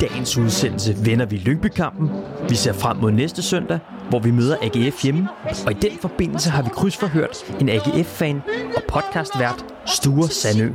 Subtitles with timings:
[0.00, 2.10] dagens udsendelse vender vi Lyngby-kampen.
[2.48, 5.28] Vi ser frem mod næste søndag, hvor vi møder AGF hjemme.
[5.66, 8.42] Og i den forbindelse har vi krydsforhørt en AGF-fan
[8.76, 10.72] og podcastvært Sture Sandø,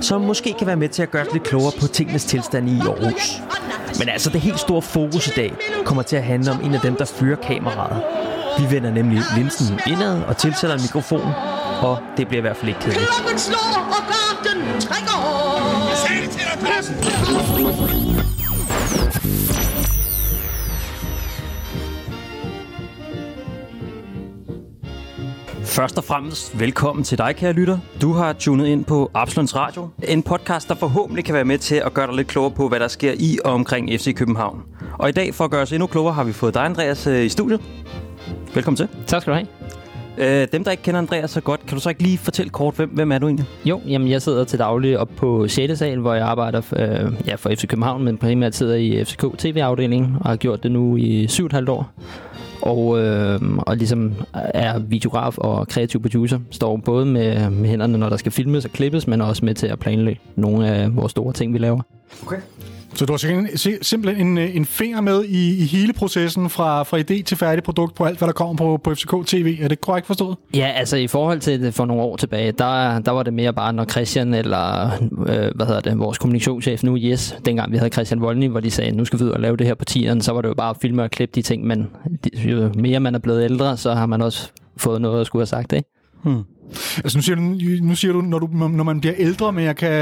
[0.00, 2.80] som måske kan være med til at gøre os lidt klogere på tingenes tilstand i
[2.80, 3.42] Aarhus.
[3.98, 6.80] Men altså det helt store fokus i dag kommer til at handle om en af
[6.80, 8.02] dem, der fører kameraet.
[8.58, 11.32] Vi vender nemlig linsen indad og tilsætter en mikrofon,
[11.82, 13.10] og det bliver i hvert fald ikke kedeligt.
[13.10, 15.20] Klokken slår, og garden trækker.
[25.70, 27.78] Først og fremmest velkommen til dig, kære lytter.
[28.02, 29.88] Du har tunet ind på Absalons Radio.
[30.08, 32.80] En podcast, der forhåbentlig kan være med til at gøre dig lidt klogere på, hvad
[32.80, 34.62] der sker i og omkring FC København.
[34.98, 37.24] Og i dag, for at gøre os endnu klogere, har vi fået dig, Andreas, øh,
[37.24, 37.60] i studiet.
[38.54, 38.88] Velkommen til.
[39.06, 40.42] Tak skal du have.
[40.42, 42.74] Øh, dem, der ikke kender Andreas så godt, kan du så ikke lige fortælle kort,
[42.74, 43.46] hvem, hvem er du egentlig?
[43.64, 45.78] Jo, jamen jeg sidder til daglig op på 6.
[45.78, 50.16] sal, hvor jeg arbejder øh, ja, for FC København, men primært sidder i FCK TV-afdelingen
[50.20, 51.92] og har gjort det nu i 7,5 år.
[52.62, 56.38] Og, øh, og ligesom er videograf og kreativ producer.
[56.50, 59.66] Står både med, med hænderne, når der skal filmes og klippes, men også med til
[59.66, 61.80] at planlægge nogle af vores store ting, vi laver.
[62.26, 62.36] Okay.
[62.94, 66.98] Så du har simpelthen- simpelthen en, en finger med i, i hele processen fra, fra
[66.98, 69.58] idé til færdig produkt på alt, hvad der kommer på, på FCK TV.
[69.60, 70.36] Er det korrekt forstået?
[70.54, 73.52] Ja, altså i forhold til det for nogle år tilbage, der, der var det mere
[73.52, 74.90] bare, når Christian eller,
[75.26, 78.70] øh, hvad hedder det, vores kommunikationschef nu, Yes, dengang vi havde Christian Voldny, hvor de
[78.70, 80.54] sagde, nu skal vi ud og lave det her på tieren, så var det jo
[80.54, 81.86] bare at filme og klippe de ting, men
[82.34, 85.46] jo mere man er blevet ældre, så har man også fået noget at skulle have
[85.46, 85.88] sagt, ikke?
[86.96, 87.42] Altså nu siger du,
[87.86, 89.92] nu siger du når, du, når man bliver ældre, men jeg kan,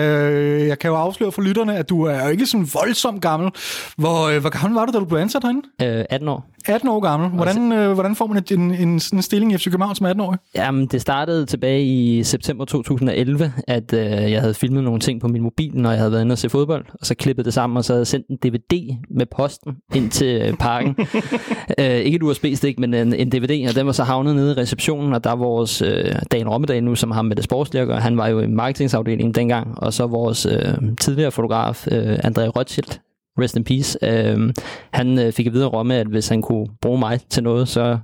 [0.68, 3.50] jeg kan jo afsløre for lytterne, at du er jo ikke sådan voldsomt gammel.
[3.96, 5.62] Hvor, øh, hvor gammel var du, da du blev ansat herinde?
[5.82, 6.50] Øh, 18 år.
[6.68, 7.30] 18 år gammel.
[7.30, 10.38] Hvordan, øh, hvordan får man en, en, sådan en stilling i FC København som 18-årig?
[10.54, 15.28] Jamen, det startede tilbage i september 2011, at øh, jeg havde filmet nogle ting på
[15.28, 17.76] min mobil, når jeg havde været inde og se fodbold, og så klippet det sammen,
[17.76, 20.96] og så havde jeg sendt en DVD med posten ind til øh, parken.
[21.80, 24.54] øh, ikke et USB-stik, men en, en DVD, og den var så havnet nede i
[24.54, 27.88] receptionen, og der er vores øh, Dan Rommedal nu, som har med det sportslige at
[27.88, 32.46] gøre, han var jo i marketingsafdelingen dengang, og så vores øh, tidligere fotograf, øh, André
[32.46, 33.00] Rothschild,
[33.40, 34.54] rest in peace, øh,
[34.92, 37.68] han øh, fik at vide af Romme, at hvis han kunne bruge mig til noget,
[37.68, 37.98] så,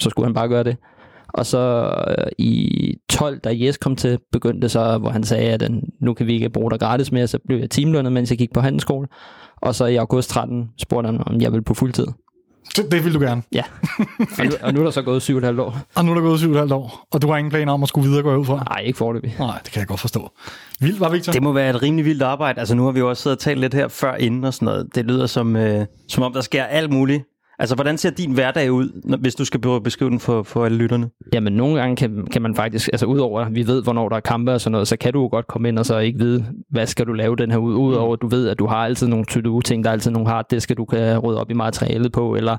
[0.00, 0.76] så skulle han bare gøre det.
[1.28, 5.50] Og så øh, i 12, da Jes kom til, begyndte det så, hvor han sagde,
[5.50, 8.30] at øh, nu kan vi ikke bruge dig gratis mere, så blev jeg timelønnet, mens
[8.30, 9.08] jeg gik på handelsskole.
[9.56, 12.06] Og så i august 13 spurgte han, om jeg ville på fuldtid.
[12.76, 13.42] Det, det vil du gerne.
[13.52, 13.62] Ja.
[14.38, 15.78] og, nu, og nu er der så gået 7,5 år.
[15.94, 18.08] Og nu er der gået 7,5 år, og du har ingen planer om at skulle
[18.08, 18.64] videre gå ud fra?
[18.68, 19.36] Nej, ikke forløbig.
[19.38, 20.30] Nej, det kan jeg godt forstå.
[20.80, 21.32] Vildt, var Victor?
[21.32, 22.58] Det må være et rimelig vildt arbejde.
[22.60, 24.66] Altså nu har vi jo også siddet og talt lidt her før inden og sådan
[24.66, 24.94] noget.
[24.94, 27.24] Det lyder som, øh, som om, der sker alt muligt.
[27.60, 30.78] Altså hvordan ser din hverdag ud, hvis du skal prøve beskrive den for, for alle
[30.78, 31.10] lytterne?
[31.34, 34.20] Jamen, nogle gange kan, kan man faktisk, altså udover at vi ved, hvornår der er
[34.20, 36.44] kampe og sådan noget, så kan du jo godt komme ind og så ikke vide,
[36.70, 37.74] hvad skal du lave den her ud.
[37.74, 40.28] Udover at du ved, at du har altid nogle to ting der er altid nogle
[40.28, 42.56] harddisker, du kan rydde op i materialet på, eller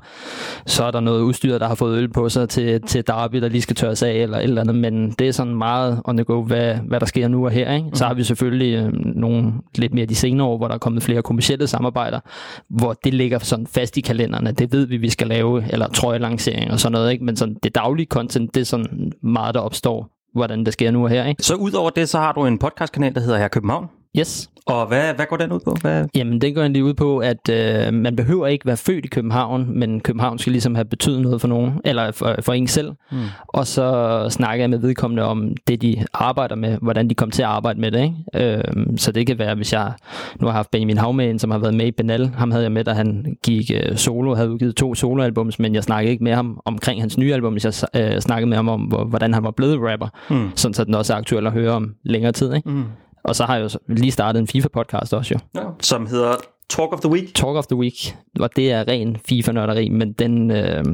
[0.66, 3.48] så er der noget udstyr, der har fået øl på sig til, til derby, der
[3.48, 4.76] lige skal tørres af, eller et eller andet.
[4.76, 7.72] Men det er sådan meget on the go, hvad, hvad der sker nu og her.
[7.74, 7.86] Ikke?
[7.94, 11.02] Så har vi selvfølgelig øh, nogle lidt mere de senere år, hvor der er kommet
[11.02, 12.20] flere kommersielle samarbejder,
[12.68, 14.52] hvor det ligger sådan fast i kalenderne.
[14.52, 17.12] Det ved vi, vi skal lave, eller trøjelancering og sådan noget.
[17.12, 17.24] Ikke?
[17.24, 21.04] Men sådan, det daglige content, det er sådan meget, der opstår, hvordan det sker nu
[21.04, 21.26] og her.
[21.26, 21.42] Ikke?
[21.42, 23.86] Så udover det, så har du en podcastkanal, der hedder Her København.
[24.18, 24.48] Yes.
[24.66, 25.76] Og hvad, hvad går den ud på?
[25.80, 26.04] Hvad?
[26.14, 29.78] Jamen, det går egentlig ud på, at øh, man behøver ikke være født i København,
[29.78, 32.92] men København skal ligesom have betydet noget for nogen, eller for, for en selv.
[33.12, 33.18] Mm.
[33.48, 37.42] Og så snakker jeg med vedkommende om det, de arbejder med, hvordan de kom til
[37.42, 38.02] at arbejde med det.
[38.34, 38.56] Ikke?
[38.56, 38.64] Øh,
[38.96, 39.92] så det kan være, hvis jeg
[40.40, 42.30] nu har haft Benjamin Havmæn, som har været med i Benal.
[42.36, 45.82] Ham havde jeg med, da han gik øh, solo, havde udgivet to soloalbums, men jeg
[45.82, 49.04] snakkede ikke med ham omkring hans nye album, jeg øh, snakkede med ham om, hvor,
[49.04, 50.08] hvordan han var blevet rapper.
[50.30, 50.50] Mm.
[50.54, 52.54] Sådan så den også er aktuel at høre om længere tid.
[52.54, 52.70] Ikke?
[52.70, 52.84] Mm.
[53.24, 55.60] Og så har jeg jo lige startet en FIFA-podcast også jo.
[55.60, 55.66] Ja.
[55.80, 56.34] Som hedder
[56.70, 57.34] Talk of the Week.
[57.34, 60.84] Talk of the Week, og det er ren FIFA-nørderi, men den, øh,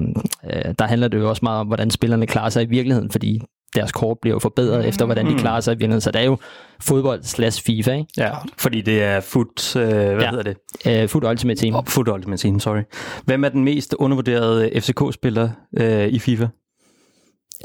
[0.44, 3.40] øh, der handler det jo også meget om, hvordan spillerne klarer sig i virkeligheden, fordi
[3.74, 6.00] deres kort bliver jo forbedret efter, hvordan de klarer sig i virkeligheden.
[6.00, 6.36] Så det er jo
[6.80, 8.06] fodbold slash FIFA, ikke?
[8.16, 10.30] Ja, fordi det er foot, øh, hvad Ja.
[10.30, 10.56] hedder det?
[11.02, 11.74] Øh, Foot Ultimate Team.
[11.74, 12.80] Oh, foot Ultimate Team, sorry.
[13.24, 15.48] Hvem er den mest undervurderede FCK-spiller
[15.80, 16.46] øh, i FIFA?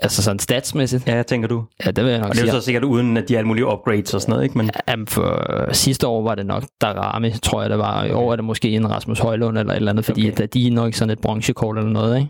[0.02, 1.08] Altså sådan statsmæssigt.
[1.08, 1.64] Ja, tænker du?
[1.86, 3.48] Ja, det vil jeg nok Og det er jo så sikkert uden, at de alle
[3.48, 4.58] mulige upgrades og sådan noget, ikke?
[4.58, 8.02] Men Jamen for sidste år var det nok Darami, tror jeg det var.
[8.02, 10.48] Og I år er det måske en Rasmus Højlund eller et eller andet, fordi Okay.
[10.54, 12.30] de er nok sådan et bronzekort eller noget, ikke?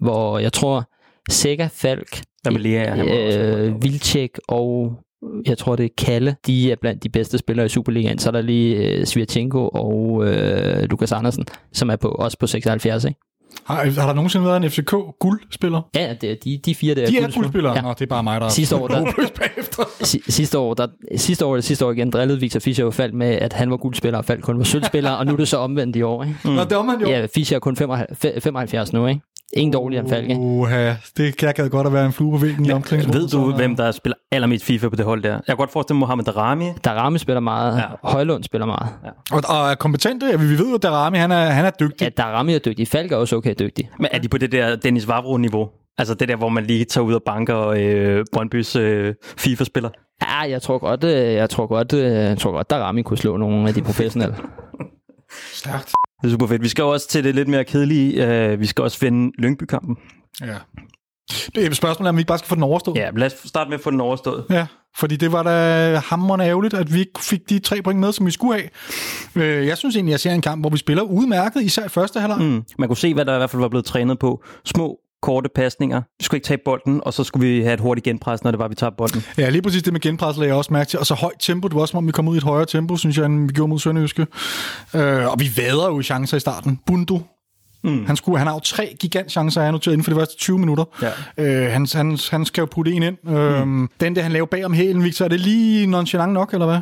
[0.00, 0.84] Hvor jeg tror,
[1.30, 2.20] Sega Falk,
[2.50, 2.96] med Lea?
[3.66, 4.92] Øh, Vilcek og
[5.46, 8.18] jeg tror det er Kalle, de er blandt de bedste spillere i Superligaen.
[8.18, 12.46] Så er der lige øh, Svirchenko og øh, Lukas Andersen, som er på, også på
[12.46, 13.20] 76, ikke?
[13.64, 15.82] Har, har der nogensinde været en FCK-guldspiller?
[15.94, 17.06] Ja, det er de, de fire der.
[17.06, 17.32] De er guldspillere.
[17.42, 17.74] guldspillere?
[17.74, 17.80] Ja.
[17.82, 19.04] Nå, det er bare mig, der Sidste år, der-
[19.40, 19.82] bagefter.
[20.02, 23.26] Si- sidste år, der, sidste år, sidste år igen, drillede Victor Fischer jo faldt med,
[23.28, 25.96] at han var guldspiller, og faldt kun var sølvspiller, og nu er det så omvendt
[25.96, 26.22] i år.
[26.22, 26.36] Ikke?
[26.44, 26.50] Mm.
[26.50, 27.08] Nå, det var man jo.
[27.08, 29.20] Ja, Fischer er kun 75, 75 nu, ikke?
[29.52, 30.40] Ingen dårligere end Falk, ikke?
[30.40, 33.22] Uha, det kan jeg godt at være en flue på væggen i omklædningsrummet.
[33.22, 35.32] Ved du, hvem der spiller allermest FIFA på det hold der?
[35.32, 36.64] Jeg kan godt forestille mig Mohamed Darami.
[36.84, 37.84] Darami spiller meget, Ja.
[38.10, 38.88] Højlund spiller meget.
[39.04, 40.26] Ja, Og, og er kompetente.
[40.26, 42.04] Ja, Vi ved jo, at Darami, han er, han er dygtig.
[42.04, 42.88] ja Darami er dygtig.
[42.88, 43.90] Falk er også okay dygtig.
[43.98, 45.68] Men er de på det der Dennis Vavro-niveau?
[45.98, 49.90] Altså det der, hvor man lige tager ud og banker øh, Brøndbys øh, FIFA-spiller?
[50.22, 53.36] Ja, jeg tror godt, øh, jeg tror godt, øh, jeg tror godt, Darami kunne slå
[53.36, 54.34] nogle af de professionelle.
[55.52, 55.92] Stærkt.
[56.22, 56.62] Det er super fedt.
[56.62, 58.26] Vi skal jo også til det lidt mere kedelige.
[58.26, 59.96] Øh, vi skal også vinde Lyngby-kampen.
[60.40, 60.54] Ja.
[61.54, 62.96] Det er spørgsmålet, om vi ikke bare skal få den overstået.
[62.96, 64.44] Ja, lad os starte med at få den overstået.
[64.50, 64.66] Ja,
[64.96, 68.26] fordi det var da hammerende ærgerligt, at vi ikke fik de tre point med, som
[68.26, 68.68] vi skulle have.
[69.44, 72.20] Øh, Jeg synes egentlig, jeg ser en kamp, hvor vi spiller udmærket, især i første
[72.20, 72.38] halvleg.
[72.40, 72.62] Mm.
[72.78, 74.44] Man kunne se, hvad der i hvert fald var blevet trænet på.
[74.64, 76.02] Små, korte pasninger.
[76.18, 78.58] Vi skulle ikke tage bolden, og så skulle vi have et hurtigt genpres, når det
[78.58, 79.22] var, vi tager bolden.
[79.38, 80.98] Ja, lige præcis det med genpres lagde jeg også mærke til.
[80.98, 82.66] Og så højt tempo, det var også som om, vi kom ud i et højere
[82.66, 84.26] tempo, synes jeg, end vi gjorde mod Sønderjyske.
[84.94, 86.80] Øh, og vi vader jo i chancer i starten.
[86.86, 87.22] Bundu,
[87.84, 88.06] Mm.
[88.06, 90.84] Han, skulle, han har jo tre gigantchancer, jeg noteret inden for de første 20 minutter.
[91.02, 91.10] Ja.
[91.66, 93.16] Øh, han, han, han skal jo putte en ind.
[93.24, 93.82] Mm.
[93.82, 96.66] Øh, den der, han laver bag om hælen, Victor, er det lige nonchalant nok, eller
[96.66, 96.78] hvad?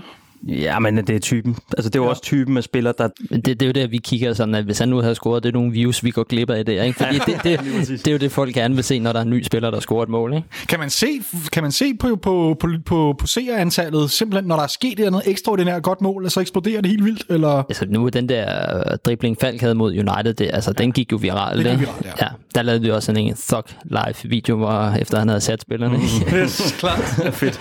[0.48, 1.56] Ja, men det er typen.
[1.76, 2.10] Altså, det er jo ja.
[2.10, 3.08] også typen af spillere, der...
[3.30, 5.42] Men det, det er jo der, vi kigger sådan, at hvis han nu havde scoret,
[5.42, 6.98] det er nogle views, vi går glip af det, ikke?
[6.98, 7.60] Fordi det, det,
[8.04, 9.80] det, er jo det, folk gerne vil se, når der er en ny spiller, der
[9.80, 10.48] scorer et mål, ikke?
[10.68, 14.62] Kan man se, kan man se på, på, på, på, på seerantallet, simpelthen når der
[14.62, 17.24] er sket et andet ekstraordinært godt mål, så eksploderer det helt vildt?
[17.28, 17.48] Eller?
[17.48, 21.16] Altså nu den der øh, dribling Falk havde mod United, det, altså den gik jo
[21.16, 21.58] viralt.
[21.58, 21.80] Det gik ikke?
[21.84, 22.24] viralt, ja.
[22.24, 22.28] ja.
[22.54, 25.96] Der lavede vi også sådan en Thug live video, hvor efter han havde sat spillerne.
[25.96, 26.02] Mm.
[26.38, 26.98] Yes, klart.
[27.40, 27.60] Fedt.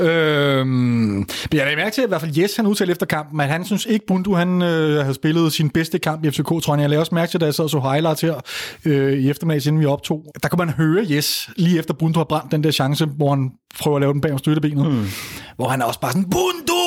[0.00, 3.40] øhm, men jeg lagde mærke til, at i hvert fald Jes, han udtalte efter kampen,
[3.40, 6.74] at han synes ikke, Bundu han, øh, havde spillet sin bedste kamp i FCK, tror
[6.74, 6.80] jeg.
[6.80, 8.34] Jeg lagde også mærke til, da jeg sad og så highlights her
[8.84, 10.24] øh, i eftermiddag, inden vi optog.
[10.42, 13.50] Der kunne man høre Jes, lige efter Bundu har brændt den der chance, hvor han
[13.80, 14.92] prøver at lave den bag om støttebenet.
[14.92, 15.06] Mm.
[15.56, 16.80] Hvor han er også bare sådan, Bundu,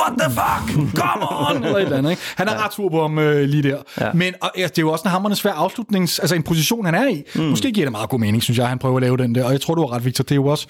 [0.00, 2.10] what the fuck, come on, eller et eller andet.
[2.10, 2.22] Ikke?
[2.36, 2.64] Han er ja.
[2.64, 3.78] ret sur på ham øh, lige der.
[4.00, 4.12] Ja.
[4.12, 6.94] Men og, ja, det er jo også en hammerende svær afslutnings, altså en position, han
[6.94, 7.22] er i.
[7.34, 7.42] Mm.
[7.42, 9.44] Måske giver det meget god mening, synes jeg, han prøver at lave den der.
[9.44, 10.66] Og jeg tror, du har ret, Victor, det er jo også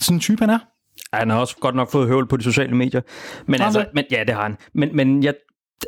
[0.00, 0.58] sådan en type, han er.
[1.12, 3.00] Han har også godt nok fået høvl på de sociale medier.
[3.46, 4.56] Men han altså, men, ja, det har han.
[4.74, 5.34] Men, men jeg,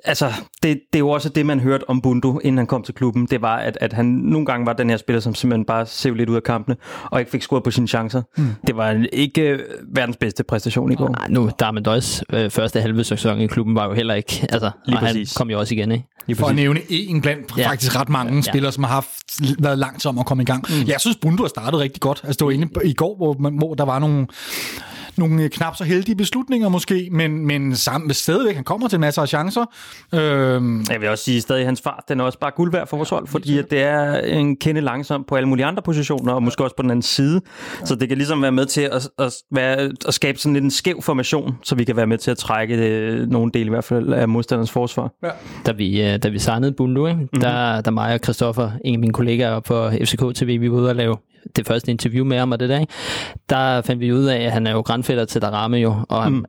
[0.04, 0.32] altså,
[0.62, 3.26] det, det er jo også det, man hørte om Bundu, inden han kom til klubben.
[3.26, 6.14] Det var, at, at han nogle gange var den her spiller, som simpelthen bare sev
[6.14, 8.22] lidt ud af kampene, og ikke fik scoret på sine chancer.
[8.36, 8.46] Mm.
[8.66, 9.58] Det var ikke øh,
[9.94, 11.08] verdens bedste præstation i går.
[11.08, 14.70] Nej, nu, Darmen Døjs øh, første halve sæson i klubben var jo heller ikke, altså,
[14.86, 15.36] Lige og han præcis.
[15.36, 16.04] kom jo også igen, ikke?
[16.26, 16.62] Lige For at præcis.
[16.62, 17.68] nævne en blandt ja.
[17.68, 18.36] Faktisk ret mange ja.
[18.36, 18.42] Ja.
[18.42, 19.08] spillere, som har haft,
[19.58, 20.64] været langt om at komme i gang.
[20.68, 20.88] Mm.
[20.88, 22.20] Jeg synes, Bundu har startet rigtig godt.
[22.24, 24.26] Altså, det var inde i går, hvor, man, hvor der var nogle,
[25.20, 29.28] nogle knap så heldige beslutninger måske, men, men sammen, stadigvæk, han kommer til masser af
[29.28, 29.64] chancer.
[30.14, 32.96] Øhm, Jeg vil også sige, stadig hans fart, den er også bare guld værd for
[32.96, 36.42] vores hold, fordi at det er en kende langsom på alle mulige andre positioner, og
[36.42, 37.40] måske også på den anden side.
[37.84, 40.70] Så det kan ligesom være med til at, at, være, at skabe sådan lidt en
[40.70, 43.84] skæv formation, så vi kan være med til at trække øh, nogle dele i hvert
[43.84, 45.10] fald af modstanderens forsvar.
[45.66, 47.20] Da vi, øh, da vi signede Bundu, ikke?
[47.20, 47.40] Mm-hmm.
[47.40, 50.90] der, der mig og Christoffer, en af mine kollegaer på FCK TV, vi var ude
[50.90, 51.16] at lave
[51.56, 52.92] det første interview med ham og det der, ikke?
[53.50, 56.32] der fandt vi ud af, at han er jo grandfætter til Darame jo, og han
[56.32, 56.44] mm.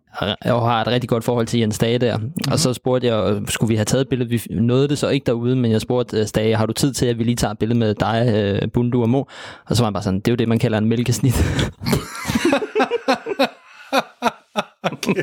[0.45, 2.17] og har et rigtig godt forhold til Jens Dage der.
[2.17, 2.31] Mm.
[2.51, 4.29] Og så spurgte jeg, øh, skulle vi have taget et billede?
[4.29, 7.05] Vi nåede det så ikke derude, men jeg spurgte øh, Stage, har du tid til,
[7.05, 9.23] at vi lige tager et billede med dig, øh, Bundu og Mo?
[9.69, 11.35] Og så var han bare sådan, det er jo det, man kalder en mælkesnit.
[14.91, 15.13] okay,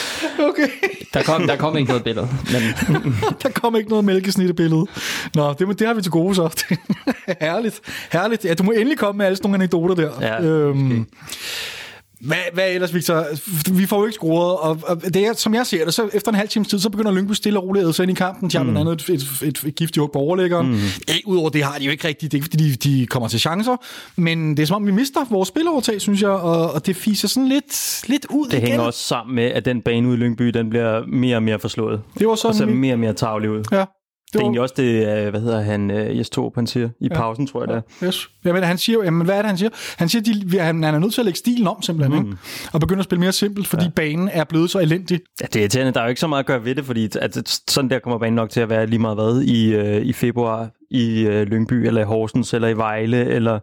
[1.14, 2.62] der, kom, der kom ikke noget billede, men
[3.42, 4.86] der kom ikke noget mælkesnittebillede.
[5.34, 6.64] Nå, det, det har vi til gode så.
[7.40, 7.80] herligt,
[8.12, 8.44] herligt.
[8.44, 10.10] Ja, du må endelig komme med alle sådan nogle anekdoter der.
[10.20, 11.06] Ja, øhm,
[12.20, 13.26] hvad, hvad ellers, Victor?
[13.72, 16.30] Vi får jo ikke scoret, og, og det er, som jeg ser det, så efter
[16.30, 18.50] en halv times tid, så begynder Lyngby stille og roligt at sig ind i kampen.
[18.50, 20.66] De har blandt andet et, et, et, et giftigt hug på overlæggeren.
[20.70, 20.78] Mm.
[21.14, 23.28] Ikke, Udover det har de jo ikke rigtigt, det er ikke fordi, de, de kommer
[23.28, 23.76] til chancer,
[24.16, 27.28] men det er som om, vi mister vores spilovertag, synes jeg, og, og det fiser
[27.28, 28.66] sådan lidt, lidt ud Det igen.
[28.66, 31.58] hænger også sammen med, at den bane ude i Lyngby, den bliver mere og mere
[31.58, 32.00] forslået.
[32.18, 33.64] Det var Og sådan, vi, mere og mere tavlig ud.
[33.72, 33.84] ja,
[34.32, 37.08] Det er egentlig også det, øh, hvad hedder han, øh, Jes Torp, han siger, i
[37.08, 38.06] pausen, tror jeg det er.
[38.06, 38.28] Yes.
[38.44, 39.70] Jamen, han siger, jamen, hvad er det, han siger?
[39.96, 42.26] Han siger, at de, han, han er nødt til at lægge stilen om, simpelthen, mm.
[42.26, 42.38] ikke?
[42.72, 43.90] og begynde at spille mere simpelt, fordi ja.
[43.90, 45.20] banen er blevet så elendig.
[45.40, 45.92] Ja, det er irriterende.
[45.92, 48.18] Der er jo ikke så meget at gøre ved det, fordi at sådan der kommer
[48.18, 51.72] banen nok til at være lige meget hvad i, øh, i februar i øh, Lyngby,
[51.72, 53.58] eller i Horsens, eller i Vejle, eller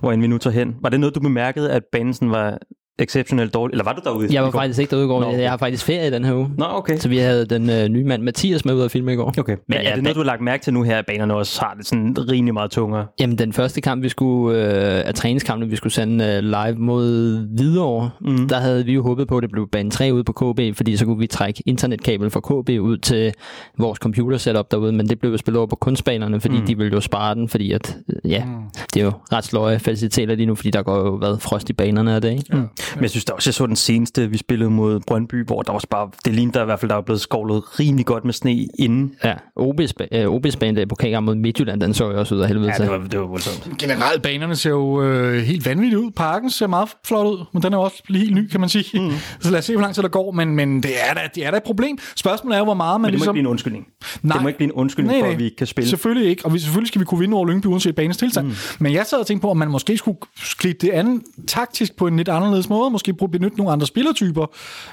[0.00, 0.76] hvor end vi nu tager hen.
[0.80, 2.58] Var det noget, du bemærkede, at banen sådan var
[2.98, 3.74] exceptionelt dårligt?
[3.74, 4.28] Eller var du derude?
[4.34, 5.20] Jeg var faktisk ikke derude i går.
[5.20, 5.40] Nå, okay.
[5.40, 6.50] Jeg har faktisk ferie den her uge.
[6.58, 6.96] Nå, okay.
[6.96, 9.34] Så vi havde den øh, nye mand Mathias med ud at filme i går.
[9.38, 9.52] Okay.
[9.52, 11.34] Men Men er ja, det noget, du har lagt mærke til nu her, at banerne
[11.34, 13.06] også har det sådan rimelig meget tungere?
[13.20, 17.36] Jamen, den første kamp, vi skulle, øh, af træningskampen, vi skulle sende øh, live mod
[17.56, 18.48] Hvidovre, mm.
[18.48, 20.96] der havde vi jo håbet på, at det blev bane 3 ude på KB, fordi
[20.96, 23.34] så kunne vi trække internetkabel fra KB ud til
[23.78, 26.66] vores computer setup derude, men det blev jo spillet over på kunstbanerne, fordi mm.
[26.66, 28.52] de ville jo spare den, fordi at, øh, ja, mm.
[28.94, 31.72] det er jo ret sløje faciliteter lige nu, fordi der går jo været frost i
[31.72, 32.56] banerne af det, ikke?
[32.56, 32.68] Mm.
[32.94, 35.72] Men jeg synes da også, jeg så den seneste, vi spillede mod Brøndby, hvor der
[35.72, 38.32] også bare, det lignede der i hvert fald, der var blevet skovlet rimelig godt med
[38.32, 39.14] sne inden.
[39.24, 42.40] Ja, OB's, øh, OB's bane der på pokalkamp mod Midtjylland, den så jo også ud
[42.40, 43.78] af helvede Ja, det var, det var voldsomt.
[43.78, 46.10] Generelt, banerne ser jo øh, helt vanvittigt ud.
[46.10, 49.00] Parken ser meget flot ud, men den er jo også helt ny, kan man sige.
[49.00, 49.10] Mm.
[49.40, 51.46] Så lad os se, hvor lang tid der går, men, men det, er da, det
[51.46, 51.98] er da et problem.
[52.16, 53.30] Spørgsmålet er, hvor meget man Men det må ligesom...
[53.30, 53.86] ikke blive en undskyldning.
[54.22, 54.36] Nej.
[54.36, 55.90] Det må ikke blive en undskyldning for, at vi ikke kan spille.
[55.90, 58.46] Selvfølgelig ikke, og vi, selvfølgelig skal vi kunne vinde over Lyngby uanset banens tilstand.
[58.46, 58.54] Mm.
[58.78, 62.06] Men jeg sad og tænkte på, om man måske skulle skride det andet taktisk på
[62.06, 64.46] en lidt anderledes måde, måske benytte nogle andre spillertyper.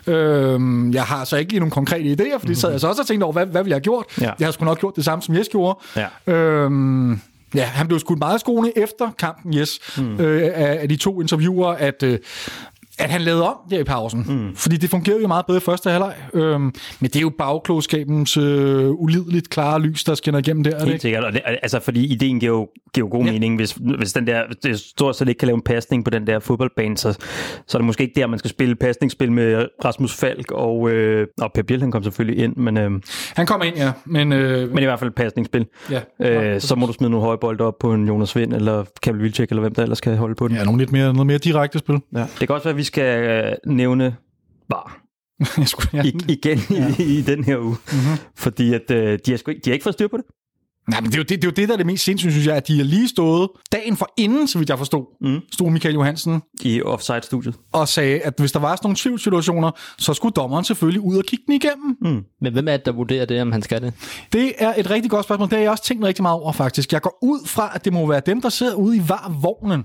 [0.08, 2.56] Øhm, jeg har så ikke lige nogle konkrete idéer, fordi mm.
[2.56, 4.06] sad jeg så også og tænkte over, hvad, hvad ville jeg have gjort?
[4.22, 4.32] Ja.
[4.40, 5.80] Jeg har sgu nok gjort det samme, som Jes gjorde.
[5.96, 6.34] Ja.
[6.34, 7.22] Øhm,
[7.56, 10.20] ja, han blev skudt meget skoene efter kampen, Jes, mm.
[10.20, 12.04] øh, af, af de to interviewer, at...
[12.04, 12.20] Øh,
[13.00, 14.26] at han lavede om der i pausen.
[14.30, 14.56] Mm.
[14.56, 16.14] Fordi det fungerede jo meget bedre i første halvleg.
[16.34, 20.72] Øhm, men det er jo bagklogskabens øh, ulideligt klare lys, der skinner igennem der.
[20.72, 21.02] er det Helt ikke?
[21.02, 23.32] sikkert, og det, altså fordi ideen giver jo, giver jo god Ja.
[23.32, 26.28] mening, hvis, hvis den der, det stort set ikke kan lave en pasning på den
[26.28, 27.12] der fodboldbane, så,
[27.68, 31.28] så er det måske ikke der, man skal spille pasningsspil med Rasmus Falk, og, øh,
[31.42, 32.92] og Per Biel, han kom selvfølgelig ind, men, øh,
[33.36, 33.92] Han kommer ind, ja.
[34.06, 35.66] Men, øh, men i hvert fald pasningsspil.
[35.92, 36.00] ja.
[36.54, 39.22] Øh, så må du smide nogle høje bolde op på en Jonas Vind, eller Kabel
[39.24, 40.56] Vilcek, eller hvem der ellers kan holde på den.
[40.56, 41.96] ja, nogle lidt mere, noget mere direkte spil.
[42.14, 42.20] Ja.
[42.20, 44.16] Det kan også være, at vi skal øh, nævne
[44.70, 45.02] var
[45.58, 46.04] Jeg skulle, ja.
[46.04, 46.94] I, igen ja.
[47.00, 47.78] i, i den her uge.
[47.92, 48.18] Mm-hmm.
[48.36, 50.26] Fordi at, øh, de, har sgu ikke, de har ikke fået styr på det.
[50.90, 52.32] Nej, men det er, jo det, det er jo det, der er det mest sindssyge,
[52.32, 55.40] synes jeg, at de har lige stået dagen for inden, så vidt jeg forstod, mm.
[55.52, 57.56] stod Michael Johansen I offside-studiet.
[57.74, 61.24] og sagde, at hvis der var sådan nogle tvivlssituationer, så skulle dommeren selvfølgelig ud og
[61.24, 61.98] kigge den igennem.
[62.02, 62.24] Mm.
[62.42, 63.94] Men hvem er det, der vurderer det, om han skal det?
[64.34, 65.50] Det er et rigtig godt spørgsmål.
[65.50, 66.94] Det har jeg også tænkt rigtig meget over, faktisk.
[66.94, 69.84] Jeg går ud fra, at det må være dem, der sidder ude i var-vognen.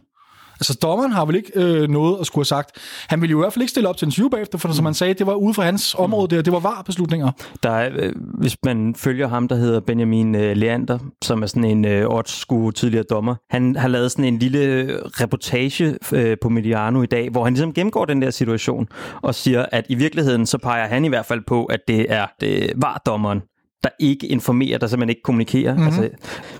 [0.61, 2.71] Altså, dommeren har vel ikke øh, noget at skulle have sagt.
[3.09, 4.75] Han ville jo i hvert fald ikke stille op til en interview bagefter, for mm.
[4.75, 6.43] som han sagde, det var ude for hans område der.
[6.43, 7.31] Det var var-beslutninger.
[7.63, 11.65] Der er, øh, hvis man følger ham, der hedder Benjamin øh, Leander, som er sådan
[11.65, 17.03] en øh, odds tidligere dommer, han har lavet sådan en lille reportage øh, på Mediano
[17.03, 18.89] i dag, hvor han ligesom gennemgår den der situation
[19.23, 22.27] og siger, at i virkeligheden så peger han i hvert fald på, at det er
[22.41, 23.43] det var dommeren,
[23.85, 25.75] der ikke informerer, der simpelthen ikke kommunikerer.
[25.75, 25.87] Mm-hmm.
[25.87, 26.09] Altså,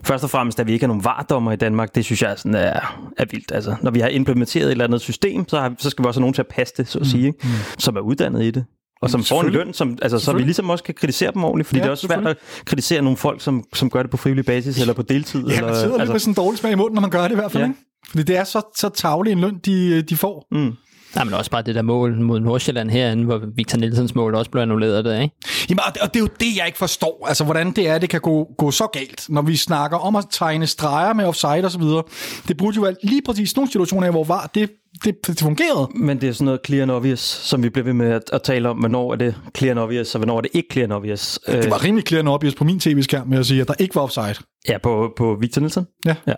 [0.03, 2.55] først og fremmest, at vi ikke har nogen vardommer i Danmark, det synes jeg sådan
[2.55, 3.53] er, er vildt.
[3.53, 6.21] Altså, når vi har implementeret et eller andet system, så, har, så skal vi også
[6.21, 7.47] have nogen til at passe det, så at sige, ikke?
[7.79, 8.65] som er uddannet i det.
[9.03, 11.67] Og som får en løn, som, altså, så vi ligesom også kan kritisere dem ordentligt,
[11.67, 14.17] fordi Ja, det er også svært at kritisere nogle folk, som, som gør det på
[14.17, 15.47] frivillig basis eller på deltid.
[15.47, 17.23] Ja, eller, man sidder lidt med sådan en dårlig smag i munden, når man gør
[17.23, 17.63] det i hvert fald.
[17.63, 17.69] Ja.
[17.69, 17.81] Ikke?
[18.09, 20.47] Fordi det er så, så tavlig en løn, de, de får.
[20.51, 20.73] mm.
[21.15, 24.51] Nej, men også bare det der mål mod Nordsjælland herinde, hvor Victor Nielsens mål også
[24.51, 25.35] blev annulleret der, ikke?
[25.69, 27.25] Jamen, og det, og det er jo det, jeg ikke forstår.
[27.29, 30.25] Altså, hvordan det er, det kan gå, gå så galt, når vi snakker om at
[30.31, 32.03] tegne streger med offside og så videre.
[32.49, 34.71] Det burde jo være lige præcis nogle situationer, hvor var det,
[35.05, 35.89] det, det fungerede.
[35.95, 38.43] Men det er sådan noget clear and obvious, som vi bliver ved med at, at
[38.43, 40.93] tale om, hvornår er det clear and obvious, og hvornår er det ikke clear and
[40.93, 41.39] obvious.
[41.47, 44.03] Det var rimelig clear obvious på min tv-skærm med at sige, at der ikke var
[44.03, 44.29] offside.
[44.29, 44.35] Øh,
[44.69, 45.87] ja, på, på Victor Nielsen.
[46.07, 46.15] Ja.
[46.27, 46.35] ja.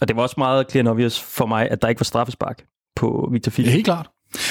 [0.00, 2.62] Og det var også meget clear and obvious for mig, at der ikke var straffespark
[2.96, 3.70] på Victor Det Fischer.
[3.70, 4.08] er helt klart.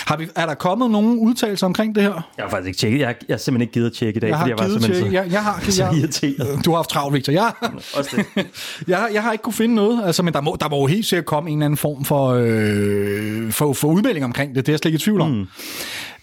[0.08, 2.30] Har vi, er der kommet nogen udtalelser omkring det her?
[2.38, 3.00] Jeg har faktisk ikke tjekket.
[3.00, 4.58] Jeg, har- jeg har simpelthen ikke givet at tjekke i dag, Jeg har fordi jeg
[4.60, 5.18] var simpelthen tjekke.
[5.18, 6.66] Jeg, jeg har, så, så jeg, irriteret.
[6.66, 7.34] du har haft travlt, Victor.
[7.34, 7.52] Jeg,
[7.98, 8.46] Også det.
[8.88, 10.86] jeg, har- jeg har ikke kunne finde noget, altså, men der må, der må jo
[10.86, 14.66] helt sikkert komme en eller anden form for, øh, for, for udmelding omkring det.
[14.66, 15.32] Det er jeg slet ikke i tvivl om.
[15.32, 15.48] Mm.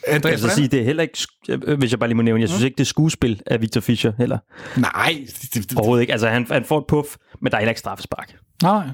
[0.06, 2.22] Andreas, Jeg vil så sige, det er heller ikke, sk- hvis jeg bare lige må
[2.22, 4.38] nævne, jeg synes ikke, det er skuespil af Victor Fischer heller.
[4.76, 6.12] Nej, det, det, Overhovedet ikke.
[6.12, 7.08] Altså, han, han får et puff,
[7.42, 8.34] men der er heller ikke straffespark.
[8.62, 8.84] nej.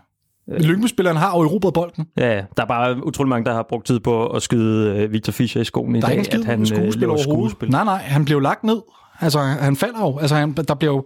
[0.48, 2.06] Lyngby-spilleren har jo erobret bolden.
[2.18, 2.42] Ja, ja.
[2.56, 5.60] der er bare utrolig mange, der har brugt tid på at skyde øh, Victor Fischer
[5.60, 7.50] i skoen i Der er dag, ikke en skid at han øh, skuespil overhovedet.
[7.50, 7.70] skuespil.
[7.70, 8.78] Nej, nej, han blev lagt ned.
[9.20, 10.18] Altså, han falder jo.
[10.18, 11.04] Altså, han, der bliver jo...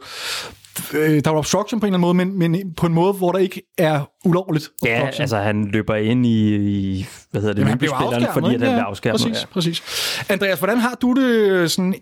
[0.94, 3.32] Øh, der var obstruction på en eller anden måde, men, men på en måde, hvor
[3.32, 4.68] der ikke er ulovligt.
[4.84, 5.22] Ja, obstruction.
[5.22, 8.64] altså han løber ind i, i hvad hedder det, Jamen, afskærmet, fordi at ikke?
[8.64, 9.20] han Ja, bliver afskærmet.
[9.20, 9.82] Præcis, præcis.
[10.30, 11.94] Andreas, hvordan har du det sådan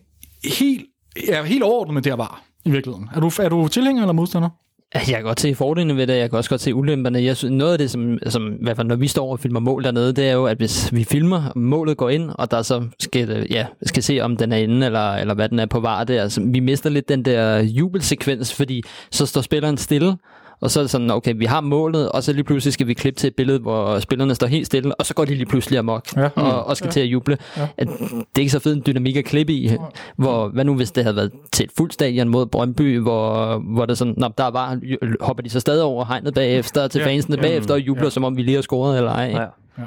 [0.58, 0.84] helt,
[1.28, 3.08] ja, helt overordnet med det her var i virkeligheden?
[3.14, 4.48] Er du, er du tilhænger eller modstander?
[4.94, 7.22] Jeg kan godt se fordelene ved det, jeg kan også godt se ulemperne.
[7.22, 9.60] Jeg synes, noget af det, som, som i hvert fald, når vi står og filmer
[9.60, 12.84] mål dernede, det er jo, at hvis vi filmer, målet går ind, og der så
[13.00, 16.04] skal, ja, skal se, om den er inde, eller, eller hvad den er på var
[16.04, 16.22] der.
[16.22, 20.16] Altså, vi mister lidt den der jubelsekvens, fordi så står spilleren stille,
[20.60, 22.94] og så er det sådan, okay, vi har målet, og så lige pludselig skal vi
[22.94, 25.78] klippe til et billede, hvor spillerne står helt stille, og så går de lige pludselig
[25.78, 26.20] amok, Ja.
[26.22, 26.28] ja.
[26.42, 26.90] og, og skal ja.
[26.92, 27.38] til at juble.
[27.56, 27.68] Ja.
[27.78, 29.70] At, det er ikke så fed en dynamik at klippe i.
[30.16, 33.86] Hvor, hvad nu, hvis det havde været til et fuldt stadion mod Brøndby, hvor, hvor
[33.86, 34.78] det sådan, Nå, der var,
[35.20, 37.06] hopper de så stadig over hegnet bagefter, til Ja.
[37.06, 39.32] fansene bagefter, og jubler, som om vi lige har scoret, eller ej.
[39.34, 39.44] Ja.
[39.78, 39.84] Ja.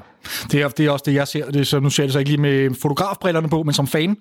[0.51, 1.51] Det, er, det er også det, jeg ser.
[1.51, 4.17] Det, så nu ser jeg det så ikke lige med fotografbrillerne på, men som fan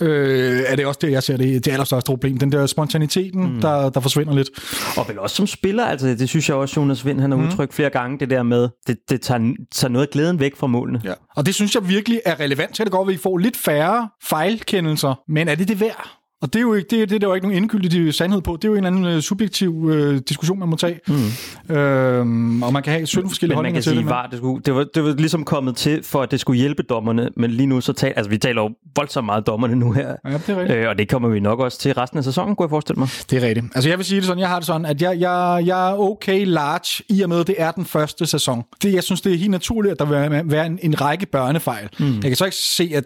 [0.00, 2.38] øh, er det også det, jeg ser det, det allerstørste problem.
[2.38, 3.60] Den der spontaniteten, mm.
[3.60, 4.50] der, der forsvinder lidt.
[4.96, 7.74] Og vel også som spiller, altså det synes jeg også, Jonas Vind han har udtrykt
[7.74, 11.00] flere gange, det der med, det, det tager, tager noget af glæden væk fra målene.
[11.04, 11.12] Ja.
[11.36, 13.56] Og det synes jeg virkelig er relevant til, at det går, at vi får lidt
[13.56, 15.20] færre fejlkendelser.
[15.28, 16.23] Men er det det værd?
[16.44, 18.52] Og det er jo ikke, det, det er der jo ikke nogen endegyldig sandhed på.
[18.62, 21.00] Det er jo en eller anden øh, subjektiv øh, diskussion, man må tage.
[21.08, 21.74] Mm.
[21.76, 24.04] Øhm, og man kan have 17 forskellige Men man holdninger kan til sige, det.
[24.04, 26.58] men- var, det, skulle, det, var, det var ligesom kommet til, for at det skulle
[26.60, 29.92] hjælpe dommerne, men lige nu så taler, altså vi taler jo voldsomt meget dommerne nu
[29.92, 30.08] her.
[30.24, 30.78] Ja, det er rigtigt.
[30.78, 33.08] Øh, og det kommer vi nok også til resten af sæsonen, kunne jeg forestille mig.
[33.30, 33.66] Det er rigtigt.
[33.74, 35.98] Altså jeg vil sige det sådan, jeg har det sådan, at jeg, jeg, jeg er
[35.98, 38.62] okay large, i og med, at det er den første sæson.
[38.82, 41.88] Det, jeg synes, det er helt naturligt, at der vil være- en, en række børnefejl.
[41.98, 42.06] Mm.
[42.14, 43.04] Jeg kan så ikke se, at,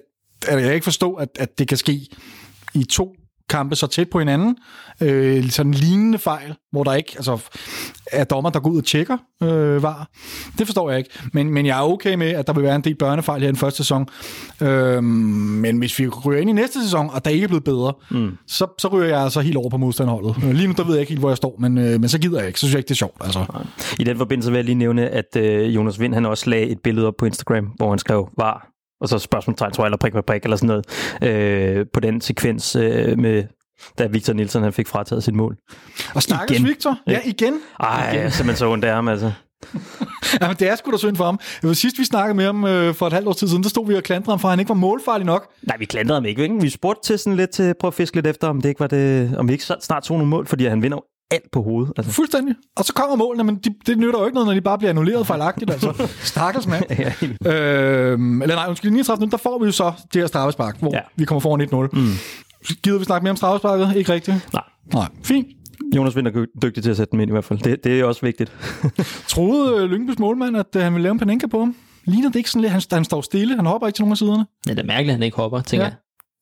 [0.48, 2.00] at jeg kan ikke forstå, at, at det kan ske
[2.74, 3.14] i to
[3.48, 4.56] kampe så tæt på hinanden.
[5.00, 7.38] Øh, sådan lignende fejl, hvor der ikke altså,
[8.12, 10.08] er dommer, der går ud og tjekker øh, var.
[10.58, 11.10] Det forstår jeg ikke.
[11.32, 13.52] Men, men jeg er okay med, at der vil være en del børnefejl her i
[13.52, 14.06] den første sæson.
[14.60, 17.92] Øh, men hvis vi ryger ind i næste sæson, og der ikke er blevet bedre,
[18.10, 18.36] mm.
[18.46, 20.36] så, så ryger jeg altså helt over på modstanderholdet.
[20.54, 22.38] Lige nu, der ved jeg ikke helt, hvor jeg står, men, øh, men så gider
[22.38, 22.60] jeg ikke.
[22.60, 23.16] Så synes jeg ikke, det er sjovt.
[23.20, 23.44] Altså.
[23.98, 26.78] I den forbindelse vil jeg lige nævne, at øh, Jonas Vind han også lagde et
[26.84, 30.12] billede op på Instagram, hvor han skrev var, og så spørgsmålstegn, tror jeg, eller prik,
[30.12, 30.82] prik, prik, eller sådan
[31.20, 33.44] noget, øh, på den sekvens øh, med,
[33.98, 35.56] da Victor Nielsen han fik frataget sit mål.
[36.14, 36.68] Og stakkels Igen.
[36.68, 36.98] Victor.
[37.06, 37.60] Ja, igen.
[37.80, 39.32] Ej, jeg er simpelthen så ondt af ham, altså.
[40.40, 41.40] Jamen, det er sgu da synd for ham.
[41.74, 43.94] Sidst, vi snakkede med ham øh, for et halvt års tid siden, der stod vi
[43.94, 45.48] og klandrede ham for, han ikke var målfarlig nok.
[45.62, 46.42] Nej, vi klandrede ham ikke.
[46.42, 46.60] ikke?
[46.60, 48.80] Vi spurgte til sådan lidt til at prøve at fiske lidt efter, om det ikke
[48.80, 50.98] var det, om vi ikke snart tog nogle mål, fordi han vinder
[51.30, 51.92] alt på hovedet.
[51.96, 52.12] Altså.
[52.12, 52.54] Fuldstændig.
[52.76, 54.90] Og så kommer målene, men de, det nytter jo ikke noget, når de bare bliver
[54.90, 55.70] annulleret fejlagtigt.
[55.70, 56.08] Altså.
[56.32, 56.84] Stakkels mand.
[56.90, 57.12] Ja,
[57.52, 60.90] øhm, eller nej, undskyld, 39 minutter, der får vi jo så det her straffespark, hvor
[60.92, 60.96] ja.
[60.96, 61.02] Ja.
[61.16, 61.98] vi kommer foran 1-0.
[62.00, 62.06] Mm.
[62.82, 63.96] Gider vi snakke mere om straffesparket?
[63.96, 64.48] Ikke rigtigt?
[64.52, 64.62] Nej.
[64.94, 65.08] Nej.
[65.24, 65.46] Fint.
[65.96, 67.58] Jonas Vind er dygtig til at sætte dem ind i hvert fald.
[67.58, 68.52] Det, det er også vigtigt.
[69.28, 71.76] Troede øh, Lyngbys målmand, at øh, han ville lave en panenka på ham?
[72.04, 72.72] Ligner det ikke sådan lidt?
[72.72, 74.46] Han, han står stille, han hopper ikke til nogen af siderne.
[74.64, 75.92] Det er mærkeligt, at han ikke hopper, tænker Ja.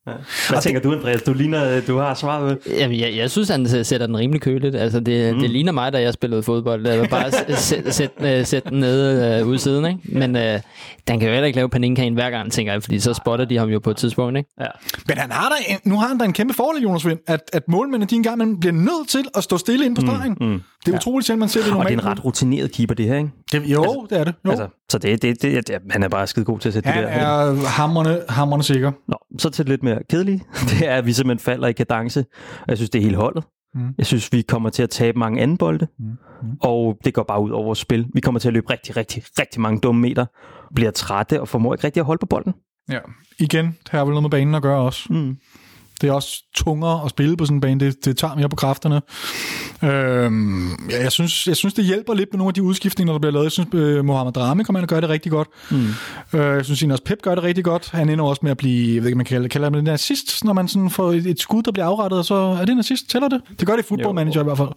[0.07, 0.13] Ja.
[0.51, 1.23] Hvad tænker du, Andreas?
[1.23, 2.59] Du ligner, du har svaret.
[2.79, 4.77] Jamen, jeg, jeg synes, han sætter den rimelig køligt.
[4.77, 5.41] Altså, det, mm.
[5.41, 6.87] det ligner mig, da jeg spillede fodbold.
[6.87, 9.99] Jeg vil bare s- sæt, sæt, øh, sætte den nede øh, ude siden, ikke?
[10.05, 10.61] Men øh,
[11.09, 13.59] den kan jo heller ikke lave paninkaen hver gang, tænker jeg, fordi så spotter de
[13.59, 14.51] ham jo på et tidspunkt, ikke?
[14.61, 14.67] Ja.
[15.09, 17.41] Men han har da en, nu har han da en kæmpe fordel, Jonas Vind, at,
[17.53, 20.37] at målmændene, de engang imellem bliver nødt til at stå stille inde på stregen.
[20.41, 20.53] Mm, mm.
[20.53, 20.97] Det er ja.
[20.97, 21.89] utroligt sjældent, man ser det Og normalt.
[21.89, 23.31] det er en ret rutineret keeper, det her, ikke?
[23.53, 24.35] Det, jo, altså, det er det.
[24.45, 24.51] Jo.
[24.51, 27.05] Altså, så det, det, det, det, han er bare skide god til at sætte han
[27.05, 27.19] det der.
[27.19, 28.93] er hamrende, hamrende sikker.
[29.09, 30.43] Nå, så til det lidt mere kedelige.
[30.71, 32.25] Det er, at vi simpelthen falder i kadence.
[32.61, 33.45] Og jeg synes, det er helt holdet.
[33.75, 33.95] Mm.
[33.99, 35.87] Jeg synes, vi kommer til at tabe mange anden bolde.
[35.99, 36.07] Mm.
[36.63, 38.07] Og det går bare ud over vores spil.
[38.15, 40.27] Vi kommer til at løbe rigtig, rigtig, rigtig mange dumme meter.
[40.75, 42.55] Bliver trætte og formår ikke rigtig at holde på bolden.
[42.91, 42.99] Ja.
[43.39, 45.13] Igen, det har vel noget med banen at gøre også.
[45.13, 45.37] Mm.
[46.01, 47.81] Det er også tungere at spille på sådan en bane.
[47.81, 49.01] Det, det tager mere på kræfterne.
[49.85, 53.19] Øhm, ja, jeg, synes, jeg synes, det hjælper lidt med nogle af de udskiftninger, der
[53.19, 53.45] bliver lavet.
[53.45, 55.49] Jeg synes, øh, Mohamed Rami kommer ind og gør det rigtig godt.
[55.71, 55.87] Mm.
[56.33, 57.91] Øh, jeg synes, at også Pep gør det rigtig godt.
[57.91, 60.45] Han ender også med at blive, jeg ved ikke, man kalder, kalder det en assist,
[60.45, 63.11] når man sådan får et, et skud, der bliver afrettet, så er det en assist.
[63.11, 63.41] Tæller det?
[63.59, 64.13] Det gør det i Football Jo.
[64.13, 64.69] Manager i hvert fald.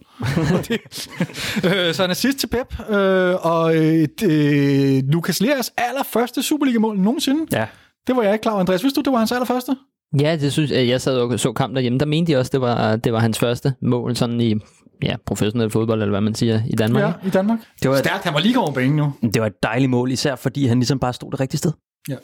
[1.64, 7.46] Øh, så en assist til Pep, øh, og et, øh, Lucas Leas allerførste Superliga-mål nogensinde.
[7.52, 7.66] Ja.
[8.06, 8.60] Det var jeg ikke klar over.
[8.60, 9.76] Andreas, vidste du, det var hans allerførste?
[10.20, 10.88] Ja, det synes jeg.
[10.88, 11.98] Jeg sad og så kamp derhjemme.
[11.98, 14.54] Der mente de også, det var, det var hans første mål sådan i
[15.02, 17.02] ja, professionel fodbold, eller hvad man siger, i Danmark.
[17.02, 17.58] Ja, i Danmark.
[17.82, 19.10] Det var, Stærkt, han var lige over banen jo.
[19.22, 21.72] det var et dejligt mål, især fordi han ligesom bare stod det rigtige sted.
[22.08, 22.16] Ja.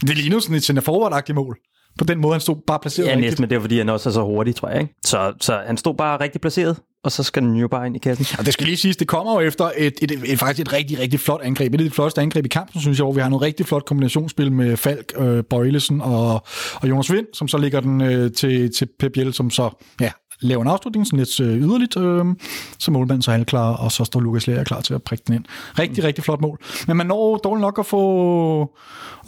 [0.00, 1.58] Det ligner sådan et center forward mål.
[1.98, 4.08] På den måde, han stod bare placeret Ja, næsten, men det er fordi, han også
[4.08, 4.80] er så hurtig, tror jeg.
[4.80, 4.94] Ikke?
[5.04, 7.98] Så, så han stod bare rigtig placeret, og så skal den jo bare ind i
[7.98, 8.26] kassen.
[8.38, 10.72] Og det skal lige siges, det kommer jo efter et, et, et, et faktisk et
[10.72, 11.74] rigtig, rigtig flot angreb.
[11.74, 13.84] Et af de flotteste angreb i kampen, synes jeg, hvor vi har noget rigtig flot
[13.84, 16.32] kombinationsspil med Falk, øh, Bøjlesen og,
[16.74, 20.10] og Jonas Vind, som så ligger den øh, til, til Pep Biel, som så ja,
[20.42, 22.24] laver en afslutning, sådan lidt øh, yderligt, øh,
[22.78, 25.24] så målmanden så er han klar, og så står Lukas Lea klar til at prikke
[25.26, 25.44] den ind.
[25.78, 26.58] Rigtig, rigtig flot mål.
[26.86, 28.60] Men man når dårligt nok at få,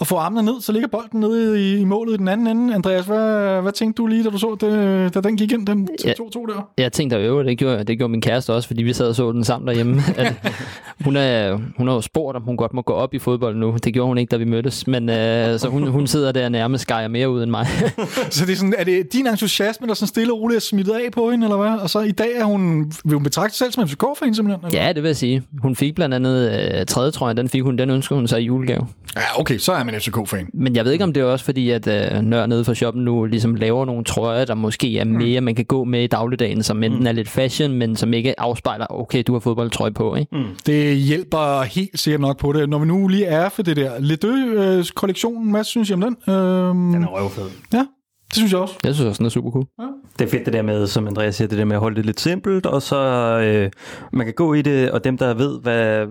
[0.00, 2.74] at få armene ned, så ligger bolden nede i, i målet i den anden ende.
[2.74, 5.88] Andreas, hvad, hvad tænkte du lige, da du så det, da den gik ind, den
[6.04, 6.12] Ja.
[6.12, 6.68] 2-2 der?
[6.78, 9.14] Jeg tænkte at øve, det gjorde, det gjorde min kæreste også, fordi vi sad og
[9.14, 10.02] så den sammen derhjemme.
[10.16, 10.34] At
[11.04, 13.76] hun, er, hun har jo spurgt, om hun godt må gå op i fodbold nu.
[13.84, 14.86] Det gjorde hun ikke, da vi mødtes.
[14.86, 17.66] Men øh, så hun, hun sidder der nærmest skærer mere ud end mig.
[18.30, 20.92] Så det er, sådan, er det din entusiasme, der sådan stille og roligt er smittet
[20.92, 21.70] af på hende, eller hvad?
[21.80, 24.66] Og så i dag er hun, vil hun betragte sig selv som FCK-fan simpelthen?
[24.66, 24.82] Eller?
[24.86, 25.42] ja, det vil jeg sige.
[25.62, 28.44] Hun fik blandt andet øh, tredje trøje, den fik hun, den ønsker hun sig i
[28.44, 28.86] julegave.
[29.16, 30.48] ja, okay, så er man FCK-fan.
[30.54, 33.04] Men jeg ved ikke, om det er også fordi, at øh, Nør nede for shoppen
[33.04, 36.62] nu ligesom laver nogle trøjer, der måske er mere, man kan gå med i dagligdagen,
[36.62, 40.36] som enten er lidt fashion, men som ikke afspejler, okay, du har fodboldtrøje på, ikke?
[40.36, 40.44] Mm.
[40.66, 42.68] Det hjælper helt sikkert nok på det.
[42.68, 46.16] Når vi nu lige er for det der Ledø-kollektionen, hvad synes I om den?
[46.34, 47.42] Øhm, Den er røvfed.
[47.72, 47.84] ja,
[48.34, 48.74] Det synes jeg også.
[48.84, 49.64] Jeg synes også, den er super cool.
[50.18, 52.06] Det er fedt det der med, som Andreas siger, det der med at holde det
[52.06, 52.96] lidt simpelt, og så
[53.44, 53.70] øh,
[54.12, 56.06] man kan gå i det, og dem, der ved, hvad,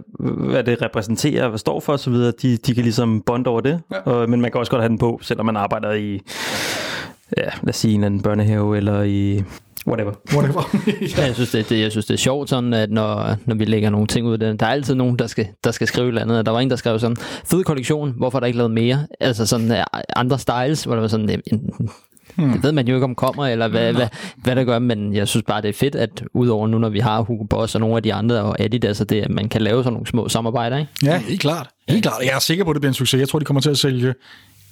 [0.50, 3.96] hvad det repræsenterer, hvad står for osv., de, de kan ligesom bonde over det, Ja.
[3.96, 4.12] ja.
[4.12, 6.20] og, men man kan også godt have den på, selvom man arbejder i,
[7.38, 9.44] ja, lad os sige, en eller anden børnehave, eller i
[9.88, 10.12] whatever.
[10.34, 10.76] Whatever.
[11.18, 11.26] Ja.
[11.26, 13.90] Jeg, synes, det, det, jeg synes, det er sjovt, sådan, at når, når vi lægger
[13.90, 16.22] nogle ting ud af der er altid nogen, der skal, der skal skrive et eller
[16.22, 16.46] andet.
[16.46, 19.08] Der var en, der skrev sådan, fed kollektion, hvorfor er der ikke lavet mere?
[19.20, 19.84] Altså sådan øh,
[20.16, 21.42] andre styles, hvor der var sådan,
[22.36, 22.52] Hmm.
[22.52, 25.28] Det ved man jo ikke, om kommer, eller hvad, hvad, hvad der gør, men jeg
[25.28, 27.96] synes bare, det er fedt, at udover nu, når vi har Hugo Boss og nogle
[27.96, 30.78] af de andre, og Adidas, så det, at man kan lave sådan nogle små samarbejder,
[30.78, 30.92] ikke?
[31.04, 31.70] ja, helt klart.
[31.90, 32.22] Helt klart.
[32.24, 33.20] Jeg er sikker på, at det bliver en succes.
[33.20, 34.14] Jeg tror, de kommer til at sælge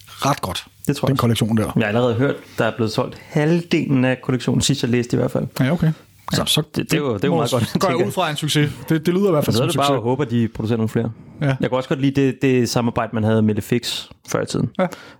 [0.08, 0.66] ret godt.
[0.88, 1.20] Det tror Den jeg.
[1.20, 1.64] kollektion der.
[1.64, 5.20] Jeg har allerede hørt, der er blevet solgt halvdelen af kollektionen, sidst jeg læste i
[5.20, 5.48] hvert fald.
[5.60, 5.92] Ja, okay.
[6.32, 8.36] Så, så det- det det er jo må- meget godt, Går jeg ud fra en
[8.36, 8.72] succes.
[8.90, 9.98] Det, det lyder i hvert fald Så som er en det bare succes.
[9.98, 11.12] at håbe, at de producerer nogle flere.
[11.42, 11.56] Ja.
[11.62, 14.70] Jeg kunne også godt lide det, det samarbejde, man havde med Lefix før i tiden.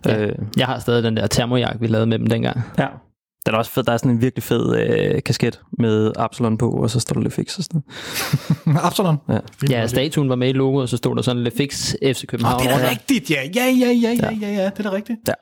[0.06, 0.18] Ja.
[0.26, 2.60] Øh, Jeg har stadig den der termojak, vi lavede med dem dengang.
[2.78, 2.86] ja.
[3.46, 3.82] Den er også fed.
[3.82, 7.20] Der er sådan en virkelig fed øh, kasket med Absalon på, og så står der
[7.20, 7.82] Lefix og sådan
[8.86, 9.16] Absalon.
[9.28, 9.42] noget.
[9.68, 9.80] Ja.
[9.80, 12.62] Ja, statuen var med i logoet, og så stod der sådan Lefix FC København.
[12.62, 13.36] Det er da rigtigt, ja.
[13.56, 14.64] Ja, ja, ja, ja, ja, ja.
[14.64, 15.18] Det er da rigtigt.
[15.28, 15.32] ja.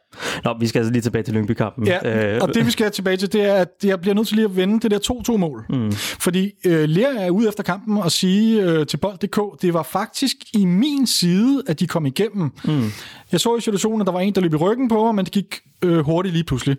[0.45, 1.87] Nå, vi skal altså lige tilbage til Lyngby-kampen.
[1.87, 1.99] Ja,
[2.35, 4.45] Øh, og det vi skal tilbage til, det er, at jeg bliver nødt til lige
[4.45, 4.99] at vende det der
[5.33, 5.65] 2-2-mål.
[5.71, 5.93] Mm.
[5.93, 10.37] Fordi øh, Lea er ude efter kampen og sige øh, til bold.dk, det var faktisk
[10.53, 12.51] i min side, at de kom igennem.
[12.65, 12.91] Mm.
[13.33, 15.25] Jeg så i situationen, at der var en, der løb i ryggen på mig, men
[15.25, 16.77] det gik øh, hurtigt lige pludselig.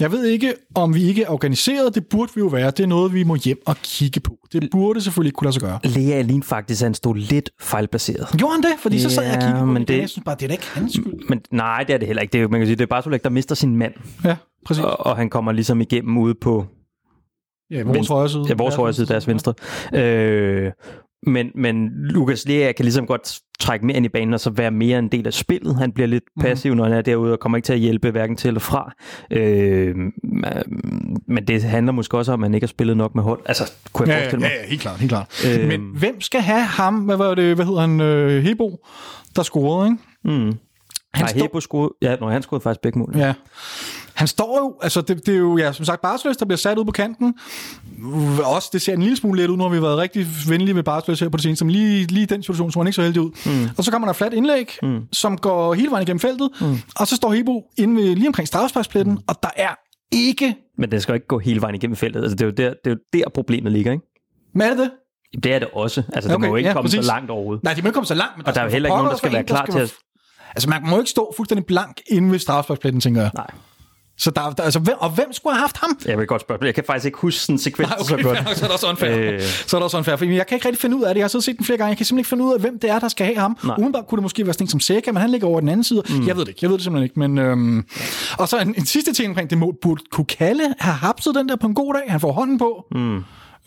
[0.00, 1.94] Jeg ved ikke, om vi ikke er organiseret.
[1.94, 2.70] Det burde vi jo være.
[2.70, 4.36] Det er noget, vi må hjem og kigge på.
[4.52, 5.78] Det burde selvfølgelig kunne lade sig gøre.
[5.84, 8.28] Lea Alin faktisk, han stod lidt fejlplaceret.
[8.36, 8.70] Gjorde han det?
[8.78, 9.88] Fordi så sad jeg og kiggede på men det.
[9.88, 11.28] det- Jeg synes bare, det er da ikke hans skyld.
[11.28, 12.32] Men nej, det er det heller ikke.
[12.32, 13.92] Det er, man kan sige, det er Bartolek, der mister sin mand,
[14.24, 14.36] Ja,
[14.66, 14.84] præcis.
[14.84, 16.66] og, og han kommer ligesom igennem ude på
[17.70, 18.44] Ja, vores højre side.
[18.48, 19.54] Ja, vores højre side, deres venstre.
[19.94, 20.72] Øh,
[21.26, 24.70] men, men Lukas Lea kan ligesom godt trække mere ind i banen, og så være
[24.70, 25.76] mere en del af spillet.
[25.76, 28.36] Han bliver lidt passiv, når han er derude, og kommer ikke til at hjælpe hverken
[28.36, 28.92] til eller fra.
[29.30, 29.94] Øh,
[31.26, 33.40] men det handler måske også om, at han ikke har spillet nok med hold.
[33.46, 34.50] Altså, kunne jeg Ja, forestille mig.
[34.56, 35.44] ja, ja, helt klart, helt klart.
[35.58, 35.68] Øhm.
[35.68, 36.94] Men hvem skal have ham?
[36.94, 37.54] Hvad var det?
[37.54, 38.00] Hvad hedder han?
[38.00, 38.78] Øh, Hebo,
[39.36, 39.98] der scorede, ikke?
[40.24, 40.30] Mm.
[41.14, 43.12] Han Nej, står- Hebo scorede, ja, når han scorede faktisk begge mål.
[43.16, 43.32] Ja.
[44.14, 46.78] Han står jo, altså det, det er jo, ja, som sagt, Barceløs, der bliver sat
[46.78, 47.34] ud på kanten.
[48.44, 50.82] Også, det ser en lille smule let ud, nu har vi været rigtig venlige ved
[50.82, 53.22] Barceløs her på det seneste, men lige, lige den situation så han ikke så heldig
[53.22, 53.30] ud.
[53.46, 53.68] Mm.
[53.78, 55.00] Og så kommer der et fladt indlæg, mm.
[55.12, 56.78] som går hele vejen igennem feltet, mm.
[56.96, 59.20] og så står Hebo inde ved, lige omkring straffesparkspletten, mm.
[59.28, 59.74] og der er
[60.12, 60.56] ikke...
[60.78, 62.22] Men det skal jo ikke gå hele vejen igennem feltet.
[62.22, 64.04] Altså, det, er jo der, det er jo der, problemet ligger, ikke?
[64.54, 64.90] Hvad er det det?
[65.42, 66.02] Det er det også.
[66.12, 67.04] Altså, det Okay, må jo ikke ja, komme præcis.
[67.04, 67.64] så langt overhovedet.
[67.64, 68.36] Nej, de må ikke komme så langt.
[68.36, 69.94] Men Og der er jo heller ikke nogen, der skal være klar til at...
[70.54, 73.30] Altså, man må ikke stå fuldstændig blank inde ved straffesparkspletten, tænker jeg.
[73.34, 73.46] Nej.
[74.20, 75.98] Så der, der, altså, hvem, og hvem skulle have haft ham?
[76.06, 76.66] Jeg vil godt spørge.
[76.66, 78.38] Jeg kan faktisk ikke huske sådan en sekvens Nej, så okay, godt.
[78.38, 79.32] fair nok, så er det også unfair.
[79.32, 79.40] Øh.
[79.40, 81.18] Så er det også unfair, for jeg kan ikke rigtig finde ud af det.
[81.18, 81.88] Jeg har siddet og set den flere gange.
[81.88, 83.56] Jeg kan simpelthen ikke finde ud af, hvem det er, der skal have ham.
[83.64, 83.74] Nej.
[83.78, 85.84] Umiddelbart kunne det måske være sådan en som Seca, men han ligger over den anden
[85.84, 86.02] side.
[86.08, 86.26] Mm.
[86.26, 86.58] Jeg ved det ikke.
[86.62, 87.18] Jeg ved det simpelthen ikke.
[87.18, 87.84] Men, øhm,
[88.38, 89.74] og så en, en, sidste ting omkring det mål.
[89.82, 92.02] Burde kunne Kalle have hapset den der på en god dag?
[92.08, 92.84] Han får hånden på.
[92.94, 93.16] Mm.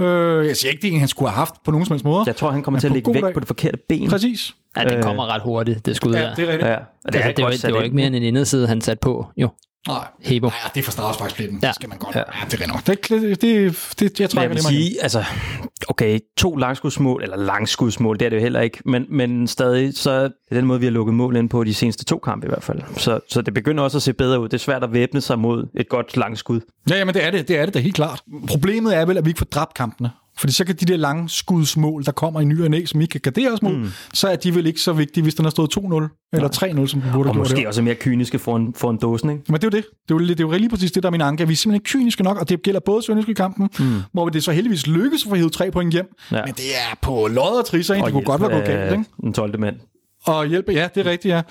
[0.05, 2.05] Øh, jeg siger ikke, det er en, han skulle have haft på nogen som helst
[2.05, 2.23] måde.
[2.25, 3.33] Jeg tror, han kommer til at ligge væk dag.
[3.33, 4.09] på det forkerte ben.
[4.09, 4.55] Præcis.
[4.77, 6.35] Ja, det kommer ret hurtigt, det skud Ja, der.
[6.35, 6.67] det er rigtigt.
[6.69, 8.23] Ja, og det, Det, er altså, det, var, godt det var ikke mere end en
[8.23, 9.27] inderside, han satte på.
[9.37, 9.49] Jo,
[9.87, 10.07] Nej.
[10.21, 10.47] Hebo.
[10.47, 11.59] Nej, det er for straffesparkspletten.
[11.61, 11.67] Ja.
[11.67, 12.15] Det skal man godt.
[12.15, 12.19] Ja.
[12.19, 12.87] Ja, ja det er nok.
[12.87, 15.23] Det, det, det, det, jeg Men trækker jeg vil det sige, altså,
[15.87, 20.11] okay, to langskudsmål, eller langskudsmål, det er det jo heller ikke, men, men stadig, så
[20.11, 22.63] er den måde, vi har lukket mål ind på de seneste to kampe i hvert
[22.63, 22.81] fald.
[22.97, 24.49] Så, så det begynder også at se bedre ud.
[24.49, 26.59] Det er svært at væbne sig mod et godt langskud.
[26.89, 28.21] Ja, jamen det er det, det er det da helt klart.
[28.47, 30.11] Problemet er vel, at vi ikke får dræbt kampene.
[30.37, 33.21] Fordi så kan de der langskudsmål, der kommer i ny og næ, som ikke kan
[33.21, 33.87] gardere os mod, mm.
[34.13, 37.01] så er de vel ikke så vigtige, hvis den har stået 2-0 eller 3-0, som
[37.01, 37.67] den burde Og måske det.
[37.67, 39.43] også mere kyniske foran, foran dåsen, ikke?
[39.47, 39.85] Men det er jo det.
[40.09, 41.47] Det er jo, det er jo lige præcis det, der er min anke.
[41.47, 44.01] Vi er simpelthen kyniske nok, og det gælder både Sønderjyske kampen, mm.
[44.13, 46.05] hvor det så heldigvis lykkes at få hævet tre point hjem.
[46.31, 46.41] Ja.
[46.45, 48.05] Men det er på lodder og trisser, ikke?
[48.05, 48.91] det kunne godt være gået galt.
[48.91, 49.05] Ikke?
[49.21, 49.59] Den 12.
[49.59, 49.75] mand.
[50.25, 51.41] Og hjælpe, ja, det er rigtigt, ja.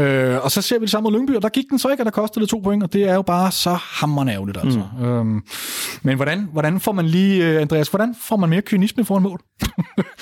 [0.00, 2.02] Øh, og så ser vi det samme mod Lyngby, og der gik den så ikke,
[2.02, 4.82] og der kostede det to point, og det er jo bare så hammerende ærgerligt, altså.
[4.98, 5.04] Mm.
[5.04, 5.42] Øhm,
[6.02, 9.40] men hvordan, hvordan får man lige, øh, Andreas, hvordan får man mere kynisme foran mål?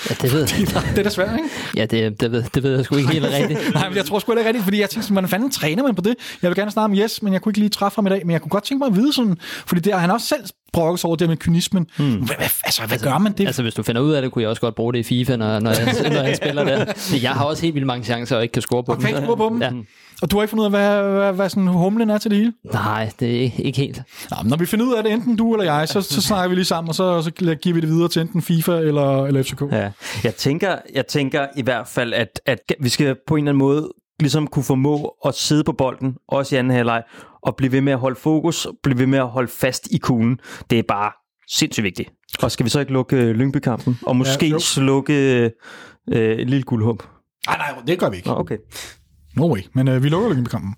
[0.09, 0.47] Ja, det ved,
[0.91, 1.49] det er da svært, ikke?
[1.75, 3.59] ja, det, det, ved, det ved jeg sgu ikke helt rigtigt.
[3.73, 6.01] Nej, men jeg tror sgu ikke rigtigt, fordi jeg tænkte, hvordan fanden træner man på
[6.01, 6.15] det?
[6.41, 8.21] Jeg vil gerne snakke om Yes, men jeg kunne ikke lige træffe ham i dag,
[8.25, 10.43] men jeg kunne godt tænke mig at vide sådan, fordi det har han også selv
[10.73, 11.87] brokket sig over det med kynismen.
[11.97, 12.05] Mm.
[12.05, 13.45] Hvad, hvad, altså, hvad gør man det?
[13.45, 15.35] Altså, hvis du finder ud af det, kunne jeg også godt bruge det i FIFA,
[15.35, 16.63] når, når, jeg, når jeg spiller.
[16.63, 19.09] Men jeg har også helt vildt mange chancer, og ikke kan score på Og kan
[19.09, 19.61] ikke score på dem?
[19.61, 19.71] Ja.
[20.21, 22.39] Og du har ikke fundet ud af, hvad, hvad, hvad sådan humlen er til det
[22.39, 22.53] hele?
[22.73, 24.01] Nej, det er ikke, helt.
[24.29, 26.55] Nå, når vi finder ud af det, enten du eller jeg, så, så snakker vi
[26.55, 29.61] lige sammen, og så, så giver vi det videre til enten FIFA eller, eller FCK.
[29.71, 29.91] Ja.
[30.23, 33.59] Jeg, tænker, jeg tænker i hvert fald, at, at vi skal på en eller anden
[33.59, 37.03] måde ligesom kunne formå at sidde på bolden, også i anden halvleg,
[37.41, 40.39] og blive ved med at holde fokus, blive ved med at holde fast i kuglen.
[40.69, 41.11] Det er bare
[41.49, 42.09] sindssygt vigtigt.
[42.41, 43.99] Og skal vi så ikke lukke øh, Lyngby-kampen?
[44.01, 44.55] Og måske jo.
[44.55, 45.13] ja, slukke
[46.07, 47.03] øh, et lille guldhåb?
[47.47, 48.29] Nej, nej, det gør vi ikke.
[48.29, 48.57] Nå, okay.
[49.35, 49.59] No way.
[49.73, 50.75] Men øh, vi lukker lykken på kampen.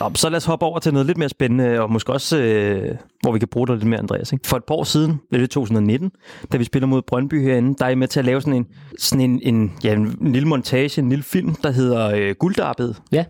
[0.00, 2.96] Nå, så lad os hoppe over til noget lidt mere spændende, og måske også, øh,
[3.22, 4.32] hvor vi kan bruge dig lidt mere, Andreas.
[4.32, 4.48] Ikke?
[4.48, 6.10] For et par år siden, det er 2019,
[6.52, 8.66] da vi spiller mod Brøndby herinde, der er I med til at lave sådan en,
[8.98, 12.96] sådan en, en, ja, en lille montage, en lille film, der hedder øh, Guldarbet.
[13.12, 13.24] Ja.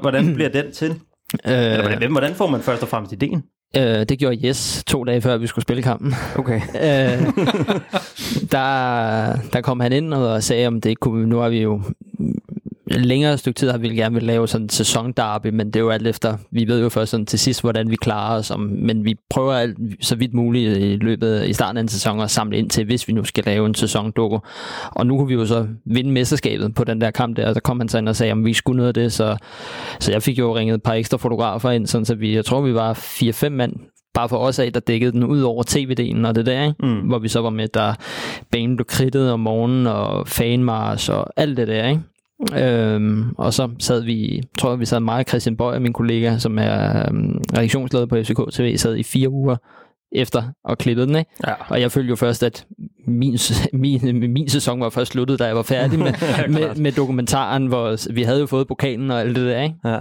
[0.00, 0.94] Hvordan bliver den til?
[1.44, 3.42] Eller Øh, hvordan, hvordan får man først og fremmest ideen?
[3.76, 6.14] øh, det gjorde Jes to dage før vi skulle spille kampen.
[6.36, 6.60] Okay.
[6.74, 7.26] øh,
[8.52, 11.82] der, der kom han ind og sagde, om det kunne, nu har vi jo
[12.86, 15.90] længere stykke tid har vi gerne vil lave sådan en sæsonderby, men det er jo
[15.90, 19.04] alt efter, vi ved jo først sådan til sidst, hvordan vi klarer os, om, men
[19.04, 22.58] vi prøver alt, så vidt muligt i løbet i starten af en sæson at samle
[22.58, 24.38] ind til, hvis vi nu skal lave en sæsondukke.
[24.90, 27.60] Og nu kunne vi jo så vinde mesterskabet på den der kamp der, og så
[27.60, 29.36] kom han så ind og sagde, om vi skulle noget af det, så,
[30.00, 32.60] så jeg fik jo ringet et par ekstra fotografer ind, sådan så vi, jeg tror
[32.60, 33.72] vi var 4-5 mand
[34.14, 36.86] bare for os af, der dækkede den ud over tv-delen og det der, ikke?
[36.86, 37.00] Mm.
[37.00, 37.94] hvor vi så var med, der
[38.50, 42.00] banen blev kridtet om morgenen, og fanmars og alt det der, ikke?
[42.52, 46.58] Øhm, og så sad vi, tror jeg, vi sad og Christian Bøj, min kollega, som
[46.58, 49.56] er øhm, redaktionsleder på FCK TV, sad i fire uger
[50.12, 51.30] efter og klippede den, ikke?
[51.46, 51.52] Ja.
[51.68, 52.66] Og jeg følte jo først, at
[53.06, 53.38] min,
[53.72, 56.12] min, min sæson var først sluttet, da jeg var færdig med,
[56.48, 59.76] med, med dokumentaren, hvor vi havde jo fået pokalen og alt det der, ikke?
[59.84, 59.98] Ja.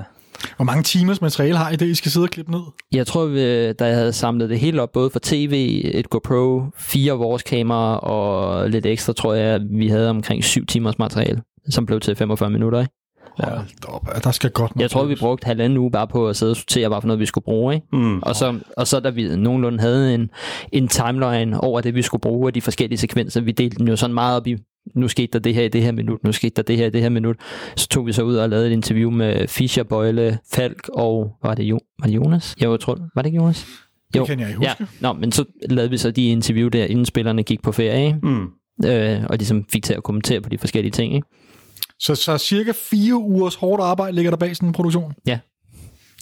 [0.55, 2.61] Hvor mange timers materiale har I det, I skal sidde og klippe ned?
[2.91, 6.61] Jeg tror, vi, da jeg havde samlet det hele op, både for tv, et GoPro,
[6.77, 11.85] fire vores kameraer og lidt ekstra, tror jeg, vi havde omkring syv timers materiale, som
[11.85, 12.79] blev til 45 minutter.
[12.79, 12.91] Ikke?
[13.37, 16.29] Da op, ja, der skal godt nok Jeg tror, vi brugte halvanden uge bare på
[16.29, 17.75] at sidde og sortere, bare for noget, vi skulle bruge.
[17.75, 17.87] Ikke?
[17.93, 18.19] Mm.
[18.19, 20.29] Og, så, og så da vi nogenlunde havde en,
[20.71, 23.95] en timeline over det, vi skulle bruge af de forskellige sekvenser, vi delte dem jo
[23.95, 24.57] sådan meget op i,
[24.95, 26.89] nu skete der det her i det her minut, nu skete der det her i
[26.89, 27.35] det her minut.
[27.75, 31.55] Så tog vi så ud og lavede et interview med Fischer, Bøjle, Falk og, var
[31.55, 32.55] det, jo, var det Jonas?
[32.63, 33.65] Jo, jeg tror, var det ikke Jonas?
[34.13, 34.75] Det kan jeg ikke huske.
[34.79, 38.19] Ja, Nå, men så lavede vi så de interview der, inden spillerne gik på ferie?
[38.23, 38.47] Mm.
[38.85, 41.15] Øh, og ligesom fik til at kommentere på de forskellige ting.
[41.15, 41.27] Ikke?
[41.99, 45.13] Så, så cirka fire ugers hårdt arbejde ligger der bag sådan en produktion?
[45.27, 45.39] Ja.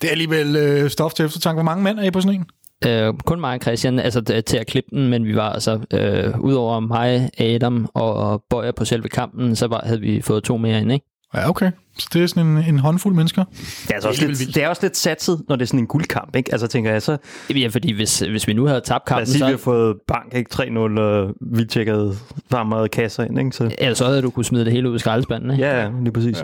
[0.02, 1.56] Det er alligevel øh, stof til eftertanke.
[1.56, 2.46] Hvor mange mænd er I på sådan en?
[2.90, 5.80] Øh, kun mig og Christian altså, t- til at klippe den, men vi var altså,
[5.94, 10.58] øh, udover mig, Adam og Bøjer på selve kampen, så var, havde vi fået to
[10.58, 11.06] mere ind, ikke?
[11.34, 11.72] Ja, okay.
[11.98, 13.44] Så det er sådan en, en håndfuld mennesker.
[13.44, 15.88] Det er, altså også lidt, det er også lidt satset, når det er sådan en
[15.88, 16.52] guldkamp, ikke?
[16.52, 17.18] Altså tænker jeg så,
[17.56, 20.34] Ja, fordi hvis, hvis vi nu havde tabt kampen, sige, så, vi har fået bank,
[20.34, 20.50] ikke?
[20.54, 22.16] 3-0, og vi tjekkede
[22.52, 23.52] varmere kasser ind, ikke?
[23.52, 25.64] Så, ja, så havde du kunne smide det hele ud i skraldespanden, ikke?
[25.64, 26.38] ja, lige præcis.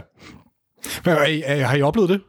[1.05, 1.11] Ja.
[1.11, 2.21] Har, I, har I oplevet det?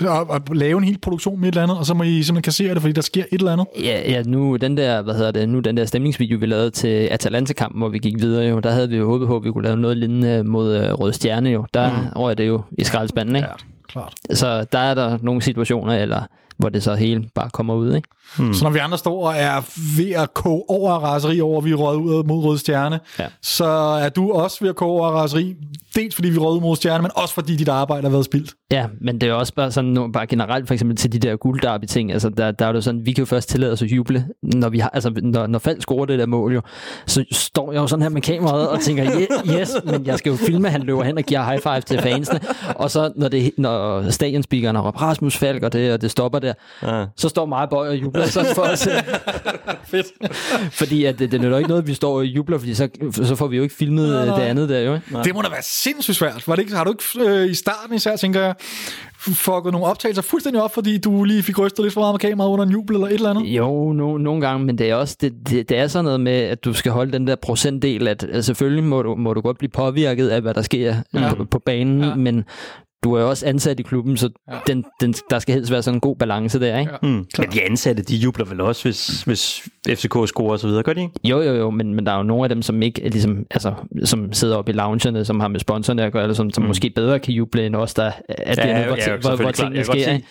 [0.00, 2.42] At, at lave en hel produktion med et eller andet, og så må I simpelthen
[2.42, 3.66] kassere det, fordi der sker et eller andet?
[3.80, 6.88] Ja, ja, nu den der, hvad hedder det, nu den der stemningsvideo, vi lavede til
[6.88, 9.64] Atalanta-kampen, hvor vi gik videre jo, der havde vi jo håbet på, at vi kunne
[9.64, 11.66] lave noget lignende mod uh, Røde Stjerne jo.
[11.74, 12.08] Der mm.
[12.16, 13.48] røg det jo i skraldespanden, ikke?
[13.48, 13.54] Ja,
[13.88, 14.14] klart.
[14.30, 16.22] Så der er der nogle situationer, eller
[16.58, 18.08] hvor det så hele bare kommer ud, ikke?
[18.38, 18.54] Mm.
[18.54, 19.62] Så når vi andre står og er
[19.98, 23.26] ved at koge over raseri over, at vi er røget ud mod Røde Stjerne, Ja.
[23.42, 23.64] så
[24.02, 25.54] er du også ved at koge over raseri,
[25.94, 28.54] dels fordi vi er ud mod Stjerne, men også fordi dit arbejde har været spildt.
[28.70, 31.84] Ja, men det er også bare sådan, bare generelt for eksempel til de der guldderby
[31.84, 34.26] ting, altså der, der er det sådan, vi kan jo først tillade os at juble,
[34.42, 36.60] når vi har, altså når, når Falk scorer det der mål jo,
[37.06, 40.30] så står jeg jo sådan her med kameraet og tænker, "Ye- yes, men jeg skal
[40.30, 42.40] jo filme, at han løber hen og giver high five til fansene,
[42.76, 46.38] og så når, det, når stadionspeakeren har råbt Rasmus Falk, og det, og det stopper
[46.44, 46.52] der,
[46.82, 47.04] Ja.
[47.16, 48.88] så står mig og Bøj og jubler sådan for os.
[49.90, 50.06] Fedt.
[50.72, 53.36] fordi at det, det er jo ikke noget, vi står og jubler, fordi så, så
[53.36, 54.94] får vi jo ikke filmet øh, det andet der jo.
[54.94, 55.06] Ikke?
[55.24, 56.48] Det må da være sindssygt svært.
[56.48, 58.54] Var det ikke, har du ikke øh, i starten især, tænker jeg,
[59.18, 62.50] fucket nogle optagelser fuldstændig op, fordi du lige fik rystet lidt for meget med kameraet
[62.50, 63.42] under en jubel eller et eller andet?
[63.44, 66.32] Jo, no, nogle gange, men det er også det, det, det er sådan noget med,
[66.32, 69.58] at du skal holde den der procentdel, at altså, selvfølgelig må du, må du godt
[69.58, 71.34] blive påvirket af, hvad der sker Ja.
[71.34, 72.14] på, på banen, ja.
[72.14, 72.44] men
[73.04, 74.54] du er jo også ansat i klubben, så Ja.
[74.54, 74.60] ja.
[74.66, 76.92] den, den, der skal helst være sådan en god balance der, ikke?
[77.02, 77.08] Ja.
[77.08, 77.08] Ja.
[77.14, 77.26] Mm.
[77.38, 80.92] Men de ansatte, de jubler vel også, hvis, hvis FCK scorer og så videre, gør
[80.92, 81.12] de ikke?
[81.24, 83.46] Jo, jo, jo, men, men der er jo nogle af dem, som ikke er ligesom,
[83.50, 86.62] altså, som sidder oppe i loungerne, som har med sponsorerne at gøre, eller som, som
[86.62, 86.66] mm.
[86.68, 88.12] måske bedre kan juble end os, der er
[88.46, 89.94] ja, dernede, hvor, ja, hvor, hvor tingene sker.
[90.12, 90.26] ikke?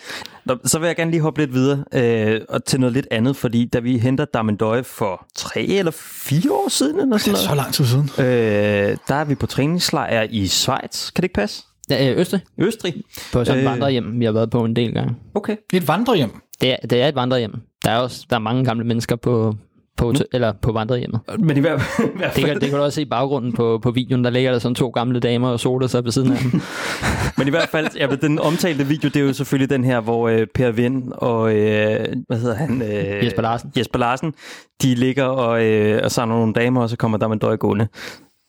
[0.45, 3.35] Nå, så vil jeg gerne lige hoppe lidt videre øh, og til noget lidt andet,
[3.35, 7.37] fordi da vi henter Damendøje for tre eller fire år siden, eller Det er sådan
[7.37, 8.09] så noget, lang tid siden.
[8.19, 11.11] øh, der er vi på træningslejr i Schweiz.
[11.11, 11.63] Kan det ikke passe?
[11.89, 12.93] Ja, øh, Østrig, Østrig.
[13.33, 13.71] på sådan et Øh.
[13.71, 15.15] vandrehjem, vi har været på en del gange.
[15.35, 15.55] Okay.
[15.73, 16.29] Et vandrehjem.
[16.61, 17.53] Det er, det er et vandrehjem.
[17.85, 19.55] Der er også der er mange gamle mennesker på,
[19.97, 21.19] på, hotel, eller på vandrehjemmet.
[21.39, 21.81] Men i hvert,
[22.15, 24.23] i hvert Det fald, kan, det kan du også se i baggrunden på, på videoen.
[24.23, 26.61] Der ligger der sådan to gamle damer og soler sig ved siden af dem.
[27.37, 30.29] men i hvert fald ja, den omtalte video, det er jo selvfølgelig den her, hvor
[30.29, 32.81] øh, Per Vind og, øh, hvad hedder han?
[32.81, 33.71] Øh, Jesper Larsen.
[33.77, 34.33] Jesper Larsen,
[34.81, 37.87] de ligger og, øh, og samler nogle damer, og så kommer Damendøje gående.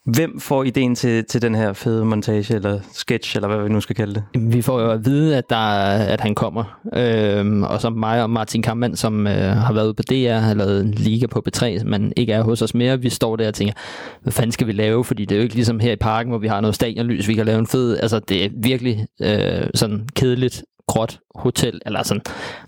[0.05, 3.81] Hvem får ideen til, til den her fede montage, eller sketch, eller hvad vi nu
[3.81, 4.53] skal kalde det?
[4.55, 6.81] Vi får jo at vide, at, der, at han kommer.
[6.95, 10.55] Øhm, og så mig og Martin Kampmann, som øh, har været ude på DR, har
[10.55, 13.01] lavet en liga på B3, men ikke er hos os mere.
[13.01, 13.75] Vi står der og tænker,
[14.23, 15.05] hvad fanden skal vi lave?
[15.05, 17.35] Fordi det er jo ikke ligesom her i parken, hvor vi har noget stadionlys, vi
[17.35, 17.99] kan lave en fed...
[17.99, 22.23] Altså, det er virkelig øh, sådan kedeligt gråt hotel, eller sådan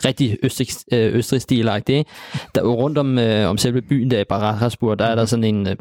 [0.05, 2.05] rigtig østrig, øh, østrig stil ikke?
[2.55, 5.69] Der rundt om, øh, om selve byen der i Barakaspur, der er der sådan en,
[5.69, 5.77] øh,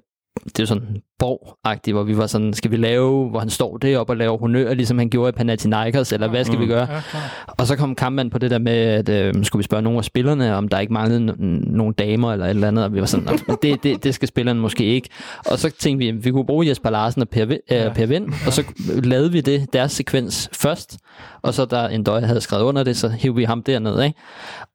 [0.45, 1.57] det er sådan borg
[1.93, 4.97] hvor vi var sådan, skal vi lave, hvor han står deroppe og laver honør, ligesom
[4.97, 6.61] han gjorde i Panathinaikos, eller hvad skal mm.
[6.61, 6.87] vi gøre?
[6.91, 7.01] Ja,
[7.47, 10.05] og så kom kampen på det der med, at øh, skulle vi spørge nogle af
[10.05, 13.05] spillerne, om der ikke manglede n- nogle damer eller et eller andet, og vi var
[13.05, 13.27] sådan,
[13.61, 15.09] det, det, det skal spillerne måske ikke.
[15.45, 17.93] Og så tænkte vi, at vi kunne bruge Jesper Larsen og Per, øh, ja.
[17.93, 18.63] per Vind, og så
[19.03, 20.97] lavede vi det, deres sekvens først,
[21.41, 24.19] og så da en døj havde skrevet under det, så hævde vi ham derned, ikke?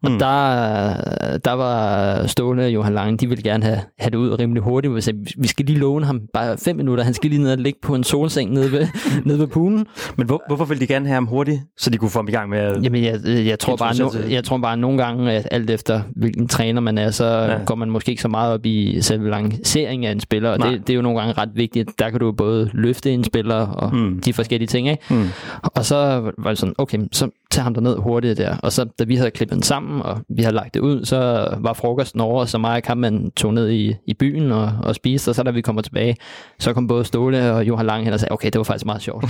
[0.03, 0.19] Og mm.
[0.19, 4.63] der, der var Ståle og Johan Lange, de ville gerne have, have det ud rimelig
[4.63, 4.95] hurtigt.
[4.95, 7.05] Vi, sagde, vi skal lige låne ham bare fem minutter.
[7.05, 8.87] Han skal lige ned og ligge på en solseng nede ved,
[9.27, 9.87] nede ved poolen.
[10.17, 12.31] Men hvor, hvorfor ville de gerne have ham hurtigt, så de kunne få ham i
[12.31, 12.85] gang med at...
[12.85, 16.49] Jamen, jeg, jeg, tror bare, no, jeg tror bare nogle gange, at alt efter hvilken
[16.49, 17.65] træner man er, så ja.
[17.67, 20.51] går man måske ikke så meget op i selve lancering af en spiller.
[20.51, 21.99] Og det, det, er jo nogle gange ret vigtigt.
[21.99, 24.21] Der kan du både løfte en spiller og mm.
[24.21, 24.89] de forskellige ting.
[24.89, 25.03] Ikke?
[25.11, 25.29] Mm.
[25.63, 28.57] Og så var det sådan, okay, så tag ham ned hurtigt der.
[28.57, 31.49] Og så da vi havde klippet den sammen, og vi havde lagt det ud, så
[31.59, 35.29] var frokosten over, så mig og Kampmann tog ned i, i byen og, og spiste,
[35.29, 36.17] og så da vi kommer tilbage,
[36.59, 39.03] så kom både Ståle og Johan Lange hen og sagde, okay, det var faktisk meget
[39.03, 39.25] sjovt.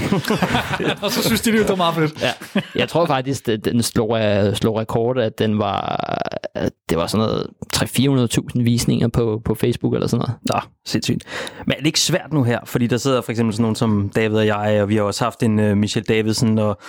[1.03, 2.23] og så synes de, det var meget fedt.
[2.23, 2.61] ja.
[2.75, 4.19] Jeg tror faktisk, at den slog,
[4.57, 6.09] slog rekord, at den var,
[6.55, 10.35] at det var sådan noget 300-400.000 visninger på, på Facebook eller sådan noget.
[10.43, 11.25] Nå, sindssygt.
[11.67, 12.59] Men er det ikke svært nu her?
[12.65, 15.25] Fordi der sidder for eksempel sådan nogen som David og jeg, og vi har også
[15.25, 16.81] haft en uh, Michel Davidsen og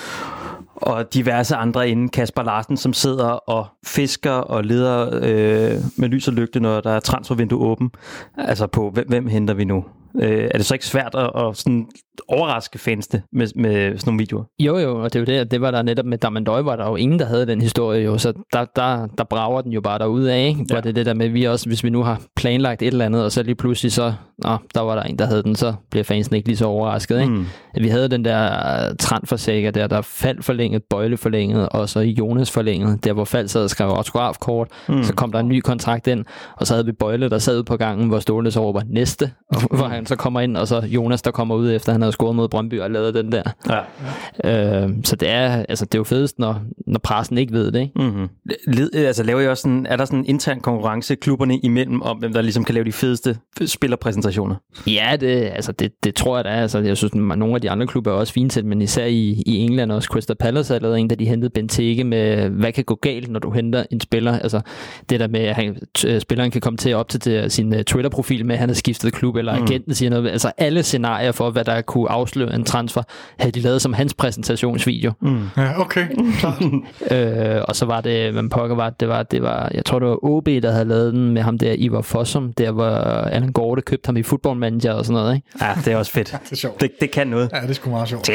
[0.82, 6.28] og diverse andre inden Kasper Larsen, som sidder og fisker og leder øh, med lys
[6.28, 7.92] og lygte, når der er transfervindue åben.
[8.38, 9.86] Altså på, hvem, hvem henter vi nu?
[10.22, 11.88] Øh, er det så ikke svært at, at sådan
[12.28, 14.44] overraske fansene med, med sådan nogle videoer?
[14.60, 16.90] Jo, jo, og det er jo det, det var der netop med Damandøj, var der
[16.90, 20.00] jo ingen, der havde den historie jo, så der, der, der brager den jo bare
[20.00, 20.66] derude af, ikke?
[20.70, 20.76] Ja.
[20.76, 23.24] Var det det der med, vi også, hvis vi nu har planlagt et eller andet,
[23.24, 26.04] og så lige pludselig så, nå, der var der en, der havde den, så bliver
[26.04, 27.32] fansene ikke lige så overrasket, ikke?
[27.32, 27.46] Mm.
[27.82, 33.04] Vi havde den der transfersager der, der faldt forlænget, Bøjle forlænget, og så Jonas forlænget,
[33.04, 35.04] der hvor faldt sad og skrev autografkort, mm.
[35.04, 36.26] så kom der en ny kontrakt ind,
[36.58, 39.32] og så havde vi Bøjle, der sad på gangen, hvor Ståle så var næste,
[39.78, 42.36] hvor han så kommer ind, og så Jonas, der kommer ud efter, han havde scoret
[42.36, 43.44] mod Brøndby og lavet den der.
[43.70, 44.84] Ja.
[44.84, 47.80] Øh, så det er, altså, det er jo fedest, når, når pressen ikke ved det.
[47.80, 47.94] Ikke?
[47.96, 48.30] Mm-hmm.
[48.68, 52.18] Led, altså, laver I også sådan, er der sådan en intern konkurrence klubberne imellem, om
[52.18, 54.56] hvem der ligesom kan lave de fedeste spillerpræsentationer?
[54.88, 56.62] Ja, det, altså, det, det tror jeg, der er.
[56.62, 59.44] Altså, jeg synes, nogle af de andre klubber er også fint til, men især i,
[59.46, 60.08] i England også.
[60.08, 63.40] Crystal Palace har lavet en, da de hentede Benteke med, hvad kan gå galt, når
[63.40, 64.40] du henter en spiller.
[64.40, 64.62] Altså,
[65.10, 65.78] det der med, at han,
[66.20, 69.36] spilleren kan komme til at opdatere sin uh, Twitter-profil med, at han har skiftet klub,
[69.36, 69.91] eller mm.
[69.96, 70.30] Siger noget.
[70.30, 73.04] Altså, alle scenarier for, hvad der kunne afsløre en transfer,
[73.40, 75.12] havde de lavet som hans præsentationsvideo.
[75.22, 75.48] Mm.
[75.58, 76.08] Ja, okay,
[76.40, 76.64] klart.
[77.12, 80.08] øh, og så var det, hvad pokker var det, var, det var, jeg tror det
[80.08, 83.82] var OB, der havde lavet den med ham der, Ivar Fossum, der hvor Allan Gorte
[83.82, 85.48] købte ham i Football Manager og sådan noget, ikke?
[85.62, 86.34] Ja, det er også fedt.
[86.34, 86.82] Ja, det er sjovt.
[86.82, 87.50] Det, det kan noget.
[87.54, 88.28] Ja, det er sgu meget sjovt.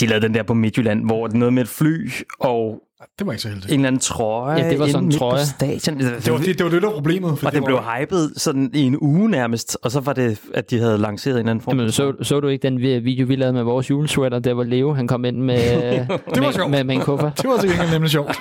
[0.00, 2.80] De lavede den der på Midtjylland, hvor det noget med et fly, og
[3.18, 3.72] det var ikke så heldigt.
[3.72, 4.62] En eller anden trøje.
[4.62, 5.40] Ja, det var sådan en trøje.
[5.40, 5.98] På stadion.
[5.98, 7.38] Det var det, det, var det der var problemet.
[7.38, 8.00] For og det, det blev var...
[8.00, 11.38] hypet sådan i en uge nærmest, og så var det, at de havde lanceret en
[11.38, 11.78] eller anden form.
[11.78, 14.92] Jamen, så, så du ikke den video, vi lavede med vores julesweater, der var Leo,
[14.92, 15.56] han kom ind med,
[15.98, 16.70] det var med, sjovt.
[16.70, 17.30] med, med en kuffer.
[17.30, 18.36] det var gengæld nemlig sjovt.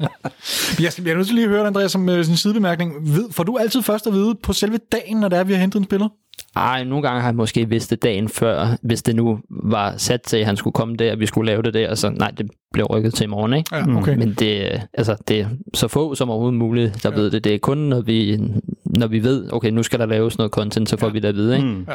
[0.82, 2.92] jeg skal jeg nødt til lige at høre, Andreas, som uh, sin sidebemærkning.
[3.02, 5.60] Ved, får du altid først at vide på selve dagen, når det er, vi har
[5.60, 6.08] hentet en spiller?
[6.56, 10.22] Ej, nogle gange har jeg måske vidst det dagen før, hvis det nu var sat
[10.22, 12.50] til, at han skulle komme der, og vi skulle lave det der, så nej, det
[12.76, 13.76] blev rykket til i morgen, ikke?
[13.76, 14.16] Ja, okay.
[14.16, 17.16] Men det, altså, det er så få som overhovedet muligt, der ja.
[17.16, 17.44] ved det.
[17.44, 18.40] Det er kun, når vi,
[18.84, 21.12] når vi ved, okay, nu skal der laves noget content, så får ja.
[21.12, 21.68] vi det at vide, ikke?
[21.68, 21.86] Mm.
[21.88, 21.94] Ja.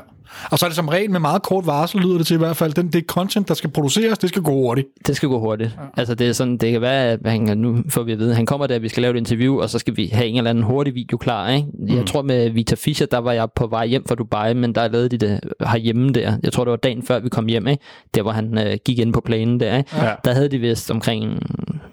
[0.52, 2.58] Og så er det som regel med meget kort varsel, lyder det til i hvert
[2.58, 2.74] fald.
[2.74, 4.88] Den, det content, der skal produceres, det skal gå hurtigt.
[5.08, 5.78] Det skal gå hurtigt.
[5.78, 5.86] Ja.
[5.98, 8.46] Altså, det er sådan, det kan være, at han, nu får vi at vide, han
[8.46, 10.64] kommer der, vi skal lave et interview, og så skal vi have en eller anden
[10.64, 11.68] hurtig video klar, ikke?
[11.74, 11.96] Mm.
[11.96, 14.88] Jeg tror med Vita Fischer, der var jeg på vej hjem fra Dubai, men der
[14.88, 16.38] lavede de det herhjemme der.
[16.44, 17.84] Jeg tror, det var dagen før vi kom hjem, ikke?
[18.16, 19.90] Der, hvor han øh, gik ind på planen der, ikke?
[19.96, 20.14] Ja.
[20.26, 21.40] Der havde de vist omkring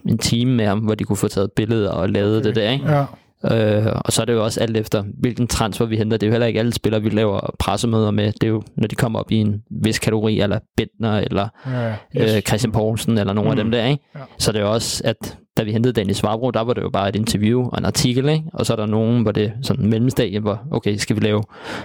[0.09, 2.49] en time med ham, hvor de kunne få taget billeder og lavet okay.
[2.49, 2.93] det der, ikke?
[2.93, 3.05] Ja.
[3.45, 6.17] Øh, og så er det jo også alt efter, hvilken transfer vi henter.
[6.17, 8.33] Det er jo heller ikke alle spillere, vi laver pressemøder med.
[8.33, 11.95] Det er jo, når de kommer op i en vis kategori, eller Bentner, eller ja,
[12.23, 12.35] yes.
[12.37, 13.59] øh, Christian Poulsen, eller nogle mm.
[13.59, 13.87] af dem der.
[13.87, 14.05] Ikke?
[14.15, 14.21] Ja.
[14.39, 16.91] Så det er jo også, at da vi hentede Dennis Svarbro, der var det jo
[16.91, 18.45] bare et interview og en artikel, ikke?
[18.53, 21.21] og så er der nogen, hvor det er sådan en mellemstadie, hvor, okay, skal vi
[21.21, 21.43] lave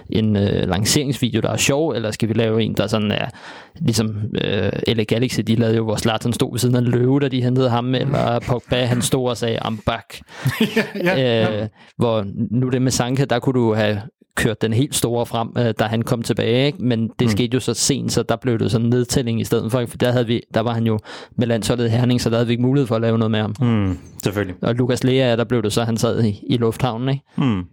[0.10, 3.26] en øh, lanceringsvideo, der er sjov, eller skal vi lave en, der sådan er,
[3.76, 7.28] ligesom øh, LA Galaxy, de lavede jo, hvor Zlatan stod ved siden af løve, da
[7.28, 10.22] de hentede ham, eller Pogba, han stod og sagde, I'm back.
[10.76, 11.62] ja, ja, ja.
[11.62, 14.02] Øh, hvor nu det med Sanka, der kunne du have
[14.36, 16.84] kørt den helt store frem, øh, da han kom tilbage, ikke?
[16.84, 17.30] men det mm.
[17.30, 19.98] skete jo så sent, så der blev det sådan en nedtælling i stedet for, for
[19.98, 21.00] der, havde vi, der var han jo
[21.36, 23.56] med landsholdet Herning, så der havde vi ikke mulighed for at lave noget med ham.
[23.62, 24.56] Mm, selvfølgelig.
[24.62, 27.24] Og Lukas Lea, der blev det så, han sad i, i lufthavnen, ikke?
[27.38, 27.64] Mm.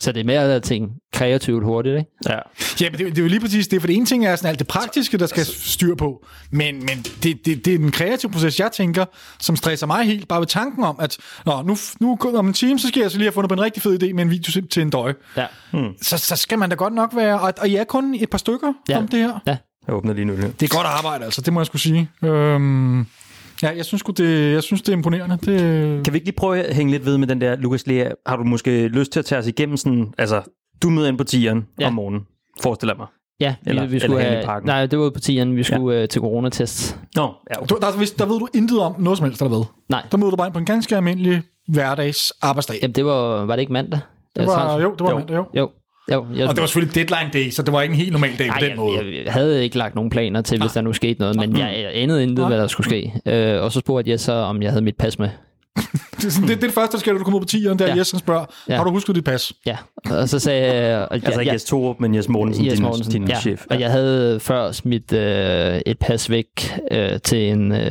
[0.00, 2.10] Så det er mere at tænke kreativt hurtigt, ikke?
[2.28, 2.38] Ja.
[2.80, 4.48] Ja, men det, det er jo lige præcis det, for det ene ting er sådan
[4.48, 8.30] alt det praktiske, der skal styr på, men, men det, det, det er den kreative
[8.32, 9.04] proces, jeg tænker,
[9.40, 12.78] som stresser mig helt, bare ved tanken om, at Nå, nu, nu om en time,
[12.78, 14.62] så skal jeg så lige have fundet på en rigtig fed idé med en video
[14.70, 15.14] til en døje.
[15.36, 15.46] Ja.
[16.02, 18.38] Så, så skal man da godt nok være, og, og I er kun et par
[18.38, 18.98] stykker Ja.
[18.98, 19.38] om det her.
[19.46, 19.56] Ja.
[19.86, 20.36] Jeg åbner lige nu.
[20.36, 22.10] Det er godt arbejde, altså, det må jeg skulle sige.
[22.24, 23.06] Øhm,
[23.62, 25.36] ja, jeg synes, det, jeg synes, det er imponerende.
[25.36, 28.10] Det, Kan vi ikke lige prøve at hænge lidt ved med den der, Lukas Lea?
[28.26, 30.42] Har du måske lyst til at tage os igennem sådan, altså,
[30.82, 31.86] du møder ind på tieren ja.
[31.86, 32.26] Om morgenen,
[32.62, 33.06] forestiller mig.
[33.40, 34.66] Ja, vi, Eller- vi skulle eller have, parken.
[34.66, 36.02] nej, det var på tieren, vi skulle ja.
[36.02, 36.98] øh, til coronatest.
[37.16, 37.66] Nå, ja, okay.
[37.68, 39.64] du, der, der, der ved du intet om noget som helst, eller hvad?
[39.88, 42.78] Nej, Der møder du bare ind på en ganske almindelig hverdags arbejdsdag.
[42.82, 44.00] Jamen, det var, var det ikke mandag?
[44.36, 45.16] Det var, jo, det var Jo.
[45.18, 45.44] mandag, jo.
[45.54, 45.70] Jo.
[46.14, 48.30] Jo jeg, Og det var selvfølgelig deadline day, så det var ikke en helt normal
[48.38, 48.96] dag på den jeg, måde.
[48.96, 51.74] jeg, jeg havde ikke lagt nogen planer til, hvis der nu skete noget, men jeg,
[51.82, 53.12] jeg anede intet, hvad der skulle ske.
[53.26, 55.28] Øh, og så spurgte jeg så, om jeg havde mit pas med.
[56.16, 57.48] Det, er sådan, det, det er det første, der sker, når du kommer ud på
[57.48, 57.92] tieren, der ja.
[57.92, 57.98] Ja.
[57.98, 58.72] Jes han spørger, ja.
[58.72, 58.76] Ja.
[58.78, 59.52] har du husket dit pas?
[59.66, 59.76] Ja,
[60.10, 60.98] og så sagde jeg...
[61.10, 63.40] Og Altså jeg, ikke Jes Torup, men Jes Mortensen, Jes din, Mortensen, din ja.
[63.40, 63.64] chef.
[63.70, 67.90] Og jeg havde før smidt øh, et pas væk øh, til, en, øh,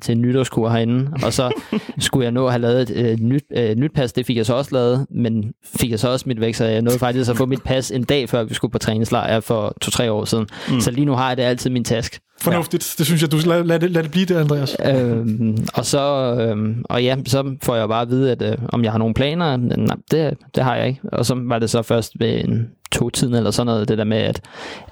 [0.00, 1.52] til en nytårskur herinde, og så
[1.98, 4.46] skulle jeg nå at have lavet et øh, nyt, øh, nyt pas, det fik jeg
[4.46, 7.36] så også lavet, men fik jeg så også smidt væk, så jeg nåede faktisk at
[7.36, 10.46] få mit pas en dag før vi skulle på træningslejr for to-tre år siden.
[10.70, 10.80] Mm.
[10.80, 12.20] Så lige nu har jeg det altid i min taske.
[12.40, 12.94] Fornuftigt.
[12.98, 12.98] Ja.
[12.98, 14.76] Det synes jeg, du skal lade, lade, det, lade det blive det, Andreas.
[14.84, 18.84] Øhm, og så øhm, og ja, så får jeg bare at vide, at øh, om
[18.84, 19.56] jeg har nogle planer.
[19.56, 21.00] Nej, det, det har jeg ikke.
[21.12, 24.16] Og så var det så først ved en to-tiden eller sådan noget, det der med,
[24.16, 24.40] at,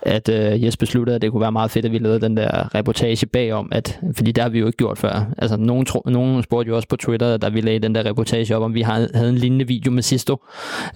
[0.02, 2.74] at øh, Jes besluttede, at det kunne være meget fedt, at vi lavede den der
[2.74, 5.26] reportage bagom, at, fordi det har vi jo ikke gjort før.
[5.38, 8.56] Altså, nogen, tro, nogen spurgte jo også på Twitter, da vi lagde den der reportage
[8.56, 10.36] op, om vi havde, havde en lignende video med Sisto,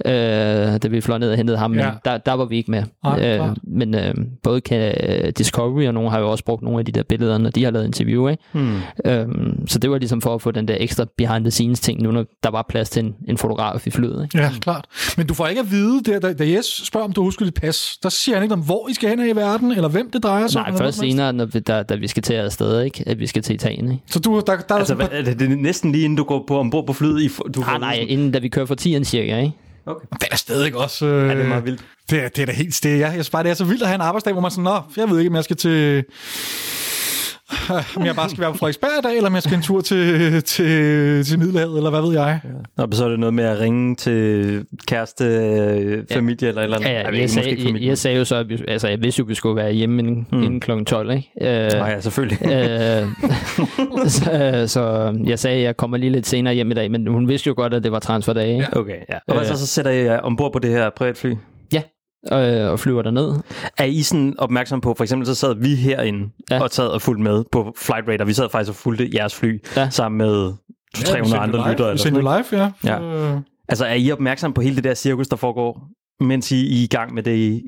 [0.05, 1.91] øh, da vi fløj ned og hentede ham, men Ja.
[2.05, 2.83] der, der var vi ikke med.
[3.05, 3.59] Nej, klart.
[3.63, 4.95] men øh, både kan,
[5.39, 7.71] Discovery og nogen har jo også brugt nogle af de der billeder, når de har
[7.71, 8.43] lavet interview, ikke?
[8.53, 8.77] Hmm.
[9.05, 12.03] Øhm, så det var ligesom for at få den der ekstra behind the scenes ting,
[12.03, 14.23] nu når der var plads til en, en fotograf i flyet.
[14.23, 14.39] Ikke?
[14.39, 14.85] Ja, klart.
[15.17, 17.55] Men du får ikke at vide, der, da, da Jes spørger, om du husker dit
[17.55, 20.23] pas, der siger han ikke om, hvor I skal hen i verden, eller hvem det
[20.23, 20.65] drejer sig om.
[20.65, 23.05] Nej, eller først senere, når vi, der, da vi skal til afsted, ikke?
[23.07, 23.93] at vi skal til Italien.
[23.93, 24.03] Ikke?
[24.07, 26.25] Så du, der, der Altså, er hvad, er det, det er næsten lige inden du
[26.25, 27.23] går på ombord på flyet?
[27.23, 29.39] I, du Ah, nej, sådan- inden da vi kører for 10'eren cirka.
[29.39, 29.53] Ikke?
[29.87, 30.07] Okay.
[30.21, 31.07] det er stadig også...
[31.07, 31.85] Øh, Ja, det er meget vildt.
[32.11, 32.91] Det er, det er da helt sted.
[32.91, 34.65] Jeg, jeg synes bare, det er så vildt at have en arbejdsdag, hvor man sådan,
[34.65, 36.05] nå, jeg ved ikke, om jeg skal til...
[37.97, 39.81] Om jeg bare skal være på Frederiksberg i dag, eller om jeg skal en tur
[39.81, 42.41] til, til, til Middelhavet, eller hvad ved jeg.
[42.77, 46.77] Nå, så er det noget med at ringe til kæreste, øh, familie eller et eller
[46.77, 46.89] andet.
[46.89, 48.89] Ja, Jeg ja, ved jeg, ikke sagde, jeg, jeg sagde jo så, at vi, altså,
[48.89, 50.43] jeg vidste jo, at vi skulle være hjemme inden, mm.
[50.43, 50.71] inden kl.
[50.87, 51.11] 12.
[51.11, 51.31] Ikke?
[51.41, 52.39] Øh, Nej, ja, selvfølgelig.
[52.43, 53.09] øh,
[54.09, 57.29] så, så jeg sagde, at jeg kommer lige lidt senere hjem i dag, men hun
[57.29, 58.49] vidste jo godt, at det var transferdag.
[58.55, 58.67] Ikke?
[58.73, 59.15] Okay, ja.
[59.29, 59.59] Og hvad så, Øh.
[59.59, 61.35] så sætter I jer ombord på det her privatfly?
[62.33, 63.35] Øh, og flyver derned.
[63.79, 66.63] Er I sådan opmærksom på, for eksempel så sad vi herinde ja.
[66.63, 68.25] Og sad og fulgte med på Flight Radar.
[68.25, 69.91] Vi sad faktisk og fulgte jeres fly ja.
[69.91, 70.53] Sammen med
[70.95, 71.87] 300 Ja, andre sendte lyttere.
[71.89, 71.93] live.
[71.93, 73.01] Vi sendte live, ja.
[73.03, 73.33] Ja.
[73.35, 75.81] Øh, altså er I opmærksom på hele det der cirkus, der foregår,
[76.21, 77.63] mens I, I er i gang med det, I,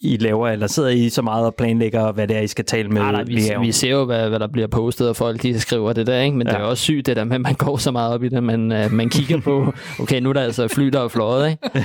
[0.00, 0.48] I laver?
[0.48, 3.12] Eller sidder I så meget og planlægger, hvad det er, I skal tale med Nej,
[3.12, 6.06] nej, vi, vi ser jo, hvad, hvad der bliver postet, og folk de skriver det
[6.06, 6.36] der, ikke?
[6.36, 6.52] men ja.
[6.52, 8.42] det er også sygt det der med, at man går så meget op i det,
[8.42, 11.84] men uh, man kigger på, okay, nu er der altså fly, der er fløjet, ikke?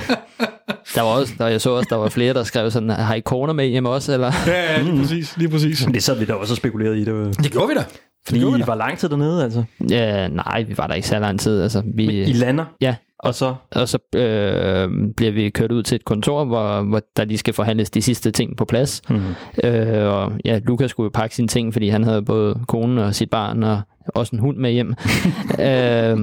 [0.94, 3.20] Der var også, der, jeg så også, der var flere, der skrev sådan, har I
[3.20, 4.32] corner med hjemme også, eller?
[4.46, 5.36] ja, ja, lige præcis.
[5.36, 5.84] Lige præcis.
[5.86, 7.04] Men det sad vi da også og spekulerede i.
[7.04, 7.84] Det Det gjorde vi da.
[8.26, 9.64] fordi I var lang tid dernede, altså.
[9.90, 11.82] Ja, nej, vi var der ikke så lang tid, altså.
[11.94, 13.54] Vi, I lander, ja, og så...
[13.70, 17.54] og så øh, bliver vi kørt ud til et kontor, hvor, hvor der lige skal
[17.54, 19.02] forhandles de sidste ting på plads.
[19.08, 19.20] Hmm.
[19.64, 23.14] Øh, og ja, Lukas skulle jo pakke sine ting, fordi han havde både konen og
[23.14, 23.80] sit barn og
[24.14, 24.94] også en hund med hjem.
[25.68, 26.18] øh,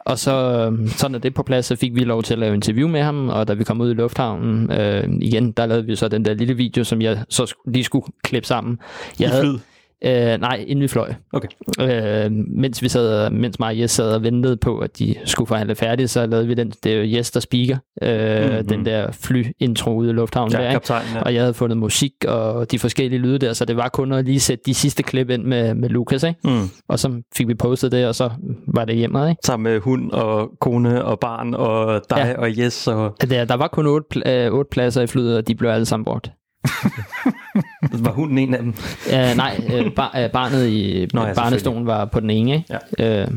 [0.00, 2.38] og så, øh, så når det er på plads, så fik vi lov til at
[2.38, 5.86] lave interview med ham, og da vi kom ud i lufthavnen, øh, igen, der lavede
[5.86, 8.78] vi så den der lille video, som jeg så lige skulle klippe sammen.
[9.20, 9.60] Jeg I flyet?
[10.04, 11.12] Øh, nej, inden vi fløj.
[11.32, 11.48] Okay.
[11.80, 15.48] Øh, mens vi sad, mens mig og Jes sad og ventede på, at de skulle
[15.48, 18.50] forhandle færdigt, så lavede vi den, det er jo Jes, der speaker, øh, Mhm.
[18.50, 18.68] mm-hmm.
[18.68, 20.52] den der fly-intro ude i lufthavnen.
[20.52, 20.72] der, Ja, ikke?
[20.74, 21.22] kaptajn, ja.
[21.22, 24.24] Og jeg havde fundet musik og de forskellige lyde der, så det var kun at
[24.24, 26.40] lige sætte de sidste klip ind med, med Lukas, ikke?
[26.44, 26.68] Mm.
[26.88, 28.30] Og så fik vi postet det, og så
[28.74, 29.40] var det hjemme, ikke?
[29.44, 32.16] Sammen med hund og kone og barn og dig.
[32.18, 32.40] Ja.
[32.40, 32.88] og Jes.
[32.88, 33.16] Og...
[33.30, 35.86] Der, der var kun otte, pl- øh, otte pladser i flyet, og de blev alle
[35.86, 36.30] sammen brugt.
[38.04, 38.74] Var hunden en af dem?
[39.06, 42.78] Uh, nej, uh, bar, uh, barnet i Nå ja, barnestolen var på den ene, ikke?
[42.98, 43.22] Ja.
[43.22, 43.28] Uh,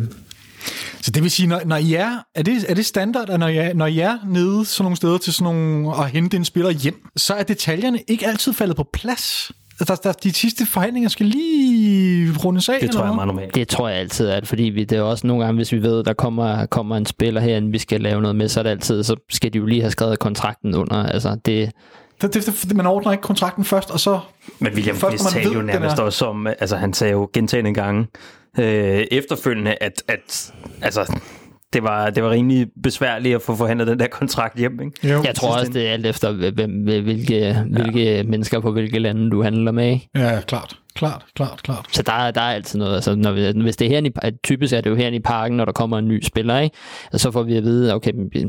[1.02, 3.48] Så det vil sige, når, når I er, er det, er det standard, at når
[3.48, 6.46] I, er, når I er nede sådan nogle steder til sådan nogle, at hente en
[6.46, 9.52] spiller hjem, så er detaljerne ikke altid faldet på plads?
[9.80, 12.80] Der, der, de sidste forhandlinger skal lige rundes af?
[12.82, 13.56] Det tror jeg er meget normalt.
[13.56, 16.00] Det tror jeg altid, at fordi vi, det er også nogle gange, hvis vi ved,
[16.00, 18.70] at der kommer, kommer en spiller herinde, vi skal lave noget med, så er det
[18.70, 21.04] altid, så skal de jo lige have skrevet kontrakten under.
[21.04, 21.72] Altså, det,
[22.22, 24.20] Det, det, det, man ordner ikke kontrakten først, og så...
[24.60, 27.74] Men William Først, man talte ved, jo nærmest også om, altså han sagde jo gentagende
[27.74, 28.08] gange
[28.60, 31.14] øh, efterfølgende, at, at altså,
[31.74, 35.08] det var, det var rimelig besværligt at få forhandlet den der kontrakt hjem, ikke?
[35.14, 35.24] Jo.
[35.24, 37.64] Jeg tror også, det er alt efter, hvem, hvilke, ja.
[37.64, 40.00] hvilke mennesker på hvilke lande du handler med.
[40.16, 40.80] Ja, klart.
[40.96, 41.86] Klart, klart, klart.
[41.92, 42.96] Så der, er- der er altid noget.
[42.96, 45.58] Altså, når vi, hvis det er herinde, i- typisk er det jo herinde i parken,
[45.58, 46.76] når der kommer en ny spiller, ikke?
[47.14, 48.46] Og så får vi at vide, okay, vi,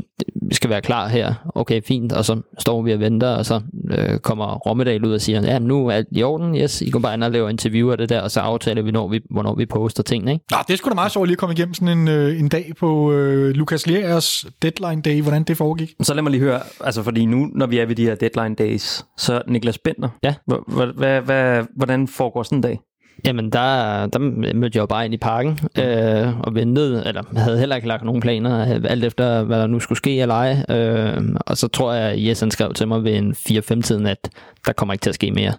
[0.49, 1.33] vi skal være klar her.
[1.55, 2.13] Okay, fint.
[2.13, 5.59] Og så står vi og venter, og så øh, kommer Rommedal ud og siger, ja,
[5.59, 6.55] nu er alt i orden.
[6.57, 8.91] Yes, I går bare ind og laver interview af det der, og så aftaler vi,
[8.91, 10.45] når vi, hvornår vi poster tingene, ikke?
[10.51, 12.49] Nå, det er sgu da meget sjovt lige at komme igennem sådan en, øh, en
[12.49, 15.93] dag på øh, Lukas Leriers deadline day, hvordan det foregik.
[16.01, 18.55] Så lad mig lige høre, altså fordi nu, når vi er ved de her deadline
[18.55, 20.33] days, så Niklas Bender, Ja.
[20.45, 22.79] Hvad, hvad, hvad, hvordan foregår sådan en dag?
[23.25, 24.19] Jamen, der, der
[24.53, 28.03] mødte jeg jo bare ind i parken øh, og ventede, eller havde heller ikke lagt
[28.03, 30.75] nogen planer, øh, alt efter hvad der nu skulle ske eller ej.
[30.77, 34.29] Øh, og så tror jeg, at Jes han skrev til mig ved en 4-5-tiden, at
[34.65, 35.53] der kommer ikke til at ske mere.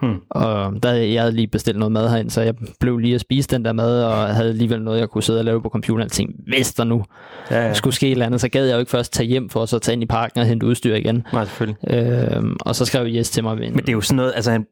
[0.00, 0.16] Hmm.
[0.30, 3.48] Og der, jeg havde lige bestilt noget mad herind, så jeg blev lige at spise
[3.48, 6.02] den der mad, og havde alligevel noget, jeg kunne sidde og lave på computeren.
[6.02, 7.04] Jeg tænkte, hvis der nu
[7.50, 7.74] Ja, ja.
[7.74, 9.68] skulle ske et eller andet, så gad jeg jo ikke først tage hjem for at
[9.68, 11.26] så tage ind i parken og hente udstyr igen.
[11.32, 11.76] Nej, selvfølgelig.
[11.90, 14.66] Øh, og så skrev Jes til mig Men det er jo sådan noget, altså han,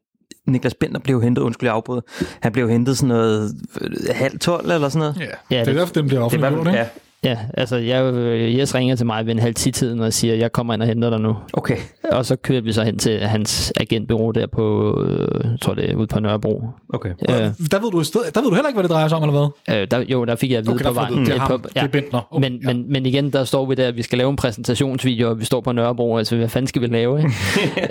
[0.45, 2.01] Niklas Bender blev hentet, undskyld jeg afbryder,
[2.39, 5.15] han blev hentet sådan noget øh, halv tolv eller sådan noget.
[5.19, 6.79] Ja, Ja, det er det- derfor, dem bliver offentliggjort, ikke?
[6.79, 6.87] ja,
[7.25, 10.51] Ja, altså jeg, øh, Jes ringer til mig ved en halv tiden og siger, jeg
[10.51, 11.35] kommer ind og henter dig nu.
[11.53, 11.77] okay.
[12.11, 15.91] Og så kører vi så hen til hans agentbureau der på, øh, jeg tror det
[15.91, 16.63] er ude på Nørrebro.
[16.93, 17.09] okay.
[17.29, 17.35] Øh,
[17.71, 19.23] Der ved, du, i stedet- der ved du heller ikke, hvad det drejer sig om,
[19.23, 19.81] eller hvad?
[19.81, 21.25] øh, der, jo, der fik jeg at vide Okay, på vejen.
[21.25, 22.27] det på- det er Bentner.
[22.31, 25.39] Okay, men, men, men igen, der står vi der, vi skal lave en præsentationsvideo, og
[25.39, 27.17] vi står på Nørrebro, altså hvad fanden skal vi lave?
[27.19, 27.31] Ikke?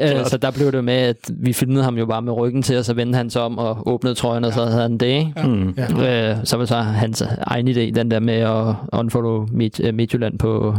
[0.18, 2.78] øh, så der blev det med, at vi filmede ham jo bare med ryggen til,
[2.78, 5.06] og så vendte han sig om og åbnede trøjen, og så havde han det.
[5.06, 5.32] Ikke?
[5.44, 5.74] Mm.
[5.98, 6.30] Ja.
[6.30, 10.38] Øh, så var så hans egen idé, den der med at unfollow Mid- øh, Midtjylland
[10.38, 10.74] på...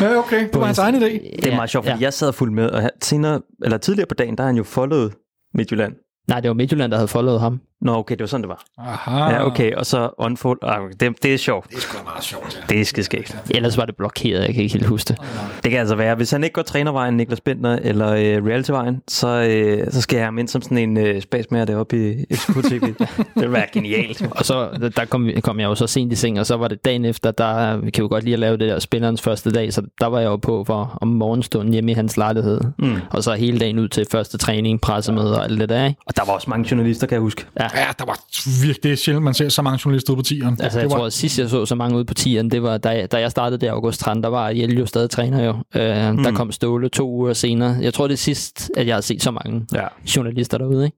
[0.00, 0.48] Ja, okay.
[0.52, 1.36] Det var hans egen idé.
[1.36, 2.04] Det er meget sjovt, fordi ja.
[2.04, 4.62] jeg sad og fulgte med, og senere, eller tidligere på dagen, der har han jo
[4.62, 5.14] followet
[5.54, 5.92] Midtjylland.
[6.28, 7.60] Nej, det var Midtjylland, der havde followet ham.
[7.82, 8.64] Nå, okay, det var sådan, det var.
[8.78, 9.30] Aha.
[9.30, 10.58] Ja, okay, og så unfold.
[10.62, 11.70] Ah, okay, det, det er sjovt.
[11.70, 12.74] Det er sgu meget sjovt, ja.
[12.74, 13.36] Det er skidskægt.
[13.50, 15.18] Ellers var det blokeret, jeg kan ikke helt huske det.
[15.62, 19.28] Det kan altså være, hvis han ikke går trænervejen, Niklas Bentner, eller øh, reality-vejen, så,
[19.28, 22.64] øh, så skal jeg have ham ind som sådan en øh, spasmager deroppe i FCK
[22.64, 22.80] TV.
[23.16, 24.28] det vil være genialt.
[24.30, 26.84] Og så der kom, kom jeg jo så sent i seng, og så var det
[26.84, 29.72] dagen efter, der vi kan jo godt lide at lave det der spillerens første dag,
[29.72, 32.60] så der var jeg jo på for om morgenstunden hjemme i hans lejlighed.
[32.78, 32.96] Mm.
[33.10, 36.00] Og så hele dagen ud til første træning, pressemøde og alt det der, ikke?
[36.06, 37.46] Og der var også mange journalister, kan jeg huske.
[37.60, 38.18] Ja, der var
[38.62, 40.56] virkelig, det er sjældent, man ser så mange journalister ude på tieren.
[40.60, 42.62] Altså, det jeg var, tror, at sidst jeg så så mange ude på tieren, det
[42.62, 45.44] var, da jeg, da jeg startede der august 13, der var Jelle jo stadig træner
[45.44, 45.50] jo.
[45.80, 46.22] Øh, mm.
[46.22, 47.76] Der kom Ståle to uger senere.
[47.80, 49.86] Jeg tror, det er sidst, at jeg har set så mange Ja.
[50.16, 50.96] journalister derude, ikke?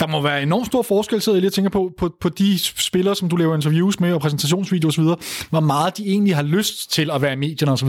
[0.00, 2.58] Der må være enormt stor forskel, sidder jeg lige og tænker på, på, på de
[2.58, 5.04] spillere, som du laver interviews med, og præsentationsvideoer osv.,
[5.50, 7.88] hvor meget de egentlig har lyst til at være i medierne osv.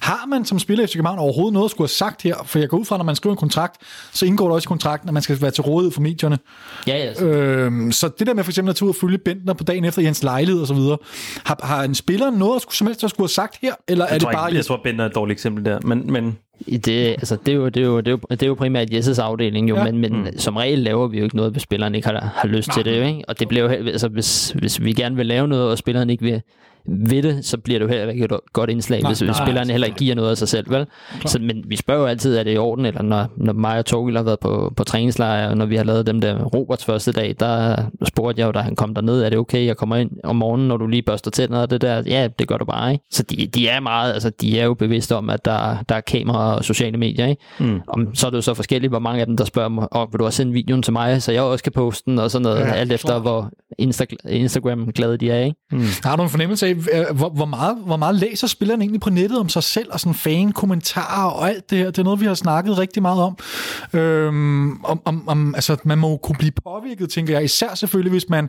[0.00, 2.36] Har man som spiller i FC København overhovedet noget at skulle have sagt her?
[2.44, 3.76] For jeg går ud fra, når man skriver en kontrakt,
[4.12, 6.38] så indgår der også i kontrakten, at man skal være til rådighed for medierne.
[6.86, 7.24] Ja, ja.
[7.24, 9.84] Øhm, så det der med for eksempel at tage ud og følge Bentner på dagen
[9.84, 10.76] efter i hans lejlighed osv.,
[11.44, 13.74] har, har en spiller noget at skulle, som helst at skulle have sagt her?
[13.88, 14.50] Eller er Jeg det tror, bare...
[14.50, 15.78] ikke, jeg tror, Bender er et dårligt eksempel der.
[15.84, 16.38] Men, men
[16.84, 18.92] Det, altså, det, er jo, det, er jo, det, er jo, det er jo primært
[18.92, 19.84] Jesses afdeling, jo, Ja.
[19.84, 20.38] men, men mm.
[20.38, 22.74] som regel laver vi jo ikke noget, hvis spilleren ikke har, har lyst Nej.
[22.82, 23.00] til det.
[23.00, 23.24] jo, Ikke?
[23.28, 26.22] Og det bliver jo, altså, hvis, hvis vi gerne vil lave noget, og spilleren ikke
[26.24, 26.42] vil,
[26.86, 29.46] ved det, så bliver det jo heller ikke et godt indslag, Nej, nej, hvis, nej,
[29.46, 30.70] spilleren heller ikke giver noget af sig selv.
[30.70, 30.86] Vel?
[31.26, 33.86] Så, men vi spørger jo altid, er det i orden, eller når, når mig og
[33.86, 37.12] Torgild har været på, på træningslejr, og når vi har lavet dem der Roberts første
[37.12, 37.76] dag, der
[38.08, 40.68] spurgte jeg jo, da han kom derned, er det okay, jeg kommer ind om morgenen,
[40.68, 42.02] når du lige børster tænder og det der?
[42.06, 43.04] Ja, det gør du bare, ikke?
[43.10, 46.00] Så de, de er meget, altså de er jo bevidste om, at der, der er
[46.00, 47.42] kamera og sociale medier, ikke?
[47.60, 47.80] Mm.
[47.88, 50.12] Om, så er det jo så forskelligt, hvor mange af dem, der spørger mig, oh,
[50.12, 52.42] vil du også sende videoen til mig, så jeg også kan poste den, og sådan
[52.42, 53.50] noget, Ja, alt efter, hvor
[53.82, 55.56] Insta- Instagram-glade de er, ikke?
[56.04, 56.73] Har du en fornemmelse af,
[57.14, 60.14] hvor, hvor, meget, hvor meget læser spilleren egentlig på nettet om sig selv, og sådan
[60.14, 61.86] fan-kommentarer og alt det her?
[61.86, 63.36] Det er noget, vi har snakket rigtig meget om.
[63.92, 68.28] Øhm, om, om, om altså, man må kunne blive påvirket, tænker jeg, især selvfølgelig, hvis
[68.28, 68.48] man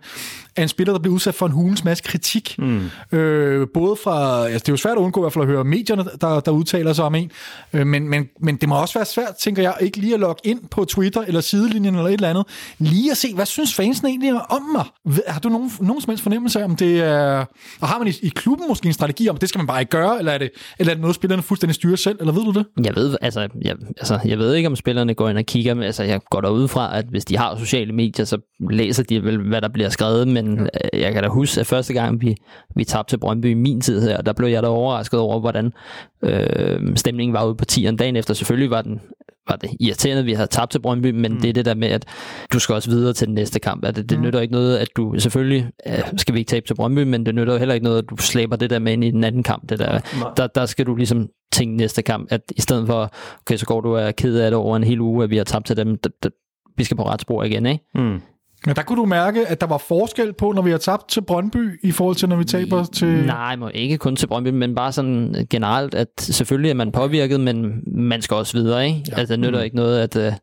[0.56, 2.56] er en spiller, der bliver udsat for en hulens masse kritik.
[2.58, 2.90] Mm.
[3.12, 5.64] Øh, både fra, altså, det er jo svært at undgå i hvert fald at høre
[5.64, 7.32] medierne, der, der udtaler sig om en,
[7.74, 10.42] øh, men, men, men det må også være svært, tænker jeg, ikke lige at logge
[10.44, 12.46] ind på Twitter eller sidelinjen eller et eller andet,
[12.80, 14.86] lige at se, hvad synes fansene egentlig om mig?
[15.28, 17.46] Har du nogen, nogen som helst fornemmelse af, om det er...
[17.80, 19.90] Og har man i, i klubben måske en strategi om, det skal man bare ikke
[19.90, 22.52] gøre, eller er det, eller er det noget, spillerne fuldstændig styrer selv, eller ved du
[22.52, 22.66] det?
[22.86, 25.84] Jeg ved, altså, jeg, altså, jeg ved ikke, om spillerne går ind og kigger, men
[25.84, 28.38] altså, jeg går derud fra, at hvis de har sociale medier, så
[28.70, 31.94] læser de vel, hvad der bliver skrevet, men øh, jeg kan da huske, at første
[31.94, 32.36] gang, vi,
[32.76, 35.74] vi tabte til Brøndby i min tid her, der blev jeg da overrasket over, hvordan
[36.22, 37.98] øh, stemningen var ude på tieren.
[37.98, 39.02] Dagen efter selvfølgelig var den
[39.50, 41.42] var det irriterende, at vi havde tabt til Brøndby, men mm.
[41.42, 42.06] det er det der med, at
[42.54, 43.86] du skal også videre til den næste kamp.
[43.86, 46.76] At det, det nytter ikke noget, at du selvfølgelig øh, skal vi ikke tabe til
[46.76, 49.04] Brøndby, men det nytter jo heller ikke noget, at du slæber det der med ind
[49.04, 49.70] i den anden kamp.
[49.70, 50.00] Det der,
[50.38, 53.82] der, der skal du ligesom tænke næste kamp, at i stedet for, okay, så går
[53.82, 55.78] du og er ked af det over en hel uge, at vi har tabt til
[55.78, 57.84] dem, d- d- vi skal på ret spor igen, ikke?
[57.96, 58.22] Mm.
[58.66, 61.22] Men der kunne du mærke, at der var forskel på, når vi har tabt til
[61.22, 63.08] Brøndby, i forhold til, når vi taber til...
[63.08, 67.40] Nej, må ikke kun til Brøndby, men bare sådan generelt, at selvfølgelig er man påvirket,
[67.40, 69.04] men man skal også videre, ikke?
[69.12, 69.20] Ja.
[69.20, 70.34] Altså, det nytter ikke noget, at, øh,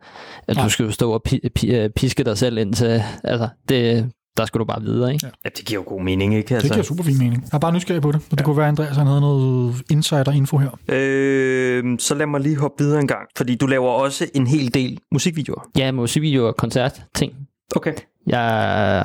[0.49, 3.03] at du skal stå og pi- pi- øh, piske dig selv ind til...
[3.25, 5.27] Altså, det, der skal du bare videre, ikke?
[5.45, 6.55] Ja, det giver jo god mening, ikke?
[6.55, 7.43] Altså, Det giver super fin mening.
[7.53, 8.21] Jeg er bare nysgerrig på det.
[8.31, 10.71] Og det kunne være, at Andreas han havde noget insider-info her.
[10.89, 14.75] Øh, så lad mig lige hoppe videre en gang, fordi du laver også en hel
[14.75, 15.69] del musikvideoer.
[15.79, 17.33] Ja, musikvideo og koncert, ting.
[17.77, 17.93] Okay.
[18.27, 18.41] Jeg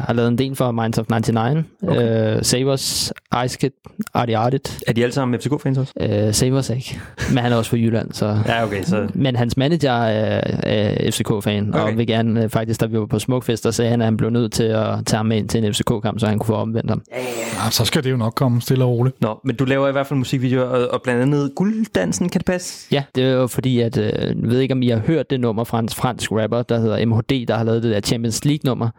[0.05, 2.35] har lavet en del for Minds of 99, okay.
[2.35, 3.13] uh, Savers,
[3.45, 3.69] Ice Kid,
[4.13, 4.79] Artie Artit.
[4.87, 5.93] Er de alle sammen FCK-fans også?
[6.01, 6.99] Uh, Savers ikke,
[7.29, 8.37] men han er også fra Jylland, så...
[8.47, 9.07] Ja, okay, så...
[9.13, 11.91] Men hans manager er, er FCK-fan, okay.
[11.91, 14.17] Og vil gerne, øh, faktisk, da vi var på Smukfest, der sagde han, at han
[14.17, 16.55] blev nødt til at tage ham med ind til en FCK-kamp, så han kunne få
[16.55, 17.01] omvendt ham.
[17.11, 19.21] Ja, så skal det jo nok komme stille og roligt.
[19.21, 22.45] Nå, men du laver i hvert fald musikvideoer, og, og blandt andet Gulddansen, kan det
[22.45, 22.87] passe?
[22.91, 25.39] Ja, det er jo fordi, at øh, jeg ved ikke, om I har hørt det
[25.39, 28.89] nummer fra en fransk rapper, der hedder MHD, der har lavet det der Champions League-nummer.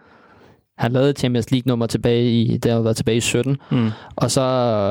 [0.79, 3.57] Han lavede et Champions League-nummer tilbage i, det har været tilbage i 17.
[3.71, 3.91] Mm.
[4.17, 4.43] Og så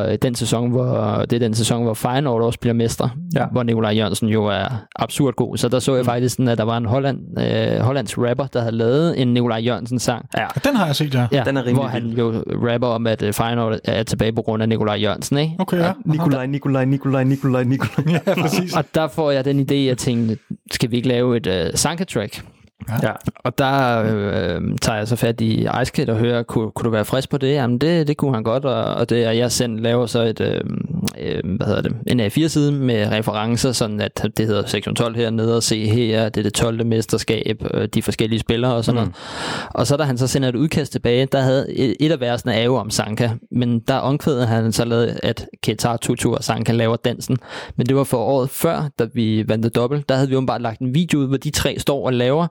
[0.10, 3.46] øh, den sæson, hvor, det er den sæson, hvor Feyenoord også bliver mestre, Ja.
[3.52, 5.58] hvor Nikolaj Jørgensen jo er absurd god.
[5.58, 8.60] Så der så jeg faktisk sådan, at der var en Holland, øh, hollandsk rapper, der
[8.60, 10.26] havde lavet en Nikolaj Jørgensen-sang.
[10.38, 10.42] Ja.
[10.42, 11.28] Ja, den har jeg set, ja.
[11.32, 14.42] Ja, Den er rimelig hvor han jo rapper om, at øh, Feyenoord er tilbage på
[14.42, 15.54] grund af Nikolaj Jørgensen, ikke?
[15.60, 15.92] Okay, ja.
[16.06, 18.22] Nikolaj, Nikolaj, Nikolaj, Nikolaj, Nikolaj.
[18.28, 18.74] Ja, præcis.
[18.76, 20.38] Og der får jeg den idé, at jeg tænkte,
[20.72, 22.46] skal vi ikke lave et øh, Sanka-track?
[23.04, 23.12] Ja.
[23.36, 26.90] Og der øh, tager jeg så fat i Ice Kid og hører, kunne, kunne du
[26.90, 27.54] være frisk på det?
[27.54, 30.42] Jamen det, det kunne han godt, og, og det, og jeg selv laver så et,
[30.42, 30.62] øh,
[31.20, 35.56] øh, hvad hedder det, en A4-side med referencer, sådan at det hedder sektion 12 hernede,
[35.56, 36.86] og se her, det er det 12.
[36.86, 37.62] mesterskab,
[37.94, 39.16] de forskellige spillere og sådan noget.
[39.70, 42.54] Og så da han så sender et udkast tilbage, der havde et, et af versene
[42.54, 46.72] er jo om Sanka, men der omkvædet han så lavet, at Ketar Tutu og Sanka
[46.72, 47.38] laver dansen.
[47.76, 50.42] Men det var for året før, da vi vandt det dobbelt, der havde vi jo
[50.42, 52.48] bare lagt en video ud, hvor de tre står og laver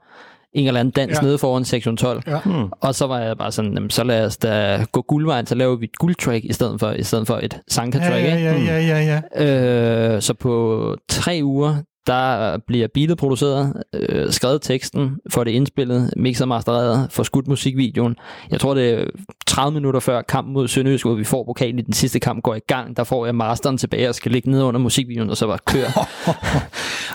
[0.57, 1.17] en eller anden dans Ja.
[1.23, 1.27] ja.
[1.27, 2.23] nede foran sektion 12.
[2.27, 2.39] Ja.
[2.45, 2.69] Hmm.
[2.81, 5.77] Og så var jeg bare sådan, jamen, så lad os da gå guldvejen, så laver
[5.77, 8.25] vi et guldtrack i stedet for, i stedet for et Sanka-track.
[8.25, 8.65] Ja, ikke?
[8.65, 10.15] ja, ja, ja, ja.
[10.15, 11.75] Øh, så på tre uger,
[12.07, 18.17] der bliver beatet produceret, øh, skrevet teksten, får det indspillet, mixet mastereret, får skudt musikvideoen.
[18.51, 19.05] Jeg tror, det er
[19.47, 22.55] 30 minutter før kampen mod Sønderjysk, hvor vi får pokalen i den sidste kamp, går
[22.55, 22.97] i gang.
[22.97, 25.91] Der får jeg masteren tilbage og skal ligge ned under musikvideoen, og så bare køre.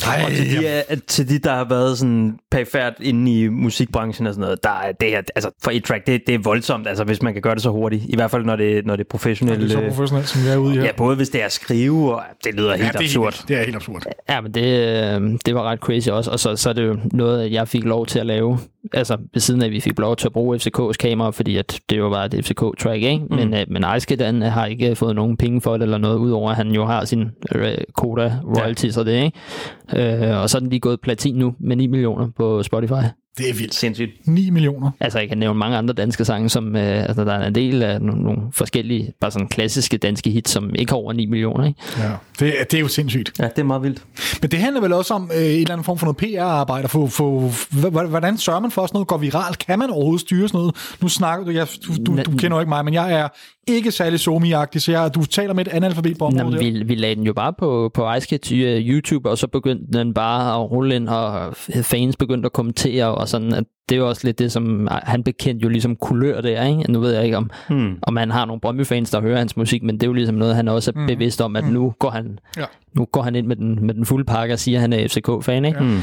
[0.08, 4.28] Ej, Og til de, er, til de, der har været sådan perifært inde i musikbranchen
[4.28, 6.88] og sådan noget, der er det her, altså for et track, det, det er voldsomt,
[6.88, 8.04] altså hvis man kan gøre det så hurtigt.
[8.10, 9.66] I hvert fald, når det, når det er det professionelle.
[9.66, 10.86] er så professionelt, som vi er ude i her.
[10.86, 13.34] Ja, både hvis det er at skrive, og det lyder helt det er absurd.
[13.34, 14.04] Helt, det er helt absurd.
[14.30, 16.98] Ja, men det, øh, det var ret crazy også, og så, så er det jo
[17.14, 18.58] noget, jeg fik lov til at lave,
[18.94, 21.80] altså ved siden af, at vi fik lov til at bruge FCK's kamera, fordi at
[21.90, 23.26] det jo var et FCK-track, ikke?
[23.30, 23.36] Mm.
[23.36, 26.18] Men, øh, men Ice Kid, han har ikke fået nogen penge for det eller noget,
[26.18, 30.30] udover at han jo har sin øh, quota royalties og det, ikke?
[30.32, 32.94] Øh, og så er den lige gået platin nu med 9 millioner på Spotify.
[33.38, 33.74] Det er vildt.
[33.76, 34.12] Sindssygt.
[34.28, 34.92] 9 millioner.
[35.00, 37.84] Altså, jeg kan nævne mange andre danske sange, som øh, altså, der er en del
[37.84, 41.66] af nogle, nogle forskellige, bare sådan klassiske danske hits, som ikke har over 9 millioner,
[41.68, 41.80] ikke?
[42.00, 42.12] Ja.
[42.40, 43.32] Det, er- det er jo sindssygt.
[43.40, 44.04] Ja, det er meget vildt.
[44.42, 46.88] Men det handler vel også om øh, en eller anden form for noget PR-arbejde.
[46.88, 49.58] For, for, hvordan sørger man for, at sådan noget går viralt?
[49.60, 50.76] Kan man overhovedet styre sådan noget?
[51.02, 53.28] Nu snakker du, jeg, du, du, du kender jo ikke mig, men jeg er
[53.68, 56.62] ikke særlig somi så jeg, du taler med et analfabet på området.
[56.62, 60.00] Jamen, vi, vi lagde den jo bare på, på Kids uh, YouTube, og så begyndte
[60.00, 64.00] den bare at rulle ind, og fans begyndte at kommentere, og sådan, at det er
[64.00, 66.92] jo også lidt det, som han bekendte jo ligesom kulør der, ikke?
[66.92, 67.96] Nu ved jeg ikke, om, Hmm.
[68.02, 70.56] om han har nogle Brøndby-fans, der hører hans musik, men det er jo ligesom noget,
[70.56, 71.08] han også er Mhm.
[71.08, 72.64] bevidst om, at nu går han, Ja.
[72.96, 75.08] nu går han ind med den, med den fulde pakke og siger, at han er
[75.08, 75.80] FCK-fan, ikke?
[75.80, 76.00] Hmm.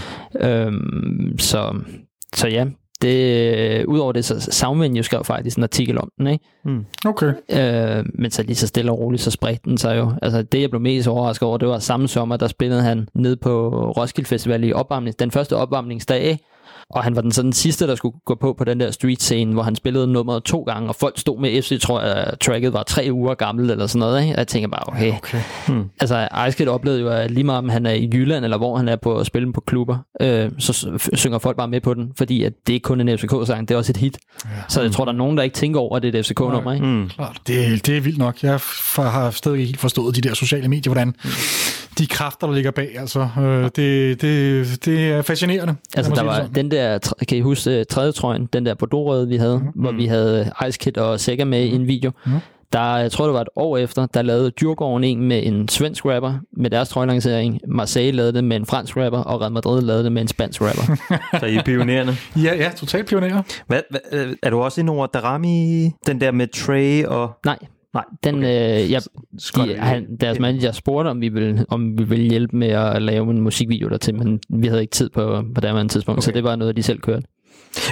[0.48, 1.74] Øhm, så,
[2.34, 2.66] så ja,
[3.02, 6.44] det, udover det, så Soundvenue jo skrev faktisk en artikel om den, ikke?
[7.06, 7.32] Okay.
[7.50, 10.12] Øh, men så lige så stille og roligt, så spredte den sig jo.
[10.22, 13.36] Altså det, jeg blev mest overrasket over, det var samme sommer, der spillede han ned
[13.36, 16.38] på Roskilde Festival i opvarmning, den første opvarmningsdag?
[16.90, 19.52] Og han var den sådan sidste, der skulle gå på på den der street scene,
[19.52, 22.82] hvor han spillede nummeret to gange, og folk stod med FC, tror jeg, tracket var
[22.82, 24.34] tre uger gammel eller sådan noget, ikke?
[24.34, 25.40] og jeg tænker bare, okay, okay.
[25.66, 25.84] Hmm.
[26.00, 28.76] Altså, Ice Kid oplevede jo, at lige meget om han er i Jylland, eller hvor
[28.76, 32.12] han er på at spille på klubber, øh, så synger folk bare med på den,
[32.16, 34.18] fordi at det er ikke kun en FCK-sang, det er også et hit.
[34.44, 34.50] Ja.
[34.68, 36.72] Så jeg tror, der er nogen, der ikke tænker over, at det er et FCK-nummer.
[36.72, 36.86] Ikke?
[36.86, 37.08] Hmm.
[37.08, 37.40] Klart.
[37.46, 38.42] Det, det er vildt nok.
[38.42, 38.60] Jeg
[38.96, 41.14] har stadig ikke helt forstået de der sociale medier, hvordan
[41.98, 42.98] de kræfter, der ligger bag.
[42.98, 45.76] Altså, øh, det, det, det er fascinerende.
[45.96, 49.28] Altså, der var den der, tr- kan I huske øh, tredje trøjen, den der Bordeaux-røde,
[49.28, 49.82] vi havde, mm.
[49.82, 52.10] hvor vi havde Ice Kid og Sega med i en video.
[52.26, 52.32] Mm.
[52.72, 56.04] Der, jeg tror, det var et år efter, der lavede Djurgården en med en svensk
[56.04, 57.60] rapper med deres trøjelancering.
[57.68, 60.60] Marseille lavede det med en fransk rapper, og Real Madrid lavede det med en spansk
[60.62, 60.96] rapper.
[61.40, 62.16] Så I er pionerende.
[62.36, 63.42] Ja, ja, totalt pionerer.
[63.66, 67.30] Hvad, hvad, øh, er du også inde over Darami, den der med Trey og...
[67.44, 67.58] Nej,
[67.94, 68.82] Nej, den, okay.
[68.82, 69.02] øh, jeg,
[69.56, 73.30] de, han, deres manager spurgte, om vi, ville, om vi ville hjælpe med at lave
[73.30, 76.24] en musikvideo dertil, men vi havde ikke tid på, på det tidspunkt, okay.
[76.24, 77.26] så det var noget, de selv kørte.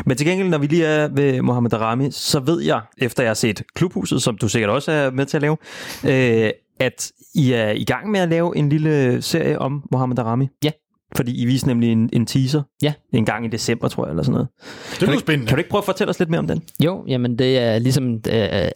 [0.06, 3.30] Men til gengæld, når vi lige er ved Mohamed Darami, så ved jeg, efter jeg
[3.30, 5.56] har set Klubhuset, som du sikkert også er med til at lave,
[6.04, 10.48] øh, at I er i gang med at lave en lille serie om Mohamed Darami.
[10.64, 10.70] Ja.
[11.16, 12.92] Fordi I viste nemlig en, en teaser Ja.
[13.14, 14.48] en gang i december, tror jeg, eller sådan noget.
[14.90, 15.46] Det Kan er du, jo ikke- spændende.
[15.48, 16.62] kan du ikke prøve at fortælle os lidt mere om den?
[16.84, 18.18] Jo, jamen det er ligesom øh,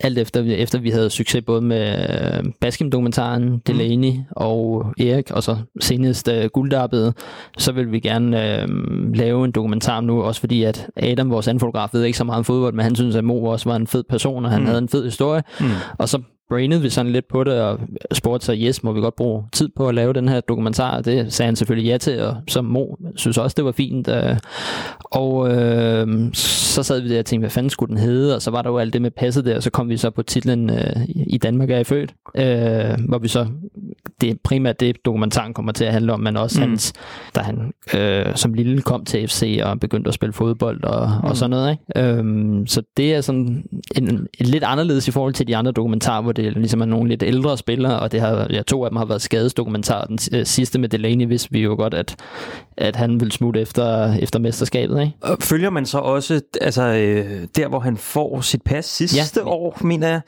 [0.01, 2.09] alt efter, efter vi havde succes både med
[2.39, 7.15] øh, Baskim-dokumentaren, Delaney og Erik, og så senest øh, Guldarbet,
[7.59, 8.69] så vil vi gerne øh,
[9.15, 12.39] lave en dokumentar nu, også fordi at Adam, vores anden fotograf, ved ikke så meget
[12.39, 14.67] om fodbold, men han synes, at Mo også var en fed person, og han mm.
[14.67, 15.67] havde en fed historie, mm.
[15.99, 16.21] og så
[16.51, 17.79] brainede vi sådan lidt på det, og
[18.13, 20.97] spurgte så, yes, må vi godt bruge tid på at lave den her dokumentar?
[20.97, 22.87] Og Det sagde han selvfølgelig ja til, og så Mo
[23.17, 24.09] synes også, det var fint.
[24.09, 24.37] øh.
[25.05, 26.35] Og øh,
[26.71, 28.35] så sad vi der og tænkte, hvad fanden skulle den hedde?
[28.35, 30.11] Og så var der jo alt det med passet der, og så kom vi så
[30.11, 33.47] på titlen øh, I Danmark er jeg født, øh, hvor vi så,
[34.21, 36.69] det er primært det, dokumentaren kommer til at handle om, men også mm.
[36.69, 36.93] hans,
[37.35, 41.29] da han øh, som lille kom til FC og begyndte at spille fodbold og, mm.
[41.29, 41.71] og sådan noget.
[41.71, 42.09] Ikke?
[42.09, 43.65] Øhm, så det er sådan
[43.97, 44.09] en,
[44.41, 47.23] en, lidt anderledes i forhold til de andre dokumentarer, hvor det ligesom er nogle lidt
[47.23, 50.05] ældre spillere, og det har, ja, to af dem har været skadesdokumentar.
[50.05, 52.17] Den øh, sidste med Delaney vidste vi jo godt, at,
[52.77, 55.01] at han ville smutte efter, efter mesterskabet.
[55.01, 55.13] Ikke?
[55.23, 59.49] Og følger man så også altså, øh, der, hvor han får sit pas sidste Ja.
[59.49, 60.21] år, mener jeg,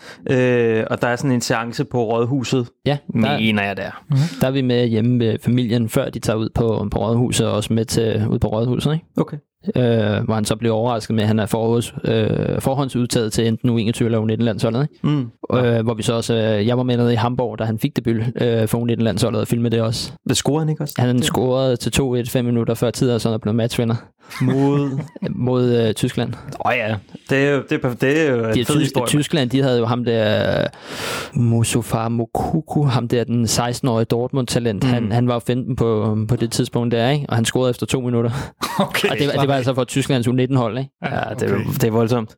[0.78, 4.02] øh, og der er sådan en seance på Rådhuset, Ja, der, mener jeg der.
[4.40, 7.52] der er vi med hjemme med familien, før de tager ud på, på Rådhuset, og
[7.52, 8.92] også med til, ud på Rådhuset.
[8.92, 9.04] Ikke?
[9.16, 9.36] Okay.
[9.76, 13.70] Øh, hvor han så bliver overrasket med, at han er forhånds, øh, forhåndsudtaget til enten
[13.70, 14.82] U21 eller U19-landsholdet.
[14.82, 15.16] Ikke?
[15.16, 15.30] Mm.
[15.56, 17.96] Øh, hvor vi så også, øh, jeg var med nede i Hamburg, da han fik
[17.96, 20.12] debut øh, for U19-landsholdet og filmede det også.
[20.28, 20.94] Det scorede han ikke også?
[20.98, 23.94] Han scorede til 2-1 fem minutter før tid, og så er blevet matchvinder
[24.40, 24.98] Mod...
[25.46, 26.32] mod øh, Tyskland.
[26.34, 26.96] Åh oh, ja,
[27.30, 29.06] det er det er, det er jo en De, fed Tysk, historie.
[29.08, 30.66] Tyskland, de havde jo ham der, øh,
[31.34, 34.84] Mustafa Mokuku, ham der, den 16-årige Dortmund-talent.
[34.84, 34.90] Mm.
[34.90, 37.26] Han, han var jo 15 på, på det tidspunkt der, ikke?
[37.28, 38.30] og han scorede efter to minutter.
[38.80, 40.90] Okay, og det, var- det var altså for Tysklands U19-hold, ikke?
[41.04, 41.08] Ja,
[41.40, 41.64] det, Okay.
[41.74, 42.36] det er voldsomt.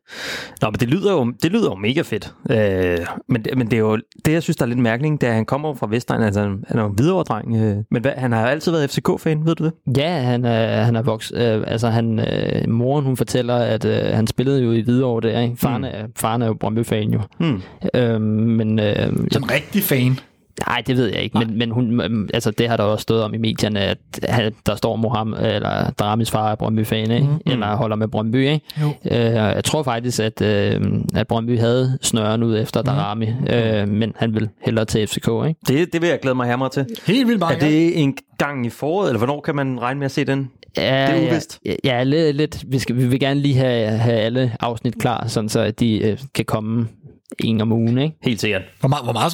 [0.61, 2.33] Nå, men det lyder jo, det lyder jo mega fedt.
[2.51, 2.97] Øh,
[3.29, 5.31] men, det- men det er jo, det jeg synes, der er lidt mærkeligt, det er,
[5.31, 7.55] at han kommer fra Vestegn, altså han er jo en videreoverdreng.
[7.55, 9.73] Øh, men hvad, han har jo altid været FCK-fan, ved du det?
[9.97, 11.37] Ja, han er, han er vokset.
[11.37, 15.41] Øh, altså, han, øh, moren, hun fortæller, at øh, han spillede jo i Hvidovre der,
[15.41, 15.55] ikke?
[15.57, 15.87] Faren, Mm.
[15.87, 17.19] er, faren er jo Brøndby-fan jo.
[17.37, 17.61] Hmm.
[17.95, 20.19] Øh, men øh, Som rigtig fan.
[20.67, 22.01] Nej, det ved jeg ikke, men, men hun,
[22.33, 23.97] altså, det har der også stået om i medierne, at
[24.29, 27.27] han- der står Mohammed, eller Daramis far er Brøndby-fan, ikke?
[27.27, 27.39] Mm.
[27.51, 28.35] eller holder med Brøndby.
[28.35, 28.61] Ikke?
[28.81, 28.87] Jo.
[29.11, 30.81] Øh, jeg tror faktisk, at, øh,
[31.15, 35.27] at Brøndby havde snøren ud efter Darami, øh, men han vil hellere til FCK.
[35.47, 35.59] Ikke?
[35.67, 36.85] Det, det vil jeg glæde mig hammer til.
[37.07, 37.55] Helt vildt mange.
[37.55, 40.51] Er det en gang i foråret, eller hvornår kan man regne med at se den?
[40.77, 41.59] Ja, Det er uvist.
[41.65, 42.63] Ja, ja lidt, lidt.
[42.67, 45.99] Vi, skal, vi vil gerne lige have, have alle afsnit klar, sådan så at de
[45.99, 46.87] øh, kan komme
[47.39, 47.97] en om ugen.
[47.97, 48.15] Ikke?
[48.23, 48.61] Helt sikkert.
[48.79, 49.33] Hvor, meget, hvor, meget,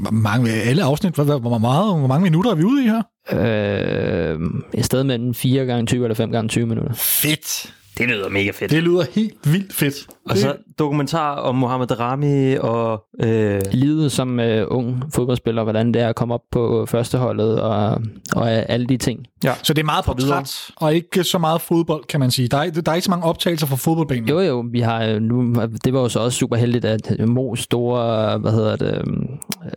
[0.00, 3.02] hvor mange, alle afsnit, hvor, hvor, meget, hvor mange minutter er vi ude i her?
[3.32, 4.40] Øh,
[4.74, 6.92] et sted mellem 4 gange 20 eller 5 gange 20 minutter.
[6.94, 7.74] Fedt.
[8.00, 8.70] Det lyder mega fedt.
[8.70, 9.94] Det lyder helt vildt fedt.
[10.30, 13.04] Og så dokumentar om Mohamed Darami og...
[13.22, 18.02] Øh, livet som øh, ung fodboldspiller, hvordan det er at komme op på førsteholdet og,
[18.36, 19.26] og alle de ting.
[19.44, 19.52] ja.
[19.62, 22.48] Så det er meget portræt, og ikke så meget fodbold, kan man sige.
[22.48, 24.28] Der er, der er ikke så mange optagelser fra fodboldbanen.
[24.28, 27.54] Jo jo, vi har øh, nu, det var jo så også super heldigt, at Mo
[27.54, 29.02] store, hvad hedder det,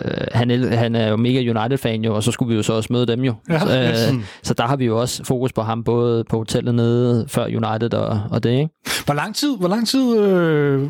[0.06, 2.94] øh, han, han er jo mega United-fan jo, og så skulle vi jo så også
[2.94, 3.34] møde dem jo.
[3.50, 4.14] Ja, så, yes.
[4.14, 7.46] øh, så der har vi jo også fokus på ham, både på hotellet nede før
[7.46, 8.70] United og, og det, ikke?
[9.06, 10.82] Hvor lang tid, hvor lang tid øh,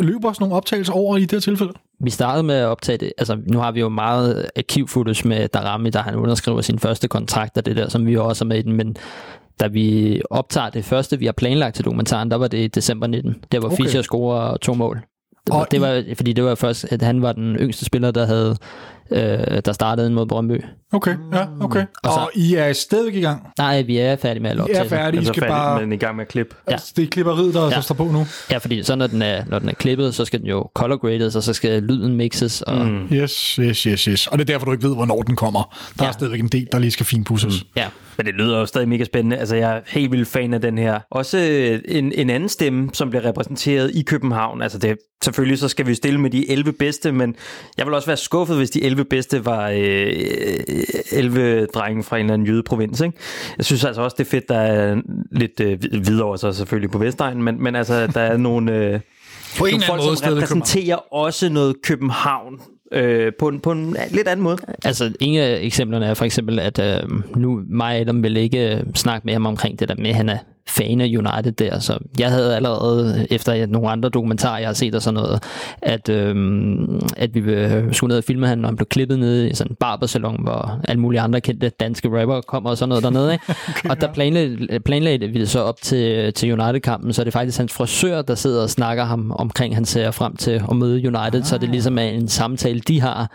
[0.00, 1.72] løber sådan nogle optagelser over i det her tilfælde?
[2.00, 5.90] Vi startede med at optage det, altså nu har vi jo meget arkivfootage med Darami,
[5.90, 8.62] der han underskriver sin første kontrakt og det der, som vi også er med i
[8.62, 8.96] den, men
[9.60, 13.06] da vi optager det første, vi har planlagt til dokumentaren, der var det i december
[13.06, 13.34] 19.
[13.52, 13.74] Der var Okay.
[13.74, 13.82] okay.
[13.84, 15.00] Fischer scorer to mål.
[15.46, 18.10] Det var, Og det var, fordi det var først, at han var den yngste spiller,
[18.10, 18.56] der havde
[19.10, 20.64] øh, der startede mod Brøndby.
[20.92, 21.84] Okay, ja, okay.
[22.02, 23.46] Og, så- og I er stadig i gang?
[23.58, 25.80] Nej, vi er færdige med at I er optage færdige, I skal færdig, bare...
[25.80, 26.54] men i gang med at klippe.
[26.66, 26.72] Ja.
[26.72, 27.70] Altså, det er klipperiet, der, ja.
[27.70, 28.26] Der står på nu.
[28.50, 30.96] Ja, fordi så når den er, når den er klippet, så skal den jo color
[30.96, 32.62] grades, og så skal lyden mixes.
[32.62, 33.08] Og, mm.
[33.12, 34.26] Yes, yes, yes, yes.
[34.26, 35.76] Og det er derfor, du ikke ved, hvornår den kommer.
[35.98, 36.08] Der ja.
[36.08, 37.62] er stadigvæk en del, der lige skal finpudses.
[37.62, 37.68] Mm.
[37.76, 37.86] Ja,
[38.20, 39.36] Men det lyder jo stadig mega spændende.
[39.36, 41.00] Altså, jeg er helt vildt fan af den her.
[41.10, 44.62] Også øh, en, en anden stemme, som bliver repræsenteret i København.
[44.62, 47.34] Altså, det, selvfølgelig så skal vi stille med de 11 bedste, men
[47.78, 50.12] jeg vil også være skuffet, hvis de 11 bedste var øh,
[51.12, 53.00] 11 drenge fra en eller anden jydeprovins.
[53.00, 53.18] Ikke?
[53.58, 55.00] Jeg synes altså også, det er fedt, der er
[55.32, 59.00] lidt øh, videre så selvfølgelig på Vestegnen, men, men altså, der er nogle, øh,
[59.58, 62.60] På en eller folk, anden måde som repræsenterer også noget København
[62.90, 64.58] øh, på, en, på en lidt anden måde.
[64.84, 68.76] Altså, en af eksemplerne er for eksempel, at øh, nu mig og Adam vil ikke
[68.76, 70.38] øh, snakke med ham omkring det der med, at han er
[70.70, 74.94] fan af United der, så jeg havde allerede, efter nogle andre dokumentarer, jeg har set
[74.94, 75.42] og sådan noget,
[75.82, 77.42] at, øhm, at vi
[77.92, 80.80] skulle ned og filme han, når han blev klippet ned i sådan en barbersalon, hvor
[80.88, 83.44] alle mulige andre kendte danske rapper kommer og sådan noget dernede, ikke?
[83.68, 87.32] okay, og der planlagde, planlagde vi det så op til, til United-kampen, så er det
[87.32, 90.96] faktisk hans frisør, der sidder og snakker ham omkring, han ser frem til at møde
[90.96, 91.44] United, ah.
[91.44, 93.30] så det ligesom er en samtale, de har,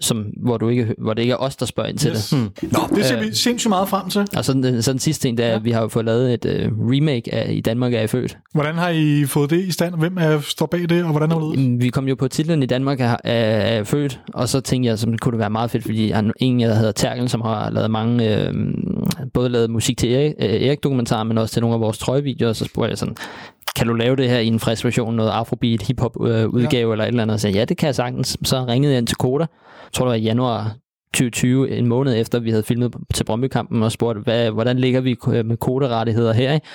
[0.00, 2.28] som, hvor, du ikke, hvor det ikke er os, der spørger ind til yes.
[2.28, 2.38] det.
[2.38, 2.70] Hmm.
[2.72, 4.26] Nå, det ser vi sindssygt meget frem til.
[4.36, 5.58] Og så den, så den sidste ting, det er, ja.
[5.58, 8.38] vi har jo fået lavet et uh, remake af I Danmark er I født.
[8.54, 9.94] Hvordan har I fået det i stand?
[9.98, 12.66] Hvem er, står bag det, og hvordan har det Vi kom jo på titlen I
[12.66, 15.84] Danmark er, er, er født, og så tænkte jeg, som kunne det være meget fedt,
[15.84, 18.54] fordi jeg en, jeg hedder Terkel, som har lavet mange, øh,
[19.34, 22.52] både lavet musik til Erik, øh, Erik dokumentar, men også til nogle af vores trøjevideoer,
[22.52, 23.16] så spurgte jeg sådan,
[23.76, 26.92] kan du lave det her i en frisk version, noget afrobeat, hiphop øh, udgave ja.
[26.92, 27.34] eller et eller andet?
[27.34, 28.36] Og sagde, ja, det kan jeg sagtens.
[28.42, 30.76] Så ringede jeg ind til Koda, jeg tror det var i januar
[31.12, 35.16] 2020, en måned efter vi havde filmet til Brøndby-kampen, og spurgte, hvad, hvordan ligger vi
[35.24, 36.52] med koderettigheder her?
[36.52, 36.66] Ikke?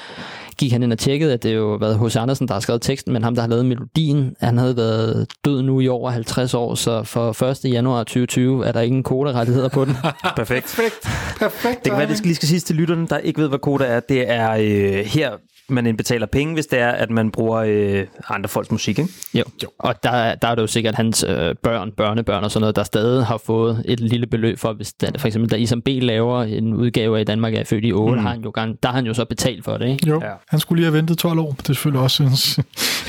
[0.57, 2.15] Gik han ind og tjekkede, at det jo været H.C.
[2.15, 5.61] Andersen, der har skrevet teksten, men ham, der har lavet melodien, han havde været død
[5.61, 7.73] nu i over 50 år, så for 1.
[7.73, 9.93] januar 2020 er der ingen koderettigheder på den.
[10.35, 10.65] Perfekt.
[10.65, 11.07] Perfekt.
[11.39, 11.83] Perfekt.
[11.83, 13.85] Det kan være, det skal lige skal siges til lytterne, der ikke ved, hvad koda
[13.85, 13.99] er.
[13.99, 15.31] Det er øh, her
[15.69, 19.11] man indbetaler penge, hvis det er, at man bruger øh, andre folks musik, ikke?
[19.33, 19.69] Jo, jo.
[19.79, 22.83] og der, der er det jo sikkert hans øh, børn, børnebørn og sådan noget, der
[22.83, 26.43] stadig har fået et lille beløb for, hvis der, for eksempel, da Isam B laver
[26.43, 28.23] en udgave i Danmark af Født i 8, mm.
[28.23, 30.07] har han jo, der har han jo så betalt for det, ikke?
[30.07, 30.31] Jo, ja.
[30.47, 32.59] han skulle lige have ventet 12 år, det er selvfølgelig også synes.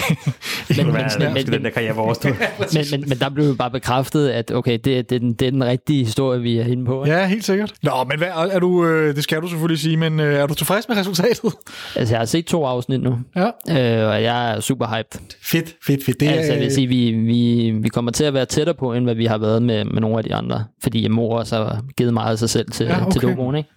[0.76, 1.94] men, men, men, men, den der karriere
[2.24, 2.34] men,
[2.74, 5.46] men, men, men der blev jo bare bekræftet, at okay, det, det, er den, det
[5.46, 7.04] er den rigtige historie, vi er inde på.
[7.04, 7.16] Ikke?
[7.16, 7.72] Ja, helt sikkert.
[7.82, 10.54] Nå, men hvad, er du, øh, det skal du selvfølgelig sige, men øh, er du
[10.54, 11.52] tilfreds med resultatet?
[11.96, 13.46] Altså, jeg har set to afsnit nu, ja.
[13.46, 15.20] øh, og jeg er super hyped.
[15.42, 16.20] Fedt, fedt, fedt.
[16.20, 19.04] Det altså, jeg vil sige, vi, vi, vi kommer til at være tættere på, end
[19.04, 22.14] hvad vi har været med, med nogle af de andre, fordi mor også har givet
[22.14, 23.12] meget af sig selv til, ja, okay.
[23.12, 23.70] til domoen, ikke?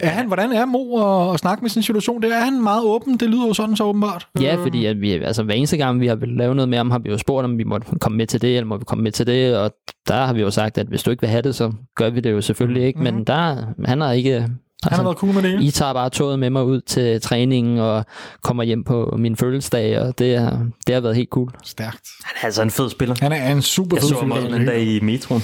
[0.00, 2.22] Er han, hvordan er Mo at, at snakke med sin situation?
[2.22, 4.26] Det er han meget åben, det lyder jo sådan så åbenbart.
[4.40, 6.98] Ja, fordi at vi, altså, hver eneste gang, vi har lavet noget med ham, har
[6.98, 9.12] vi jo spurgt, om vi måtte komme med til det, eller må vi komme med
[9.12, 9.70] til det, og
[10.08, 12.20] der har vi jo sagt, at hvis du ikke vil have det, så gør vi
[12.20, 13.14] det jo selvfølgelig ikke, mm-hmm.
[13.14, 14.48] men der, han har ikke
[14.82, 15.64] Altså, han har været cool med det hele.
[15.64, 18.04] I tager bare toget med mig ud til træningen og
[18.42, 21.50] kommer hjem på min fødselsdag, og det, er, det har været helt cool.
[21.64, 22.08] Stærkt.
[22.24, 23.14] Han er altså en fed spiller.
[23.20, 24.34] Han er en super fed spiller.
[24.36, 25.42] Jeg så ham dag i metroen.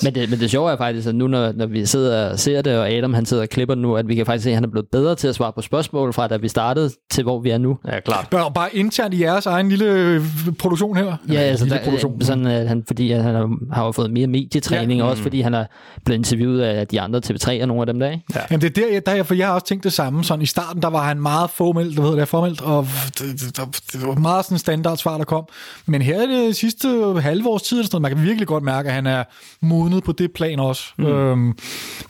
[0.04, 2.62] men, det, men det sjove er faktisk, at nu når, når vi sidder og ser
[2.62, 4.64] det, og Adam han sidder og klipper nu, at vi kan faktisk se, at han
[4.64, 7.50] er blevet bedre til at svare på spørgsmål fra da vi startede til hvor vi
[7.50, 7.78] er nu.
[7.86, 8.28] Ja, klart.
[8.30, 10.22] Bare, bare internt i jeres egen lille øh,
[10.58, 11.16] produktion her.
[11.32, 12.22] Ja, altså der, produktion.
[12.22, 15.04] sådan, at han, fordi at han har, har jo fået mere medietræning, ja.
[15.04, 15.64] og også fordi han er
[16.04, 18.09] blevet interviewet af de andre TV3 og nogle af dem der.
[18.12, 18.24] Ikke?
[18.34, 18.40] Ja.
[18.50, 20.24] Jamen det er der, der, for jeg har også tænkt det samme.
[20.24, 22.88] Sådan, I starten, der var han meget formelt, du ved det, formelt, og
[23.18, 25.44] det, det, det var meget sådan standard svar, der kom.
[25.86, 28.94] Men her i det sidste halve års tid, sådan man kan virkelig godt mærke, at
[28.94, 29.24] han er
[29.60, 30.84] modnet på det plan også.
[30.98, 31.06] Mm.
[31.06, 31.54] Øhm, men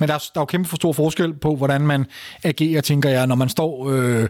[0.00, 2.06] der, der er jo kæmpe for stor forskel på, hvordan man
[2.42, 3.90] agerer, tænker jeg, når man står...
[3.90, 4.28] Øh,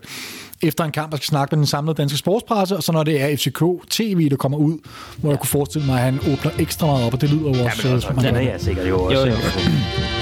[0.62, 3.22] efter en kamp, der skal snakke med den samlede danske sportspresse, og så når det
[3.22, 4.78] er FCK TV, der kommer ud,
[5.16, 5.32] hvor ja.
[5.32, 7.88] jeg kunne forestille mig, at han åbner ekstra meget op, og det lyder jo også...
[7.88, 9.18] Ja, men også, den er jeg sikkert jo også.
[9.18, 10.19] Jo, jo.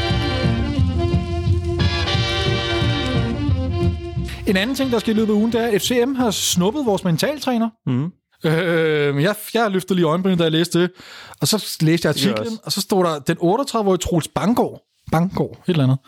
[4.48, 6.86] En anden ting, der skal i løbet af ugen, det er, at FCM har snuppet
[6.86, 7.68] vores mentaltræner.
[7.86, 8.12] Mm.
[8.44, 10.90] Øh, jeg, jeg løftede lige øjenbrynene, da jeg læste det.
[11.40, 14.80] Og så læste jeg artiklen, og så stod der, den 38-årige Troels Bangård,
[15.12, 15.98] Bangård, et eller andet.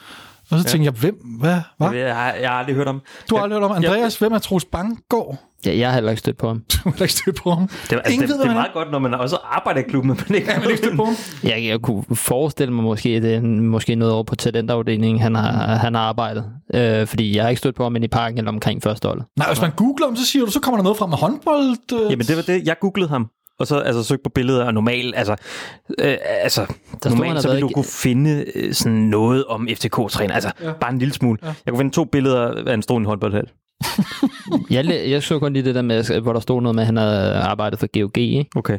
[0.50, 0.70] Og så ja.
[0.70, 1.90] tænkte jeg, hvem, hvad, hvad?
[1.90, 3.02] Jeg, jeg, har, jeg har aldrig hørt om.
[3.30, 5.38] Du har aldrig hørt om Andreas, hvem er Troels Bangård?
[5.66, 6.62] Ja, jeg har heller ikke stødt på ham.
[6.72, 7.68] Du har heller ikke stødt på ham?
[7.68, 10.08] Det, altså, Ingen det, ved, det er meget godt, når man også arbejder i klubben,
[10.08, 11.14] men man ikke, ja, man ikke stødt på ham.
[11.42, 15.34] Jeg, jeg kunne forestille mig måske, at det er måske noget over på talentafdelingen, han
[15.34, 16.44] har, han har arbejdet.
[16.74, 19.22] Øh, fordi jeg har ikke stødt på ham i parken eller omkring første hold.
[19.38, 21.92] Nej, hvis man googler ham, så siger du, så kommer der noget frem med håndbold.
[21.92, 22.10] Øh.
[22.10, 23.30] Jamen det var det, jeg googlede ham
[23.60, 25.36] og så altså, søg på billeder, og normalt, altså,
[25.98, 26.66] øh, altså
[27.02, 27.74] der normalt, så vil du ikke...
[27.74, 30.72] kunne finde øh, sådan noget om FCK-træner, altså ja.
[30.72, 31.38] bare en lille smule.
[31.42, 31.46] Ja.
[31.46, 33.48] Jeg kunne finde to billeder af en stor håndboldhal.
[34.70, 36.96] jeg, jeg så kun lige det der med, hvor der stod noget med, at han
[36.96, 38.50] havde arbejdet for GOG, ikke?
[38.56, 38.78] Okay.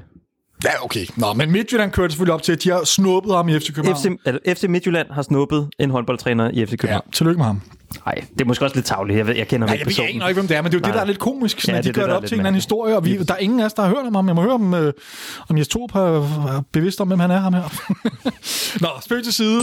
[0.63, 1.05] Ja, okay.
[1.17, 3.97] Nå, men Midtjylland kørte selvfølgelig op til, at de har snuppet ham i FC København.
[3.97, 7.03] FC, altså, FC Midtjylland har snuppet en håndboldtræner i FC København.
[7.05, 7.61] Ja, tillykke med ham.
[8.05, 9.17] Nej, det er måske også lidt tavligt.
[9.17, 10.07] Jeg, ved, jeg kender ham ikke personen.
[10.07, 10.89] Jeg aner ikke, hvem det er, men det er jo Nej.
[10.89, 12.47] det, der er lidt komisk, sådan, ja, at de gør det op til en eller
[12.47, 14.27] anden historie, og vi, der er ingen af os, der har hørt om ham.
[14.27, 14.93] Jeg må høre, om, øh,
[15.49, 17.63] om Jes Torp er bevidst om, hvem han er, ham her.
[18.83, 19.61] Nå, spøg til side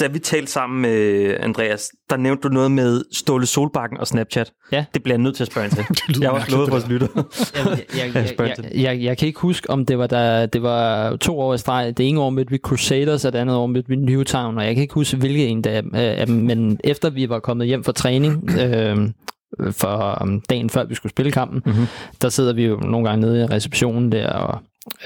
[0.00, 4.52] da vi talte sammen med Andreas, der nævnte du noget med Ståle Solbakken og Snapchat.
[4.72, 4.84] Ja.
[4.94, 6.20] Det bliver jeg nødt til at spørge ind til.
[6.22, 7.08] jeg har også lovet vores lytter.
[7.96, 11.40] jeg, jeg, jeg, jeg, jeg, kan ikke huske, om det var, der, det var to
[11.40, 11.98] år i streg.
[11.98, 14.74] Det ene år mødte vi Crusaders, og det andet år mødte vi Newtown, og jeg
[14.74, 15.82] kan ikke huske, hvilket en af
[16.26, 16.36] dem.
[16.36, 18.96] Men efter vi var kommet hjem fra træning, øh,
[19.70, 21.86] for dagen før vi skulle spille kampen, mm-hmm.
[22.22, 24.58] der sidder vi jo nogle gange nede i receptionen der, og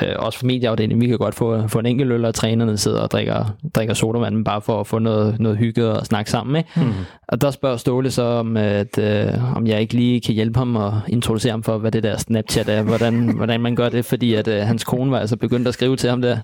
[0.03, 3.01] øh, også for medieafdelingen, vi kan godt få, få en enkelt øl, og trænerne sidder
[3.01, 6.57] og drikker, drikker sodavand, bare for at få noget, noget hygge og snakke sammen.
[6.57, 6.68] Ikke?
[6.76, 6.93] Mm.
[7.28, 10.76] Og der spørger Ståle så, om, at, øh, om jeg ikke lige kan hjælpe ham
[10.76, 14.35] og introducere ham for, hvad det der Snapchat er, hvordan, hvordan man gør det, fordi
[14.35, 16.39] at øh, hans kone var altså begyndt at skrive til ham der.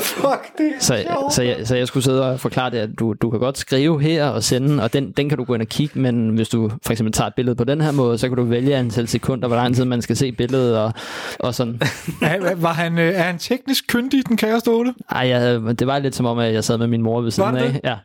[0.00, 3.30] Fuck, det Så, så, jeg, så jeg skulle sidde og forklare det, at du, du
[3.30, 6.00] kan godt skrive her og sende, og den, den kan du gå ind og kigge,
[6.00, 8.44] men hvis du for eksempel tager et billede på den her måde, så kan du
[8.44, 10.92] vælge antal sekunder, hvor lang tid man skal se billedet og,
[11.38, 11.80] og sådan.
[12.22, 14.94] Er, var han, øh, er han teknisk kyndig, den kære Ståle?
[15.10, 17.56] Ej, jeg, det var lidt som om, at jeg sad med min mor ved siden
[17.56, 17.80] af.
[17.84, 17.96] Ja.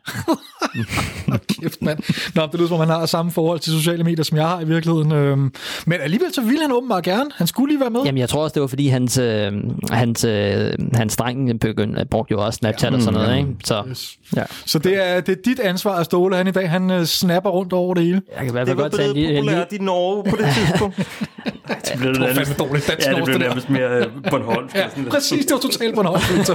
[1.48, 1.98] Kæft, mand.
[2.34, 4.60] Nå, det lyder som om, han har samme forhold til sociale medier, som jeg har
[4.60, 5.12] i virkeligheden.
[5.12, 5.52] Øhm,
[5.86, 7.30] men alligevel så ville han åbenbart gerne.
[7.36, 8.00] Han skulle lige være med.
[8.04, 9.52] Jamen, jeg tror også, det var fordi, hans, øh,
[9.90, 13.38] hans, øh, hans dreng begyndte, brugte jo også Snapchat og sådan noget.
[13.38, 13.50] Ikke?
[13.64, 14.18] Så Yes.
[14.36, 14.42] ja.
[14.66, 17.50] Så det er, det er dit ansvar at Ståle, han i dag, han øh, snapper
[17.50, 18.22] rundt over det hele.
[18.30, 19.38] jeg kan i hvert Det fald var godt tage en blevet lille...
[19.38, 20.96] en lille populært i Norge på det tidspunkt.
[21.86, 24.68] det blev Det var fandme dårligt dansk Ja, det blev det nærmest mere øh, Bornholm.
[24.74, 26.54] Ja, præcis, det var totalt håndfølelse.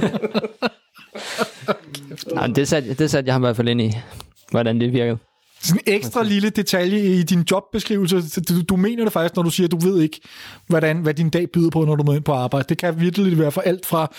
[2.34, 3.92] Nej, men det satte, det satte jeg ham i hvert fald ind i,
[4.50, 5.18] hvordan det virkede.
[5.62, 8.40] Sådan en ekstra lille detalje i din jobbeskrivelse.
[8.40, 10.20] Du, du mener det faktisk, når du siger, at du ved ikke,
[10.66, 12.66] hvordan, hvad din dag byder på, når du møder ind på arbejde.
[12.68, 14.12] Det kan virkelig være for alt fra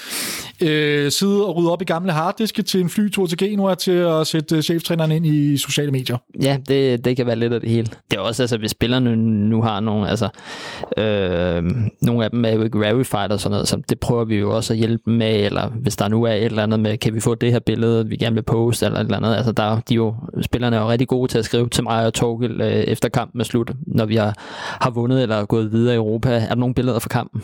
[0.62, 4.28] øh, sidde og rydde op i gamle harddiske til en flytur til Genua til at
[4.28, 6.18] sætte øh, cheftræneren ind i sociale medier.
[6.42, 7.88] Ja, det, det kan være lidt af det hele.
[8.12, 9.16] Det er også, altså, hvis spillerne
[9.50, 10.30] nu har nogle, altså,
[10.98, 11.64] øh,
[12.02, 14.56] nogle af dem er jo ikke verified og sådan noget, så det prøver vi jo
[14.56, 17.14] også at hjælpe dem med, eller hvis der nu er et eller andet med, kan
[17.14, 19.36] vi få det her billede, vi gerne vil poste, eller et eller andet.
[19.36, 22.14] Altså, der, de jo, spillerne er jo rigtig gode til at skrive til mig og
[22.14, 24.34] Torgild øh, efter kampen er slut, når vi har,
[24.82, 26.30] har vundet eller gået videre i Europa.
[26.36, 27.42] Er der nogle billeder fra kampen?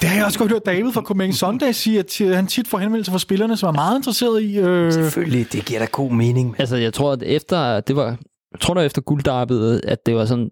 [0.00, 2.78] Det har jeg også godt hørt David fra Copenhagen Sunday sige, at han tit får
[2.78, 4.58] henvendelser fra spillerne, som er meget interesseret i...
[4.58, 6.56] Øh, Selvfølgelig, det giver da god mening.
[6.58, 8.06] Altså, jeg tror, at efter, det var,
[8.52, 10.50] jeg tror, det var efter gulddarbedet, at det var sådan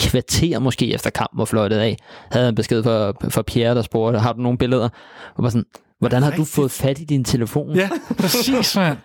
[0.00, 1.96] kvarter måske efter kampen var fløjtet af,
[2.30, 4.88] havde han besked for, for Pierre, der spurgte, har du nogle billeder?
[5.36, 5.64] Og var sådan,
[5.98, 7.74] hvordan har du fået fat i din telefon?
[7.76, 7.88] ja,
[8.20, 8.98] præcis, mand.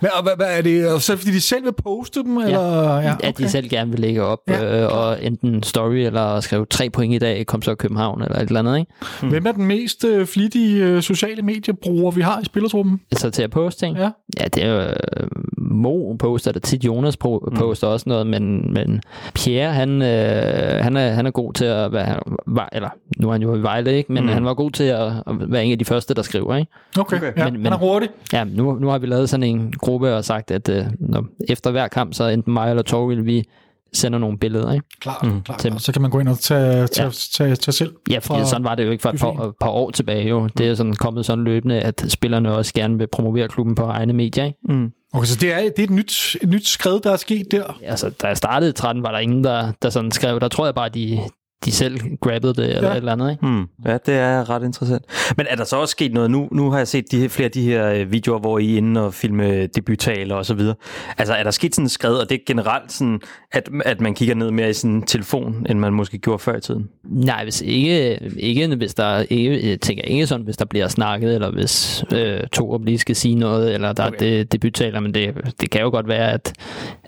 [0.00, 1.02] Men og hvad, hvad er det?
[1.02, 2.36] Så fordi de selv vil poste dem?
[2.36, 2.96] Eller?
[3.00, 6.40] Ja, At de selv gerne vil lægge op, Ja, ja, øh, og enten story, eller
[6.40, 8.92] skrive tre point i dag, kom så København, eller et eller andet, ikke?
[9.28, 13.00] Hvem er den mest øh, flittige øh, sociale mediebruger, vi har i spillertruppen?
[13.16, 13.96] Så til at poste ting.
[13.96, 14.10] Ja.
[14.40, 15.28] Ja, det er jo, øh,
[15.70, 19.00] Mo poster det tit, Jonas pro- poster også noget, men, men
[19.34, 23.32] Pierre, han, øh, han, er, han er god til at være, var, eller nu er
[23.32, 24.12] han jo i Vejle, ikke?
[24.12, 24.28] men mm.
[24.28, 26.70] han var god til at, at være en af de første, der skriver, ikke?
[26.98, 27.32] Okay, Okay.
[27.36, 28.08] Ja, Men- men, men- han er hurtig.
[28.32, 31.70] Ja, nu, nu har vi lavet sådan en gruppe og sagt, at øh, når, efter
[31.70, 33.44] hver kamp, så enten mig eller Torvild, vi
[33.92, 34.86] sender nogle billeder, ikke?
[35.00, 35.82] Klart, mm, klart, klart.
[35.82, 37.10] Så kan man gå ind og tage, tage, Ja.
[37.32, 37.94] tage, tage selv.
[38.10, 40.48] Ja, fra- sådan var det jo ikke for et par, par år tilbage, jo.
[40.58, 44.12] Det er sådan kommet sådan løbende, at spillerne også gerne vil promovere klubben på egne
[44.12, 44.58] medier, ikke?
[44.68, 44.92] Mm.
[45.12, 47.78] Okay, så det er, det er et, nyt, et nyt skred, der er sket der.
[47.84, 50.64] altså, da jeg startede i 13, var der ingen, der, der sådan skrev, der tror
[50.64, 51.18] jeg bare, de,
[51.64, 52.92] de selv grabbede det, eller Ja.
[52.92, 53.46] et eller andet, ikke?
[53.46, 53.66] Hmm.
[53.86, 55.04] Ja, det er ret interessant.
[55.36, 56.30] Men er der så også sket noget?
[56.30, 58.72] Nu, nu har jeg set de, her- flere af de her øh, videoer, hvor I
[58.72, 60.74] er inde og filme debuttaler og så videre.
[61.18, 63.20] Altså, er der sket sådan et skred, og det er generelt sådan,
[63.52, 66.60] at, at man kigger ned mere i sin telefon, end man måske gjorde før i
[66.60, 66.88] tiden?
[67.04, 71.50] Nej, hvis ikke, ikke hvis der ikke, tænker ikke sådan, hvis der bliver snakket, eller
[71.50, 74.14] hvis øh, Torup lige skal sige noget, eller der okay.
[74.14, 76.52] er det, debuttaler, men det, det kan jo godt være, at,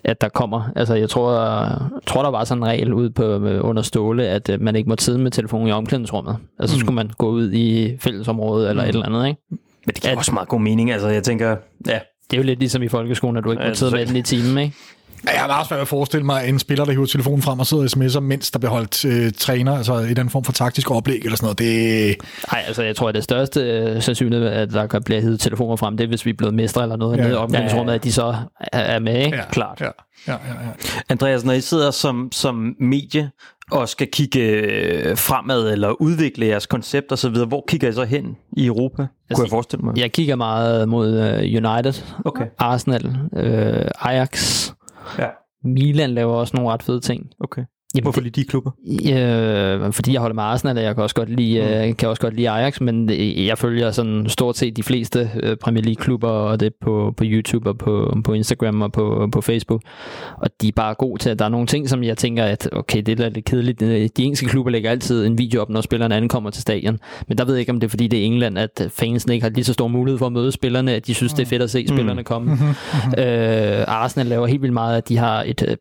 [0.05, 0.71] at der kommer.
[0.77, 1.33] Altså, jeg tror,
[1.63, 4.77] jeg tror, der var sådan en regel ude på øh, under Ståle, at øh, man
[4.77, 6.37] ikke må sidde med telefonen i omklædningsrummet.
[6.59, 9.41] Altså, så skulle man gå ud i fællesområdet, eller et eller andet, ikke?
[9.51, 10.91] Men det giver At- også meget god mening.
[10.93, 11.99] Altså, jeg tænker, ja,
[12.31, 14.17] Det er jo lidt ligesom i folkeskolen, at du ikke må sidde så- med den
[14.17, 14.75] i timen, ikke?
[15.27, 17.59] Ja, Jeg har meget svært ved at forestille mig en spiller, der hiver telefonen frem
[17.61, 20.53] og sidder og sms'er, mens der bliver holdt øh, træner, altså i den form for
[20.53, 21.59] taktisk oplæg eller sådan noget.
[21.59, 22.17] Det,
[22.53, 25.77] Nej, altså jeg tror, at det største øh, sandsynlighed, at der kan blive hivet telefoner
[25.77, 27.23] frem, det er, hvis vi er blevet mestre eller noget Ja.
[27.23, 27.29] ja.
[27.29, 27.95] nede i omklædningsrummet, Ja.
[27.97, 29.37] at de så er, er med, ikke?
[29.37, 29.81] ja, klart.
[29.81, 29.87] Ja,
[30.29, 30.69] ja, ja, ja.
[31.09, 33.31] Andreas, når I sidder som, som medie
[33.71, 37.93] og skal kigge øh, fremad eller udvikle jeres koncept og så videre, hvor kigger I
[37.93, 39.99] så hen i Europa, kunne jeg forestille mig?
[39.99, 42.47] Jeg kigger meget mod øh, United, Okay.
[42.59, 44.71] Arsenal, øh, Ajax,
[45.19, 45.31] Ja.
[45.65, 47.31] Milan laver også nogle ret fede ting.
[47.41, 47.65] Okay.
[47.95, 48.71] Jamen, Hvorfor lige de klubber?
[49.13, 52.23] Øh, fordi jeg holder med Arsenal, og jeg kan også godt lide, øh, kan også
[52.23, 56.29] godt lide Ajax, men øh, jeg følger sådan stort set de fleste øh, Premier League-klubber,
[56.29, 59.83] og det på, på YouTube og på, på Instagram og på, på Facebook.
[60.39, 62.69] Og de er bare gode til, at der er nogle ting, som jeg tænker, at
[62.73, 63.81] okay, det er lidt kedeligt.
[63.81, 66.99] De engelske klubber lægger altid en video op, når spillerne ankommer til stadion.
[67.29, 69.45] Men der ved jeg ikke, om det er, fordi det er England, at fansene ikke
[69.45, 71.63] har lige så stor mulighed for at møde spillerne, at de synes, det er fedt
[71.63, 72.53] at se spillerne komme.
[73.19, 75.77] Øh, Arsenal laver helt vildt meget, at de har et øh,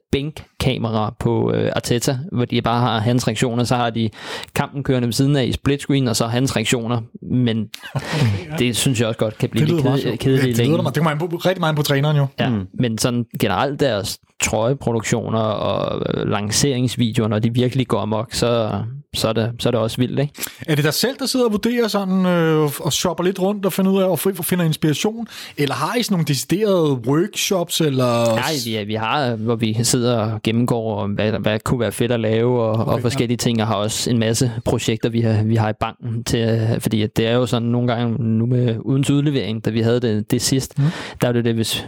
[0.66, 4.10] bænkkamera på øh, Arteta, hvor de bare har hans reaktioner, så har de
[4.56, 7.70] kampen kørende ved siden af i split screen, og så hans reaktioner, men
[8.60, 10.82] det synes jeg også godt kan blive Det lyder lidt ked- kedeligt i Det, lyder
[10.82, 12.28] der, det kommer på, rigtig meget på træneren jo.
[12.40, 12.68] Ja, mm.
[12.74, 18.82] men sådan generelt deres trøjeproduktioner og lanceringsvideoer, når de virkelig går amok, så,
[19.16, 20.34] så, er det, så er det også vildt, ikke?
[20.68, 23.74] Er det dig selv, der sidder og vurderer sådan, øh, og shopper lidt rundt og
[23.74, 25.28] finder ud af, og finder inspiration?
[25.58, 27.82] Eller har I sådan nogle deciderede workshops?
[27.82, 28.36] Eller...
[28.36, 32.20] Nej, vi, vi har, hvor vi sidder og gennemgår, hvad, hvad kunne være fedt at
[32.20, 33.44] lave, og, okay, og forskellige ja.
[33.44, 37.08] ting, og har også en masse projekter, vi har, vi har i banken, til, fordi
[37.08, 40.42] det er jo sådan nogle gange nu med uden udlevering, da vi havde det, det
[40.42, 40.86] sidst, mm.
[41.22, 41.88] der er det det, hvis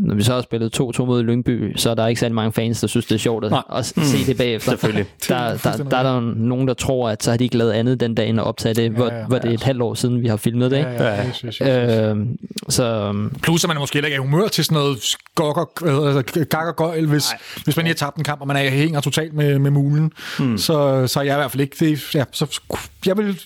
[0.00, 2.80] når vi så har spillet 2-2 mod Lyngby, så er der ikke særlig mange fans,
[2.80, 4.70] der synes, det er sjovt at, at se det bagefter.
[4.70, 5.06] Selvfølgelig.
[5.28, 7.72] Der, der, der, der er der nogen, der tror, at så har de ikke lavet
[7.72, 9.82] andet den dag, end at optage det, hvor, Ja, ja, hvor det er et halvt
[9.82, 10.78] år siden, vi har filmet det.
[10.78, 10.90] Ikke?
[10.90, 11.60] Ja, ja, yes.
[11.60, 12.16] Øh,
[12.68, 15.88] så Plus, at man måske heller ikke er i humør til sådan noget skok og,
[15.88, 17.26] altså, gak og gøjl, hvis,
[17.64, 20.12] hvis man lige har tabt en kamp, og man er, hænger totalt med, med mulen.
[20.38, 20.58] Mm.
[20.58, 22.14] Så, så er jeg i hvert fald ikke det.
[22.14, 22.60] Ja, så
[23.06, 23.40] jeg vil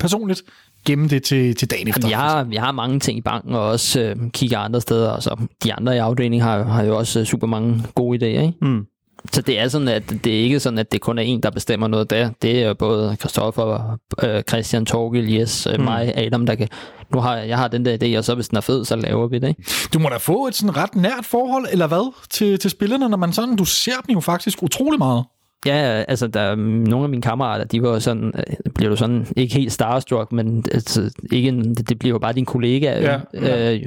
[0.00, 0.42] personligt
[0.86, 2.08] gemme det til, til dagen efter.
[2.08, 5.22] Vi har, vi har mange ting i banken, og også øh, kigger andre steder, og
[5.22, 8.54] så de andre i afdelingen har, har jo også øh, super mange gode idéer, ikke?
[8.62, 8.86] Mm.
[9.32, 11.50] Så det er sådan, at det er ikke sådan, at det kun er en, der
[11.50, 12.30] bestemmer noget der.
[12.42, 16.68] Det er både Christoffer, øh, Christian, Torgild, Jes, øh, mig, Adam, der kan...
[17.12, 18.96] Nu har jeg, jeg har den der idé, og så hvis den er fed, så
[18.96, 19.64] laver vi det, ikke?
[19.94, 23.16] Du må da få et sådan ret nært forhold, eller hvad, til, til spillerne, når
[23.16, 25.24] man sådan, du ser dem jo faktisk utrolig meget.
[25.66, 28.96] Ja, altså, der, er nogle af mine kammerater, de var jo sådan, øh, bliver du
[28.96, 33.20] sådan, ikke helt starstruck, men altså, ikke en, det bliver jo bare din kollega, Ja,
[33.34, 33.82] ja, øh,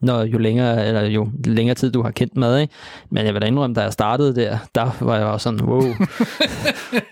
[0.00, 2.74] når jo længere, eller jo længere tid du har kendt med, ikke?
[3.10, 5.82] Men jeg vil da indrømme, da jeg startede der, der var jeg også sådan, wow.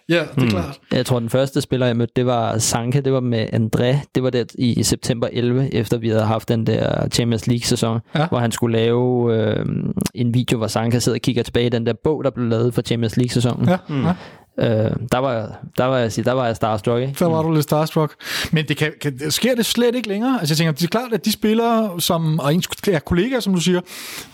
[0.09, 0.49] Ja, det er mm.
[0.49, 0.81] klart.
[0.93, 4.11] Jeg tror, den første spiller, jeg mødte, det var Sanke, det var med André.
[4.15, 8.21] Det var det i september 11, efter vi havde haft den der Champions League-sæson, Ja.
[8.21, 8.27] ja.
[8.29, 9.67] hvor han skulle lave øh,
[10.15, 12.75] en video, hvor Sanke sidder og kigger tilbage i den der bog, der blev lavet
[12.75, 13.69] for Champions League-sæsonen.
[13.69, 14.05] Ja, mm.
[14.05, 14.15] ja.
[14.59, 17.15] Øh, der, var, der, var jeg, der var jeg starstruck, ikke?
[17.19, 18.15] Så var du lidt starstruck.
[18.53, 20.41] Men det kan, kan, sker det slet ikke længere?
[20.41, 23.55] Altså jeg tænker, det er klart, at de spillere, som, og ens ja, kollegaer, som
[23.55, 23.81] du siger,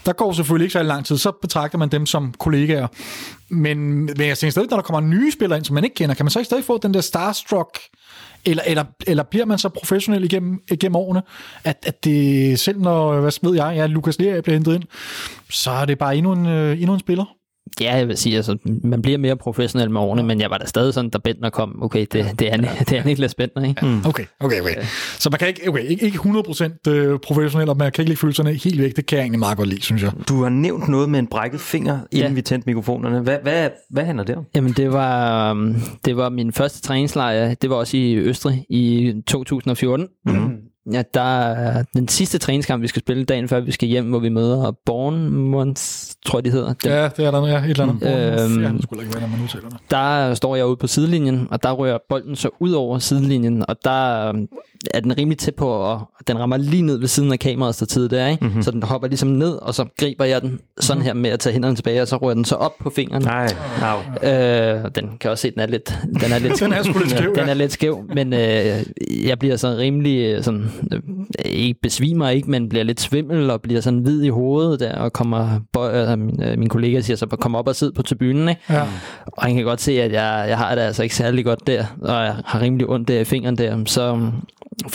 [0.06, 2.86] der går selvfølgelig ikke så lang tid, så betragter man dem som kollegaer.
[3.48, 6.14] Men, men jeg tænker stadig, når der kommer nye spillere ind, som man ikke kender,
[6.14, 7.78] kan man så ikke stadig få den der starstruck
[8.44, 11.22] eller, eller, eller bliver man så professionel igennem, igennem årene,
[11.64, 14.82] at, at det selv når, hvad ved jeg, ja, Lukas Lea bliver hentet ind,
[15.50, 17.24] så er det bare endnu en, øh, endnu en spiller.
[17.80, 20.66] Ja, jeg vil sige, altså, man bliver mere professionel med årene, men jeg var da
[20.66, 22.56] stadig sådan, da Bentner kom, okay, det, det, er,
[22.88, 23.86] det er Niklas Bentner, ikke?
[23.86, 23.98] Mm.
[24.06, 24.74] Okay, okay, okay.
[25.18, 28.20] Så man kan ikke, okay, ikke, ikke 100% øh, professionel, og man kan ikke lægge
[28.20, 28.96] følelserne helt væk.
[28.96, 30.12] Det kan jeg egentlig meget godt lide, synes jeg.
[30.28, 32.34] Du har nævnt noget med en brækket finger, inden Ja.
[32.34, 33.20] vi tændte mikrofonerne.
[33.20, 34.44] Hvad, hvad, hvad handler det om?
[34.54, 37.54] Jamen, det var, øhm, det var min første træningslejr.
[37.54, 40.06] Det var også i Østrig i 2014.
[40.26, 40.50] Mm.
[40.92, 44.18] Ja, der er den sidste træningskamp, vi skal spille dagen før vi skal hjem, hvor
[44.18, 45.82] vi møder Bournemouth,
[46.26, 46.66] tror jeg, de hedder.
[46.66, 46.92] Dem.
[46.92, 48.44] Ja, det er der ja, et eller andet.
[48.44, 49.78] Øhm, ja, det skulle ikke være, når man udtaler det.
[49.90, 53.76] Der står jeg ude på sidelinjen, og der rører bolden så ud over sidelinjen, og
[53.84, 54.32] der
[54.94, 58.10] er den rimelig tæt på, og den rammer lige ned ved siden af kameraet stativet
[58.10, 58.44] der, ikke?
[58.44, 58.62] Mm-hmm.
[58.62, 61.52] Så den hopper ligesom ned, og så griber jeg den sådan her med at tage
[61.52, 63.22] hænderne tilbage, og så rører den så op på fingeren.
[63.22, 63.54] Nej.
[64.22, 67.34] Øh, den kan også se, den er lidt, den er lidt, Den er lidt skæv,
[67.34, 67.50] den ja.
[67.50, 68.84] er lidt skæv, men øh,
[69.26, 71.00] jeg bliver så rimelig øh, sådan, øh,
[71.44, 75.12] ikke besvimer ikke, men bliver lidt svimmel og bliver sådan hvid i hovedet der, og
[75.12, 78.48] kommer, bøj, øh, min, øh, min kollega siger så, kom op og sid på tribunen,
[78.48, 78.60] ikke?
[78.70, 78.82] Ja.
[79.26, 81.84] Og han kan godt se, at jeg, jeg har det altså ikke særlig godt der,
[82.00, 84.30] og jeg har rimelig ondt der i fingeren der, så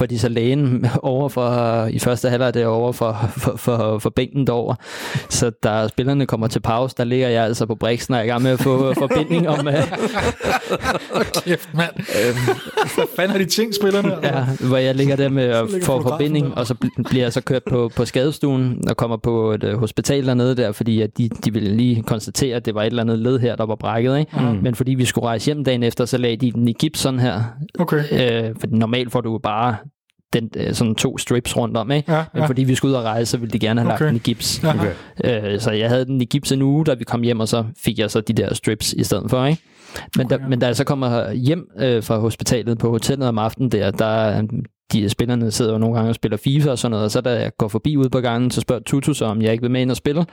[0.09, 4.75] de så lægen over for, i første halvleg derovre for, for, for, for bænken derovre.
[5.29, 8.27] Så da spillerne kommer til pause, der ligger jeg altså på briksen og er i
[8.27, 9.73] gang med at få forbinding om, uh,
[11.45, 11.93] Kæft, mand.
[12.95, 14.15] Hvad fanden har de ting, spillerne?
[14.23, 17.41] ja, hvor jeg ligger der med at få forbinding, og så bl- bliver jeg så
[17.41, 21.29] kørt på, på skadestuen og kommer på et uh, hospital dernede der, fordi at de,
[21.29, 24.19] de ville lige konstatere, at det var et eller andet led her, der var brækket.
[24.19, 24.31] Ikke?
[24.39, 24.59] Mm.
[24.61, 27.19] Men fordi vi skulle rejse hjem dagen efter, så lagde de den i gips sådan
[27.19, 27.41] her,
[27.79, 28.03] Okay.
[28.11, 29.75] Øh, for normalt får du bare
[30.33, 32.13] den, øh, sådan to strips rundt om, ikke?
[32.13, 32.47] Ja, Men ja.
[32.47, 34.07] fordi vi skulle ud og rejse, så ville de gerne have lagt Okay.
[34.07, 34.63] den i gips.
[34.63, 34.73] Ja.
[34.73, 35.53] Okay.
[35.53, 37.63] Øh, så jeg havde den i gips en uge, da vi kom hjem, og så
[37.83, 39.61] fik jeg så de der strips i stedet for, ikke?
[40.17, 43.71] Men, da, men da jeg så kommer hjem øh, fra hospitalet på hotellet om aftenen
[43.71, 44.43] der, der
[44.91, 47.29] de spillerne sidder jo nogle gange og spiller FIFA og sådan noget, og så da
[47.29, 49.81] jeg går forbi ude på gangen, så spørger Tutu så, om jeg ikke vil med
[49.81, 50.25] ind og spille.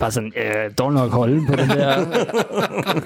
[0.00, 2.06] Bare sådan, øh, dog nok holde på den der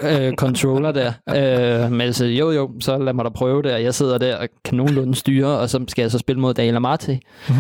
[0.29, 1.13] øh, controller der.
[1.29, 4.37] Øh, men altså, jo jo, så lad mig da prøve det, og jeg sidder der
[4.37, 7.21] og kan nogenlunde styre, og så skal jeg så spille mod Daniel Amate.
[7.49, 7.59] Mhm.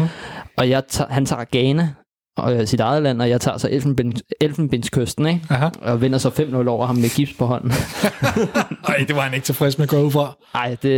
[0.57, 1.88] Og jeg tager, han tager Ghana,
[2.37, 5.41] og øh, sit eget land, og jeg tager så Elfenben, Elfenbenskysten, ikke?
[5.51, 5.68] Aha.
[5.82, 7.70] Og vinder så 5-0 over ham med gips på hånden.
[8.89, 10.37] Ej, det var han ikke tilfreds med at gå ud fra.
[10.55, 10.93] Ej, det,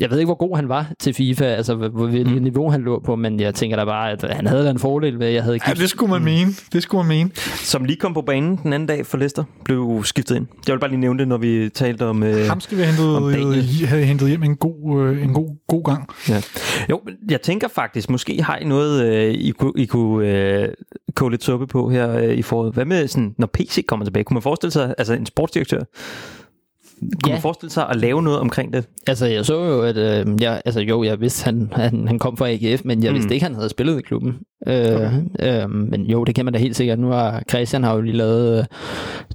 [0.00, 2.42] jeg ved ikke, hvor god han var til FIFA, altså hvilket mm.
[2.42, 5.18] niveau han lå på, men jeg tænker da bare, at han havde da en fordel
[5.18, 5.80] ved, at jeg havde Ja, gips.
[5.80, 6.50] det skulle man mene.
[6.72, 7.30] Det skulle man mene.
[7.64, 10.46] Som lige kom på banen den anden dag for Leicester, blev skiftet ind.
[10.66, 12.22] Jeg vil bare lige nævne det, når vi talte om...
[12.22, 13.86] Øh, Ham skal vi hentet, Daniel.
[13.86, 16.08] have hentet hjem en god, øh, en god, god gang.
[16.28, 16.42] Ja.
[16.90, 20.68] Jo, men jeg tænker faktisk, måske har I noget, øh, I kunne, I kunne øh,
[21.14, 22.74] koge lidt suppe på her øh, i foråret.
[22.74, 24.24] Hvad med, sådan, når PC kommer tilbage?
[24.24, 25.82] Kunne man forestille sig, altså en sportsdirektør?
[27.02, 27.32] Kunne Ja.
[27.32, 28.88] man forestille sig at lave noget omkring det?
[29.06, 32.36] Altså, jeg så jo, at øh, jeg, altså, jo, jeg vidste, han, han, han kom
[32.36, 33.14] fra AGF, men jeg mm.
[33.16, 34.38] vidste ikke, han havde spillet i klubben.
[34.66, 36.98] Øh, øh, men jo, det kan man da helt sikkert.
[36.98, 38.64] Nu har Christian har jo lige lavet øh,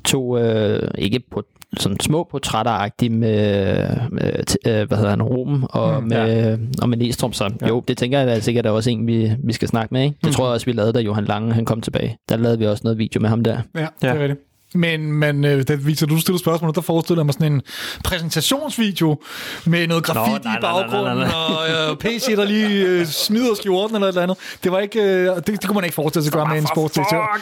[0.05, 1.43] to, øh, ikke på
[1.77, 6.57] sådan små portrætter med, med t- øh, hvad hedder han, Rom og, mm, med, ja.
[6.81, 7.68] og med Næstrup, så ja.
[7.68, 10.15] jo, det tænker jeg da sikkert er også en, vi, vi skal snakke med, ikke?
[10.22, 10.31] Det mm.
[10.34, 12.18] tror jeg også, vi lavede, da Johan Lange han kom tilbage.
[12.30, 13.57] Der lavede vi også noget video med ham der.
[13.76, 14.22] Ja, det er Ja.
[14.22, 14.39] rigtigt.
[14.77, 17.61] Men, men øh, da Victor, du stillede spørgsmål, der forestiller jeg mig sådan en
[18.03, 19.21] præsentationsvideo
[19.65, 23.05] med noget Nå, nej, i nej, nej, baggrunden, nej, og øh, PC, der lige øh,
[23.05, 24.37] smider skjorten eller et eller andet.
[24.63, 26.67] Det var ikke, øh, det, det kunne man ikke forestille sig at gøre med en
[26.67, 27.17] sportsdirektør.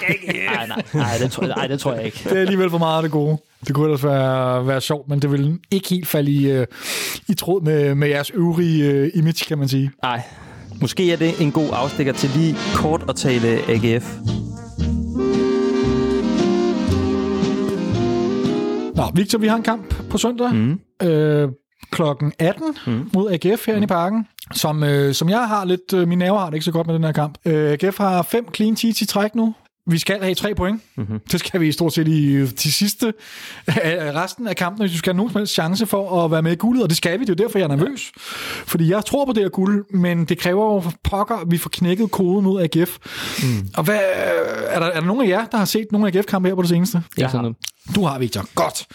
[0.56, 2.22] Nej, nej, nej, det, tror, nej, det tror jeg ikke.
[2.30, 3.38] Det er alligevel for meget af det gode.
[3.68, 6.68] Det kunne ellers være, være sjovt, men det ville ikke helt falde i, øh,
[7.28, 9.92] i tråd med, med jeres øvrige øh, image, kan man sige.
[10.04, 10.22] Nej,
[10.82, 14.16] Måske er det en god afstikker til lige kort at tale AGF.
[18.96, 20.54] Nå, Victor, vi har en kamp på søndag.
[20.54, 20.80] Mm.
[21.08, 21.50] øh,
[21.92, 23.10] klokken 18 mm.
[23.14, 23.84] mod AGF herinde mm.
[23.84, 26.72] i parken, som, øh, som jeg har lidt, øh, min nerve har det ikke så
[26.72, 27.38] godt med den her kamp.
[27.46, 29.56] Øh, AGF har fem clean sheets i træk nu.
[29.88, 30.82] Vi skal have tre point.
[30.98, 31.20] Mm-hmm.
[31.32, 33.14] Det skal vi stort set i de sidste
[33.68, 36.42] af resten af kampen, hvis vi skal have nogen som helst chance for at være
[36.42, 37.26] med i guldet, og det skal vi.
[37.26, 38.12] Det er jo derfor, jeg er nervøs.
[38.68, 41.70] Fordi jeg tror på det her guld, men det kræver jo pokker, at vi får
[41.74, 42.98] knækket koden ud af AGF.
[43.44, 43.68] Mm.
[43.78, 44.00] Og hvad,
[44.68, 46.70] er, der, er der nogen af jer, der har set nogle AGF-kampe her på det
[46.70, 47.04] seneste?
[47.18, 47.58] ikke sådan noget.
[47.96, 48.46] Du har, Victor.
[48.56, 48.88] Godt.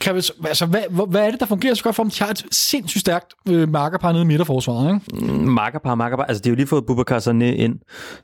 [0.00, 2.10] Kan vi, altså, hvad, hvad, er det, der fungerer så godt for dem?
[2.10, 5.32] De har et sindssygt stærkt øh, markerpar nede i midterforsvaret, ikke?
[5.32, 6.24] Makkerpar, makkerpar.
[6.24, 7.74] Altså, det er jo lige fået Bubakar Sané ind,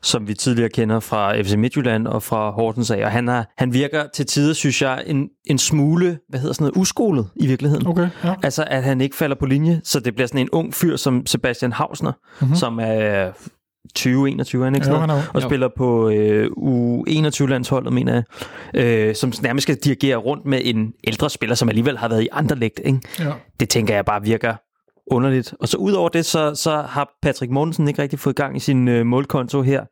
[0.02, 3.05] som vi tidligere kender fra FC Midtjylland og fra Horsens af.
[3.05, 6.64] Og han, har, han virker til tider, synes jeg, en, en smule, hvad hedder sådan
[6.64, 7.86] noget, uskolet i virkeligheden.
[7.86, 8.34] Okay, ja.
[8.42, 11.26] Altså, at han ikke falder på linje, så det bliver sådan en ung fyr som
[11.26, 12.56] Sebastian Hausner, mm-hmm.
[12.56, 13.30] som er
[13.98, 15.48] 20-21, han ikke Jo, sådan han noget, er- og jo.
[15.48, 18.23] spiller på øh, U21-landsholdet, mener jeg,
[19.09, 22.28] øh, som nærmest skal dirigere rundt med en ældre spiller, som alligevel har været i
[22.32, 22.81] andre lægt.
[22.85, 23.01] Ikke?
[23.19, 23.32] ja.
[23.61, 24.55] Det tænker jeg bare virker
[25.11, 25.55] underligt.
[25.61, 28.61] Og så ud over det, så, så har Patrick Mortensen ikke rigtig fået gang i
[28.61, 29.85] sin øh, målkonto her,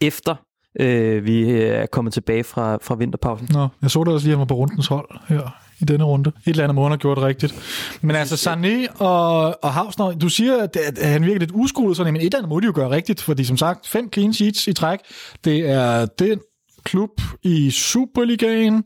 [0.00, 0.34] efter
[0.78, 3.48] øh, vi øh, er kommet tilbage fra, fra vinterpausen.
[3.52, 5.50] Nå, jeg så da også lige, at han var på rundens hold her
[5.80, 6.28] i denne runde.
[6.28, 7.54] Et eller andet måde, han har gjort rigtigt.
[8.00, 12.12] Men altså, Sané og, og Hausner, du siger, at, at han virker lidt uskolet, sådan,
[12.12, 14.66] men et eller andet må de jo gøre rigtigt, fordi som sagt, fem clean sheets
[14.66, 14.98] i træk.
[15.44, 16.40] Det er den
[16.88, 17.10] klub
[17.42, 18.84] i Superligaen,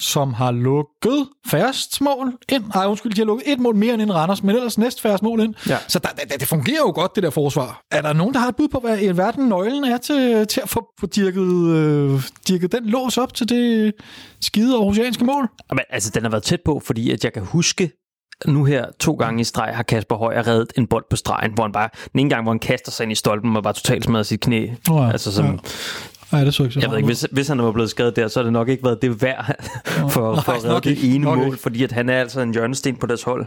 [0.00, 2.64] som har lukket færrest mål ind.
[2.74, 5.40] Ej, undskyld, de har lukket et mål mere end Randers, men ellers næst færrest mål
[5.40, 5.54] ind.
[5.68, 5.78] Ja.
[5.88, 7.80] Så der, der, det fungerer jo godt, det der forsvar.
[7.90, 10.60] Er der nogen, der har et bud på, hvad i verden nøglen er til, til
[10.60, 13.92] at få, få dirket, øh, dirket den lås op til det
[14.40, 15.48] skide aarhusianske mål?
[15.70, 17.90] Men, altså, den har været tæt på, fordi at jeg kan huske,
[18.46, 21.64] nu her to gange i streg har Kasper Højer reddet en bold på stregen, hvor
[21.64, 24.04] han bare, den ene gang, hvor han kaster sig ind i stolpen og bare totalt
[24.04, 24.68] smadrer sit knæ.
[24.88, 25.52] Nå ja, altså, som, ja.
[26.32, 28.28] Nej, det så ikke så Jeg ved ikke, hvis, hvis han var blevet skadet der,
[28.28, 29.54] så har det nok ikke været det værd
[30.10, 31.58] for, for at redde det ene Nok mål, ikke.
[31.58, 33.46] fordi at han er altså en hjørnesten på deres hold.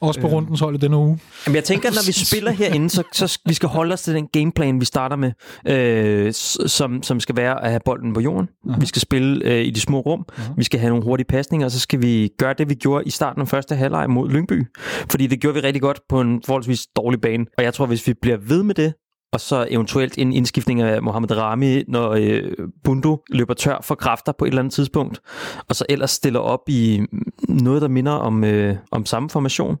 [0.00, 1.18] Også på rundens hold i denne uge.
[1.46, 4.14] Jamen, jeg tænker, at når vi spiller herinde, så, så vi skal holde os til
[4.14, 5.32] den gameplan, vi starter med,
[5.66, 6.32] øh,
[6.66, 8.48] som, som skal være at have bolden på jorden.
[8.66, 8.80] Uh-huh.
[8.80, 10.24] Vi skal spille øh, i de små rum.
[10.28, 10.52] Uh-huh.
[10.56, 13.10] Vi skal have nogle hurtige pasninger, og så skal vi gøre det, vi gjorde i
[13.10, 14.66] starten af første halvleg mod Lyngby.
[15.10, 17.46] Fordi det gjorde vi rigtig godt på en forholdsvis dårlig bane.
[17.58, 18.92] Og jeg tror, hvis vi bliver ved med det,
[19.32, 22.52] og så eventuelt en indskiftning af Mohamed Rami, når øh,
[22.84, 25.20] Bundu løber tør for kræfter på et eller andet tidspunkt,
[25.68, 27.00] og så ellers stiller op i
[27.48, 29.76] noget, der minder om, øh, om samme formation.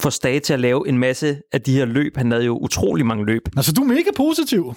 [0.00, 2.16] Får Stage til at lave en masse af de her løb.
[2.16, 3.42] Han havde jo utrolig mange løb.
[3.56, 4.74] Altså, du er mega positiv.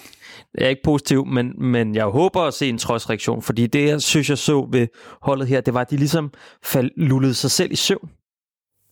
[0.54, 4.02] Jeg er ikke positiv, men, men jeg håber at se en trodsreaktion, fordi det, jeg
[4.02, 4.86] synes, jeg så ved
[5.22, 6.32] holdet her, det var, at de ligesom
[6.62, 8.10] fald, lullede sig selv i søvn.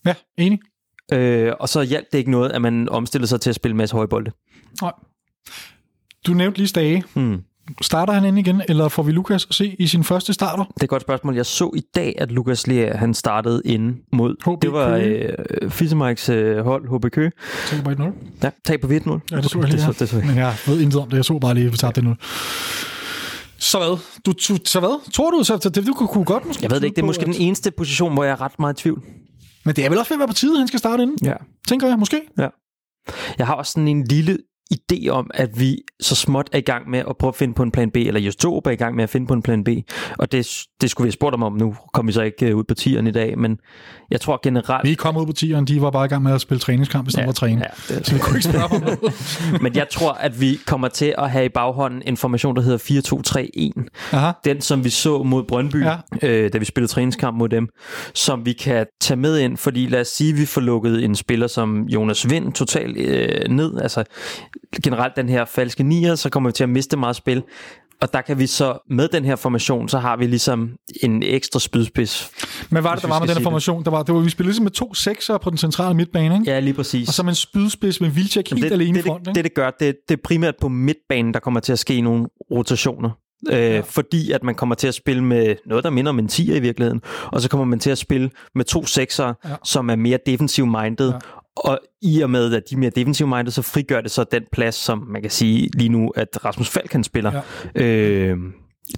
[0.07, 0.59] Ja, enig.
[1.13, 3.79] Øh, og så hjalp det ikke noget, at man omstillede sig til at spille en
[3.79, 4.31] masse højbolde.
[4.83, 4.93] Nej.
[6.27, 7.05] Du nævnte lige Stage.
[7.15, 7.43] Hmm.
[7.83, 10.65] Starter han ind igen, eller får vi Lukas at se i sin første starter?
[10.65, 11.35] Det er et godt spørgsmål.
[11.37, 14.37] Jeg så i dag, at Lukas Lea, han startede inde mod...
[14.57, 17.33] HB det var øh, Fissemikes øh, hold, HB Køge.
[17.69, 18.12] Tænker bare 1-0.
[18.43, 18.91] Ja, tag på 1-0.
[18.91, 19.73] Ja, det så jeg lige.
[19.73, 20.27] Det så, det så, jeg.
[20.27, 21.16] Men jeg ved intet om det.
[21.16, 22.16] Jeg så bare lige, at vi tabte det nu.
[23.59, 23.99] Så hvad?
[24.27, 25.11] Du, du, så hvad?
[25.12, 26.62] Tror du, så det, du kunne, kunne godt måske...
[26.62, 28.41] Jeg ved det ikke, det er på, måske at- den eneste position, hvor jeg er
[28.41, 29.03] ret meget i tvivl.
[29.65, 31.19] Men det er vel også ved at være på tide, at han skal starte inden,
[31.23, 31.35] Ja.
[31.69, 32.20] tænker jeg måske.
[33.39, 34.39] Jeg har også sådan en lille
[34.74, 37.62] idé om, at vi så småt er i gang med at prøve at finde på
[37.62, 39.65] en plan B, eller just to er i gang med at finde på en plan
[39.65, 39.69] B.
[40.19, 41.77] Og det, det skulle vi have spurgt dem om nu.
[41.93, 43.59] Kom vi så ikke øh, ud på tieren i dag, men
[44.11, 44.85] jeg tror generelt...
[44.86, 47.09] Vi er kommet ud på tieren, de var bare i gang med at spille træningskamp,
[47.09, 47.61] i stedet for at træne.
[47.89, 48.99] Ja, det, Så vi kunne ikke spørge om noget.
[49.62, 53.73] men jeg tror, at vi kommer til at have i baghånden en formation, der hedder
[53.78, 54.16] 4-2-3-1.
[54.16, 54.32] Aha.
[54.45, 55.97] Den, som vi så mod Brøndby, Ja.
[56.23, 56.28] ja.
[56.28, 57.69] øh, da vi spillede træningskamp mod dem,
[58.15, 61.16] som vi kan tage med ind, fordi lad os sige, at vi får lukket en
[61.16, 63.81] spiller som Jonas Vind totalt øh, ned.
[63.81, 64.05] Altså
[64.85, 67.43] generelt den her falske nier, så kommer vi til at miste meget spil.
[68.01, 70.70] Og der kan vi så, med den her formation, så har vi ligesom
[71.02, 72.30] en ekstra spydspids.
[72.70, 73.85] Men var det, der var med den her formation?
[73.85, 76.51] Der var, det var, vi spillede ligesom med to sekser på den centrale midtbane, ikke?
[76.51, 77.09] Ja, lige præcis.
[77.09, 79.44] Og så med en spydspids med Vilcek helt det, alene det, i front, det, det,
[79.44, 83.10] det gør, det, det er primært på midtbanen, der kommer til at ske nogle rotationer.
[83.51, 83.80] Øh, ja.
[83.80, 86.60] Fordi at man kommer til at spille med noget, der minder om en 10'er i
[86.60, 89.51] virkeligheden, og så kommer man til at spille med to seksere, Ja.
[89.64, 91.09] som er mere defensive-minded.
[91.09, 91.14] Ja.
[91.14, 91.18] Ja.
[91.64, 94.74] Og i og med, at de er mere defensive-minded, så frigør det så den plads,
[94.74, 97.43] som man kan sige lige nu, at Rasmus Falk spiller.
[97.74, 97.82] Ja.
[97.85, 98.36] Øh,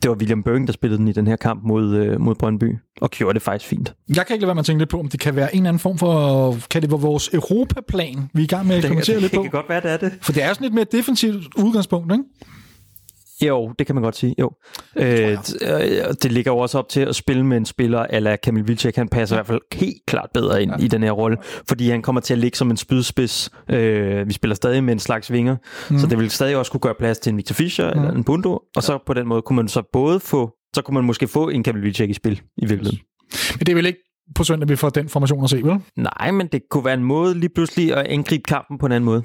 [0.03, 2.77] det var William Børing, der spillede den i den her kamp mod, øh, mod Brøndby,
[3.01, 3.95] og gjorde det faktisk fint.
[4.09, 5.59] Jeg kan ikke lade være med at tænke lidt på, om det kan være en
[5.61, 6.57] eller anden form for...
[6.71, 9.39] Kan det være vores Europaplan, vi er i gang med at kommentere det, lidt det
[9.39, 9.43] på?
[9.43, 10.13] kan godt være, det er det.
[10.23, 12.25] For det er sådan lidt mere defensivt udgangspunkt, ikke?
[13.43, 14.35] Jo, det kan man godt sige.
[14.39, 14.51] Jo.
[14.97, 15.31] Øh,
[15.63, 18.97] øh, det ligger jo også op til at spille med en spiller, eller Kamil Vilcek,
[18.97, 20.85] han passer i hvert fald helt klart bedre ind ja.
[20.85, 21.37] i den her rolle,
[21.69, 23.51] fordi han kommer til at ligge som en spydspids.
[23.71, 25.57] Øh, vi spiller stadig med en slags vinger,
[25.91, 25.99] mm.
[25.99, 28.01] så det vil stadig også kunne gøre plads til en Victor Fischer mm.
[28.01, 30.95] eller en Bundo, og så på den måde kunne man så både få, så kunne
[30.95, 32.99] man måske få en Kamil Vilcek i spil i virkeligheden.
[33.53, 33.99] Men det er vel ikke
[34.35, 35.79] på søndag, vi får den formation at se, vel?
[35.97, 39.05] Nej, men det kunne være en måde lige pludselig at angribe kampen på en anden
[39.05, 39.23] måde,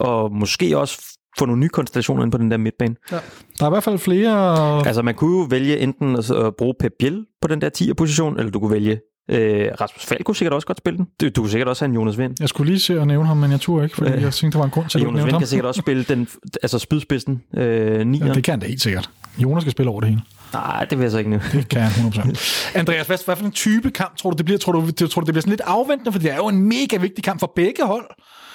[0.00, 2.94] og måske også få nogle nye konstellationer ind på den der midtbane.
[3.10, 3.16] Der
[3.60, 4.86] er i hvert fald flere...
[4.86, 8.38] Altså, man kunne jo vælge enten at at bruge Pep Biel på den der 10'er-position,
[8.38, 9.00] eller du kunne vælge
[9.30, 11.06] øh, Rasmus Falk kunne sikkert også godt spille den.
[11.20, 12.34] Du, du kunne sikkert også have en Jonas Vind.
[12.40, 14.56] Jeg skulle lige se at nævne ham, men jeg turde ikke, fordi Øh, jeg tænkte,
[14.56, 15.40] der var en grund til, at Jonas Vind ham.
[15.40, 16.28] kan sikkert også spille den,
[16.62, 18.26] altså spydspidsen, øh, 9'er.
[18.26, 19.10] Ja, det kan han da helt sikkert.
[19.38, 20.22] Jonas skal spille over det hele.
[20.52, 21.40] Nej, det vil jeg så ikke nu.
[21.52, 22.74] Det kan han 100%.
[22.78, 24.58] Andreas, hvad, hvad for en type kamp tror du, det bliver?
[24.58, 26.12] Tror du, det, tror du, det bliver sådan lidt afventende?
[26.12, 28.04] For det er jo en mega vigtig kamp for begge hold.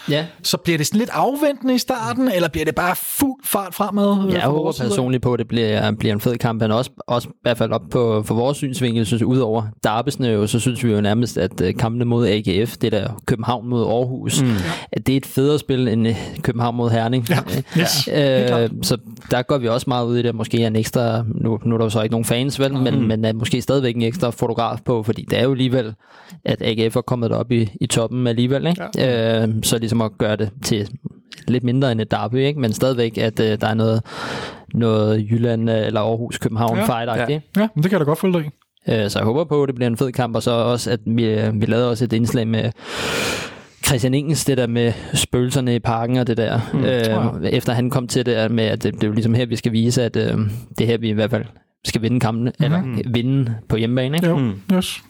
[0.09, 3.75] Ja, Så bliver det sådan lidt afventende i starten, eller bliver det bare fuld fart
[3.75, 4.27] fremad?
[4.27, 7.29] øh, jeg håber personligt på, at det bliver, bliver en fed kamp, men også, også
[7.29, 10.91] i hvert fald op på for vores synsvinkel, synes udover derbesne jo, så synes vi
[10.91, 14.49] jo nærmest, at øh, kampene mod AGF, det der København mod Aarhus, mm.
[14.91, 17.29] at det er et federe spil end øh, København mod Herning.
[17.29, 17.37] Ja,
[17.81, 18.05] yes.
[18.05, 18.97] Helt Øh, så
[19.31, 20.35] der går vi også meget ud i det.
[20.35, 23.07] Måske er en ekstra, nu, nu er der jo så ikke nogen fans, vel, men,
[23.07, 25.93] men er måske stadigvæk en ekstra fotograf på, fordi det er jo alligevel,
[26.45, 28.67] at AGF er kommet op i, i toppen alligevel.
[28.67, 28.83] Ikke?
[28.97, 29.43] Ja.
[29.43, 30.89] Øh, så ligesom at gøre det til
[31.47, 32.59] lidt mindre end et derby, ikke?
[32.59, 34.01] men stadigvæk, at øh, der er noget,
[34.73, 36.83] noget Jylland øh, eller Aarhus København Ja.
[36.83, 37.39] fight ja.
[37.61, 38.49] Ja, men det kan jeg da godt følge dig i.
[38.93, 40.99] Øh, så jeg håber på, at det bliver en fed kamp, og så også, at
[41.05, 42.71] vi, øh, vi lavede også et indslag med
[43.85, 46.59] Christian Engels, det der med spøgelserne i parken og det der.
[46.73, 49.33] Mm, øh, efter han kom til det der med, at det, det er jo ligesom
[49.33, 50.37] her, vi skal vise, at øh,
[50.77, 51.45] det er her, vi i hvert fald
[51.85, 52.65] skal vinde kampene, mm.
[52.65, 54.17] eller vinde på hjemmebane.
[54.17, 54.27] Ikke?
[54.27, 54.61] Jo, mm.
[54.73, 55.01] yes.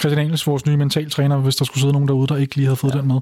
[0.00, 2.76] Christian Engels, vores nye mentaltræner, hvis der skulle sidde nogen derude, der ikke lige havde
[2.76, 2.98] fået ja.
[2.98, 3.16] den med.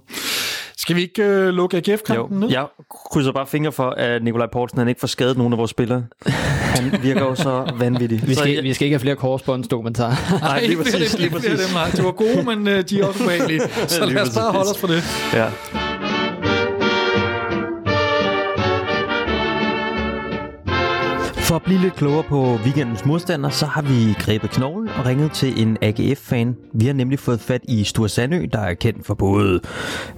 [0.76, 2.50] Skal vi ikke øh, lukke AGF-kampen ned?
[2.50, 2.66] jeg
[3.12, 6.04] krydser bare fingre for, at Nikolaj Poulsen han ikke får skadet nogen af vores spillere.
[6.26, 8.28] Han virker jo så vanvittig.
[8.28, 10.40] Vi Så skal, jeg- vi skal ikke have flere korsbåndsdokumentarer.
[10.40, 11.10] Nej, lige præcis.
[11.10, 11.50] det, Lige præcis.
[11.60, 11.90] dem, nej.
[11.90, 13.60] De var gode, men øh, de er også ubehagelige.
[13.88, 15.02] Så lad os bare holde os for det.
[15.34, 15.46] Ja.
[21.52, 25.32] For at blive lidt klogere på weekendens modstander, så har vi grebet knoglen og ringet
[25.32, 26.56] til en AGF-fan.
[26.74, 29.60] Vi har nemlig fået fat i Sture Sandø, der er kendt for både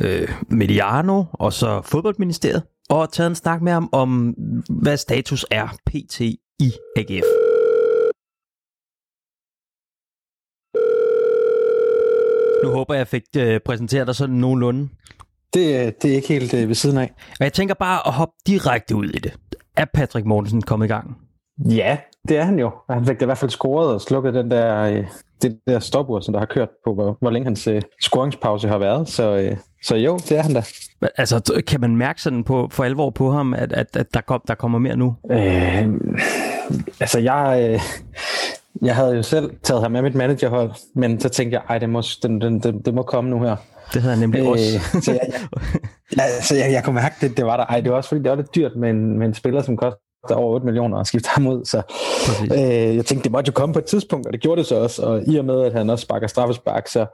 [0.00, 4.34] øh, Mediano og så fodboldministeriet, og taget en snak med ham om,
[4.68, 6.20] hvad status er pt.
[6.20, 7.26] i AGF.
[12.64, 14.88] Nu håber jeg, jeg fik øh, præsenteret dig sådan nogenlunde.
[15.54, 17.12] Det, det er ikke helt øh, ved siden af.
[17.40, 19.32] Og jeg tænker bare at hoppe direkte ud i det.
[19.76, 21.23] Er Patrick Mortensen kommet i gang?
[21.58, 21.98] Ja,
[22.28, 22.70] det er han jo.
[22.90, 25.04] Han fik da i hvert fald scoret og slukket den der, øh,
[25.42, 28.78] det der stopur, som der har kørt på, hvor, hvor længe hans øh, scoringspause har
[28.78, 29.08] været.
[29.08, 30.62] Så, øh, så jo, det er han da.
[31.18, 34.42] Altså, kan man mærke sådan på, for alvor på ham, at, at, at der, kom,
[34.48, 35.16] der kommer mere nu?
[35.30, 35.88] Øh,
[37.00, 37.80] altså, jeg, øh,
[38.82, 41.88] jeg havde jo selv taget ham med mit managerhold, men så tænkte jeg, ej, det
[41.88, 43.56] må, det, det, det, det må komme nu her.
[43.94, 44.80] Det havde han nemlig øh, også.
[45.04, 45.40] så jeg, jeg,
[46.18, 47.64] ja, så jeg, jeg kunne mærke, det, det var der.
[47.64, 49.76] Ej, det var også fordi, det var lidt dyrt med en, med en spiller, som
[49.76, 49.98] koster
[50.30, 51.64] over 8 millioner at skifte ham ud.
[51.64, 51.82] Så
[52.42, 54.76] øh, jeg tænkte, det måtte jo komme på et tidspunkt, og det gjorde det så
[54.76, 55.02] også.
[55.02, 57.06] Og i og med, at han også sparker straffespark, så,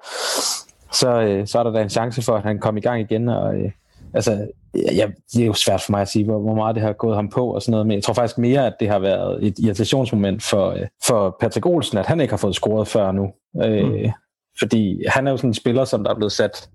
[0.93, 3.29] så, øh, så er der da en chance for, at han kommer i gang igen.
[3.29, 3.71] Og, øh,
[4.15, 6.93] altså, ja, det er jo svært for mig at sige, hvor, hvor meget det har
[6.93, 9.47] gået ham på og sådan noget, men jeg tror faktisk mere, at det har været
[9.47, 13.31] et irritationsmoment for, øh, for Patrick Olsen, at han ikke har fået scoret før nu.
[13.65, 14.11] Øh, mm.
[14.59, 16.69] Fordi han er jo sådan en spiller, som der er blevet sat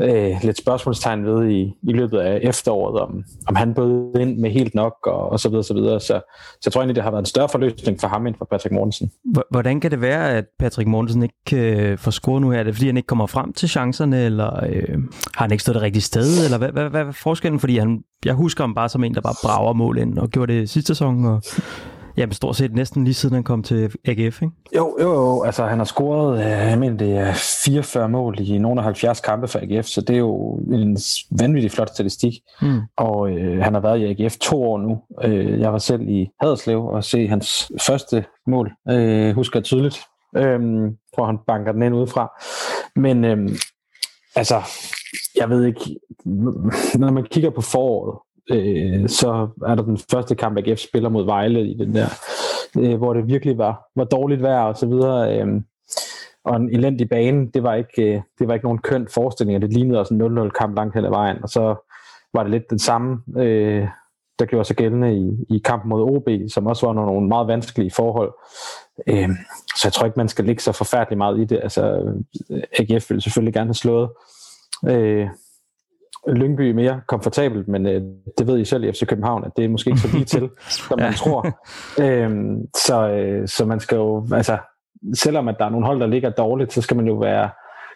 [0.00, 4.50] øh, lidt spørgsmålstegn ved i, i løbet af efteråret, om, om han bød ind med
[4.50, 6.00] helt nok, og, og så videre, så videre.
[6.00, 8.44] Så, så jeg tror egentlig, det har været en større forløsning for ham end for
[8.44, 9.10] Patrick Mortensen.
[9.50, 12.58] Hvordan kan det være, at Patrick Mortensen ikke øh, får scoret nu her?
[12.58, 14.98] Er det fordi, han ikke kommer frem til chancerne, eller øh,
[15.34, 16.44] har han ikke stået det rigtige sted?
[16.44, 17.60] Eller hvad, hvad, hvad er forskellen?
[17.60, 20.52] Fordi han, jeg husker ham bare som en, der bare brager mål ind og gjorde
[20.52, 21.24] det sidste sæson.
[21.24, 21.42] Og,
[22.16, 24.54] Jamen stort set næsten lige siden han kom til AGF, ikke?
[24.76, 25.42] Jo, jo, jo.
[25.42, 27.32] Altså, han har scoret, øh, jeg mener, det er
[27.64, 30.98] 44 mål i nogle af 70 kampe for AGF, så det er jo en
[31.40, 32.32] vanvittig flot statistik.
[32.62, 32.80] Mm.
[32.96, 34.98] Og øh, han har været i AGF to år nu.
[35.22, 40.00] Øh, jeg var selv i Haderslev og se hans første mål, øh, husker jeg tydeligt.
[40.36, 40.60] Øh,
[41.16, 42.32] tror han banker den ind udefra.
[42.96, 43.48] Men øh,
[44.36, 44.62] altså,
[45.36, 45.96] jeg ved ikke,
[46.98, 48.18] når man kigger på foråret,
[48.50, 52.06] øh, så er der den første kamp, AGF spiller mod Vejle i den der,
[52.78, 55.38] øh, hvor det virkelig var, var dårligt vejr og så videre.
[55.38, 55.62] Øh,
[56.44, 59.72] og en elendig bane, det var ikke, øh, det var ikke nogen køn forestilling, det
[59.72, 61.88] lignede også en 0-0 kamp langt hen ad vejen, og så
[62.34, 63.88] var det lidt den samme, øh,
[64.38, 67.90] der gjorde sig gældende i, i kampen mod OB, som også var nogle meget vanskelige
[67.90, 68.32] forhold.
[69.06, 69.28] Øh,
[69.76, 71.60] så jeg tror ikke, man skal ligge så forfærdeligt meget i det.
[71.62, 72.14] Altså,
[72.50, 74.10] øh, AGF ville selvfølgelig gerne have slået
[74.88, 75.28] øh,
[76.28, 78.02] Lyngby mere komfortabelt, men øh,
[78.38, 80.50] det ved I selv i FC København, at det er måske ikke så lige til,
[80.88, 81.46] som man tror.
[82.00, 84.58] Øhm, så, øh, så man skal jo, altså,
[85.14, 87.50] selvom at der er nogle hold, der ligger dårligt, så skal man jo være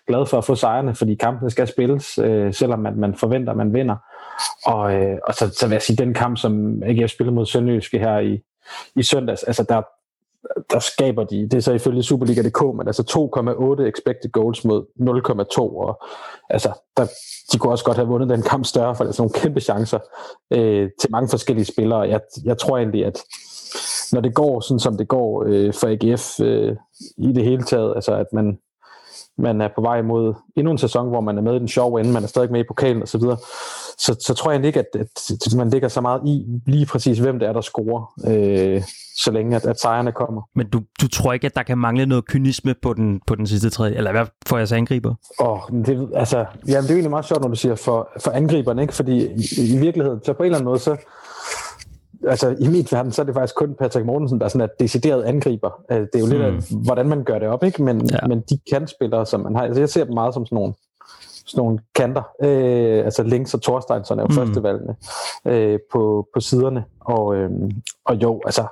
[0.06, 3.56] glad for at få sejrene, fordi kampene skal spilles, øh, selvom at man forventer, at
[3.56, 3.96] man vinder.
[4.66, 7.98] Og, øh, og så, så vil jeg sige, den kamp, som AGF spillede mod Sønderjyske
[7.98, 8.40] her i,
[8.96, 9.82] i søndags, altså der,
[10.70, 13.30] der skaber de, det er så ifølge Superliga.dk, men altså
[13.78, 16.02] 2,8 expected goals mod 0,2, og
[16.50, 17.06] altså, der,
[17.52, 19.60] de kunne også godt have vundet den kamp større, for der er sådan nogle kæmpe
[19.60, 19.98] chancer
[20.50, 22.00] øh, til mange forskellige spillere.
[22.00, 23.22] Jeg, jeg tror egentlig, at
[24.12, 26.76] når det går sådan, som det går øh, for AGF øh,
[27.18, 28.58] i det hele taget, altså at man,
[29.38, 32.00] man er på vej mod endnu en sæson, hvor man er med i den sjove
[32.00, 33.36] ende, man er stadig med i pokalen osv., så,
[33.98, 37.38] så, så tror jeg ikke, at, at, man ligger så meget i lige præcis, hvem
[37.38, 38.82] det er, der scorer, øh,
[39.16, 40.42] så længe at, at sejrene kommer.
[40.54, 43.46] Men du, du tror ikke, at der kan mangle noget kynisme på den, på den
[43.46, 45.14] sidste tredje, eller hvad får jeg så angriber?
[45.40, 46.38] Åh, oh, det, altså,
[46.68, 48.94] jamen, det er egentlig meget sjovt, når du siger for, for angriberne, ikke?
[48.94, 50.96] fordi i, i virkeligheden, så på en eller anden måde, så
[52.28, 54.80] altså i min verden, så er det faktisk kun Patrick Mortensen, der er sådan et
[54.80, 55.82] decideret angriber.
[55.90, 56.62] Øh, det er jo lidt af, Hmm.
[56.84, 57.82] hvordan man gør det op, ikke?
[57.82, 58.26] Men, Ja.
[58.28, 60.74] men de kantspillere, som man har, altså jeg ser dem meget som sådan nogle,
[61.46, 62.22] sådan nogle kanter.
[62.42, 64.34] Øh, altså Links og Thorsteinsson er jo Mm.
[64.34, 64.96] førstevalgene
[65.44, 66.84] øh, på, på siderne.
[67.00, 67.50] Og, øh,
[68.04, 68.62] og jo, altså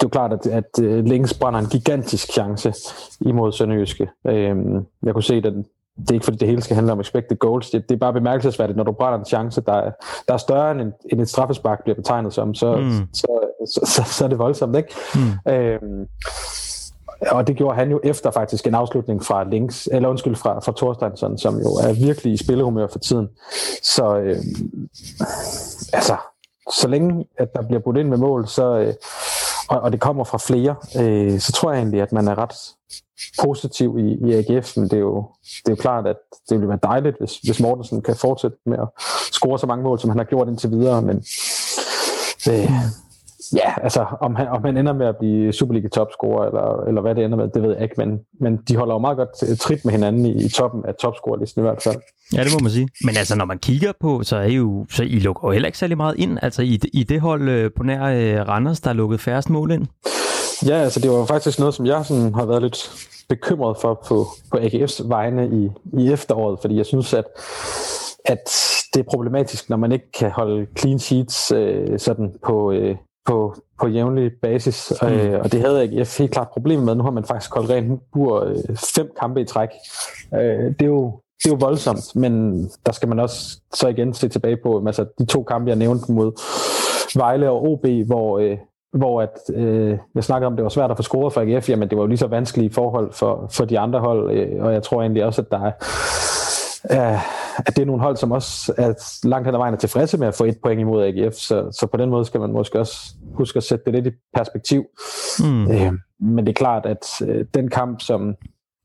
[0.00, 2.72] det er jo klart, at, at øh, Links brænder en gigantisk chance
[3.20, 4.08] imod Sønderjyske.
[4.26, 4.56] Øh,
[5.02, 5.66] jeg kunne se, den,
[6.02, 7.70] det er ikke fordi det hele skal handle om expected goals.
[7.70, 9.90] Det, det er bare bemærkelsesværdigt, når du brænder en chance, der er,
[10.28, 12.90] der er større end, en, end et straffespark bliver betegnet som, så, Mm.
[13.14, 13.26] så,
[13.74, 14.94] så, så, så er det voldsomt, ikke?
[15.14, 15.52] Mm.
[15.52, 16.06] Øhm,
[17.30, 20.72] og det gjorde han jo efter faktisk en afslutning fra Links, eller undskyld, fra, fra
[20.76, 23.28] Thorsteinsson, som jo er virkelig i spillehumør for tiden.
[23.82, 24.88] Så øhm,
[25.92, 26.16] altså,
[26.80, 28.94] så længe at der bliver budt ind med mål, så, øh,
[29.72, 32.54] og, og det kommer fra flere, øh, så tror jeg egentlig, at man er ret
[33.44, 36.16] positiv i, i AGF, men det er, jo, det er jo klart, at
[36.48, 38.88] det ville være dejligt, hvis, hvis Mortensen kan fortsætte med at
[39.32, 41.16] score så mange mål, som han har gjort indtil videre, men
[42.50, 42.70] øh,
[43.56, 47.14] ja, altså om han, om han ender med at blive Superliga topscorer, eller, eller hvad
[47.14, 49.84] det ender med, det ved jeg ikke, men, men de holder jo meget godt trit
[49.84, 51.96] med hinanden i, i toppen af topscorerlisten i hvert fald.
[52.34, 52.88] Ja, det må man sige.
[53.04, 55.66] Men altså, når man kigger på, så er I jo, så I lukker jo heller
[55.66, 56.38] ikke særlig meget ind.
[56.42, 59.70] Altså, i, i det hold øh, på nær øh, Randers, der er lukket færrest mål
[59.70, 59.86] ind.
[60.66, 62.90] Ja, altså det var faktisk noget, som jeg sådan har været lidt
[63.28, 65.70] bekymret for på, på AGF's vegne i,
[66.00, 67.24] i efteråret, fordi jeg synes, at,
[68.24, 68.48] at
[68.94, 72.96] det er problematisk, når man ikke kan holde clean sheets øh, sådan på, øh,
[73.26, 75.08] på, på jævnlig basis, mm.
[75.08, 76.94] øh, og det havde AGF helt klart problemer med.
[76.94, 79.68] Nu har man faktisk holdt rent bur øh, fem kampe i træk.
[80.34, 84.14] Øh, det er jo det er jo voldsomt, men der skal man også så igen
[84.14, 86.32] se tilbage på altså de to kampe, jeg nævnte mod
[87.18, 88.58] Vejle og OB, hvor, øh,
[88.92, 91.90] hvor at, øh, jeg snakkede om, det var svært at få scoret for AGF, jamen
[91.90, 94.82] det var jo lige så vanskelige forhold for, for de andre hold, øh, og jeg
[94.82, 95.72] tror egentlig også, at der er,
[96.84, 98.92] at det er nogle hold, som også er
[99.26, 101.86] langt hen ad vejen er tilfredse med at få et point imod AGF, så, så
[101.86, 104.84] på den måde skal man måske også huske at sætte det lidt i perspektiv.
[105.40, 105.70] Mm.
[105.70, 108.34] Øh, men det er klart, at øh, den kamp, som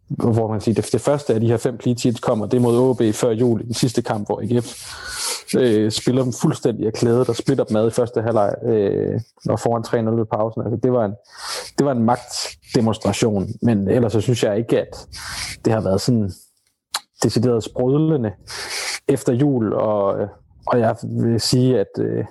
[0.09, 2.61] hvor man siger, det, det første af de her fem clean sheets kommer, det er
[2.61, 4.95] mod OB før jul i den sidste kamp, hvor AGF
[5.57, 9.19] øh, spiller dem fuldstændig af klædet og splitter dem ad i første halvleg øh,
[9.49, 10.61] og foran 3-0 ved pausen.
[10.61, 11.13] Altså, det, var en,
[11.77, 15.07] det var en magtdemonstration, men ellers så synes jeg ikke, at
[15.65, 16.31] det har været sådan
[17.23, 18.31] decideret sprudlende
[19.07, 20.27] efter jul, og, øh,
[20.67, 22.25] og jeg vil sige, at øh,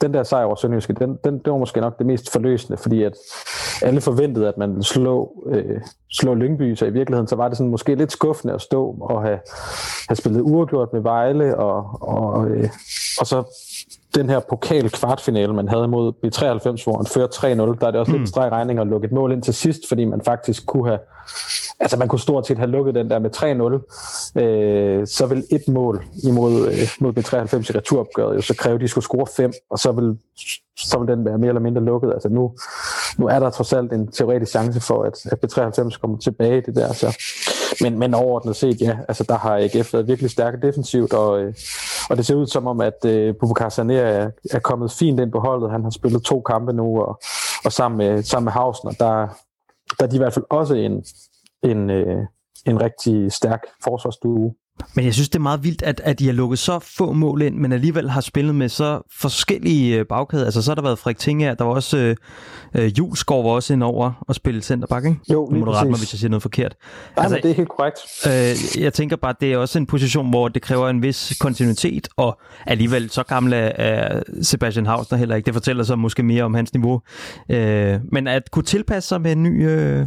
[0.00, 3.02] den der sejr over Sønderjyske, den, den, det var måske nok det mest forløsende, fordi
[3.02, 3.12] at
[3.82, 5.80] alle forventede, at man ville slå, øh,
[6.12, 9.22] slå Lyngby, så i virkeligheden så var det sådan måske lidt skuffende at stå og
[9.22, 9.38] have,
[10.08, 12.68] have spillet uafgjort med Vejle, og, og, øh,
[13.20, 13.44] og så
[14.18, 17.26] den her pokal kvartfinale, man havde mod B93, hvor man fører
[17.74, 18.18] 3-0, der er det også mm.
[18.18, 20.98] lidt streg regning at lukke et mål ind til sidst, fordi man faktisk kunne have,
[21.80, 23.30] altså man kunne stort set have lukket den der med
[24.36, 28.74] 3-0, øh, så vil et mål imod øh, mod B93 i returopgøret jo så kræve,
[28.74, 30.18] at de skulle score 5, og så vil,
[30.76, 32.12] så vil den være mere eller mindre lukket.
[32.12, 32.52] Altså nu,
[33.18, 36.60] nu er der trods alt en teoretisk chance for, at, at B93 kommer tilbage i
[36.60, 37.16] det der, så
[37.80, 41.54] men, men overordnet set, ja, altså der har AGF været virkelig stærke defensivt, og, øh,
[42.10, 45.32] og det ser ud som om, at øh, Bubakar Sané er, er kommet fint ind
[45.32, 45.70] på holdet.
[45.70, 47.20] Han har spillet to kampe nu, og,
[47.64, 49.28] og sammen med, sammen med Hausen, og der,
[49.98, 51.04] der er de i hvert fald også en,
[51.62, 52.26] en, øh,
[52.66, 54.54] en rigtig stærk forsvarsduo.
[54.94, 57.42] Men jeg synes, det er meget vildt, at, at de har lukket så få mål
[57.42, 60.44] ind, men alligevel har spillet med så forskellige øh, bagkæder.
[60.44, 62.16] Altså, så har der været Frederik Tinger, der var også øh,
[62.74, 65.20] øh, Julesgaard var også ind over og spille centerback, ikke?
[65.32, 66.76] Jo, Nu må du rette mig, hvis jeg siger noget forkert.
[67.16, 67.98] Nej, altså, det er helt korrekt.
[68.26, 71.36] Øh, jeg tænker bare, at det er også en position, hvor det kræver en vis
[71.40, 75.46] kontinuitet, og alligevel så gammel er Sebastian Hausner heller ikke.
[75.46, 77.00] Det fortæller så måske mere om hans niveau.
[77.50, 80.06] Øh, men at kunne tilpasse sig med en ny, øh,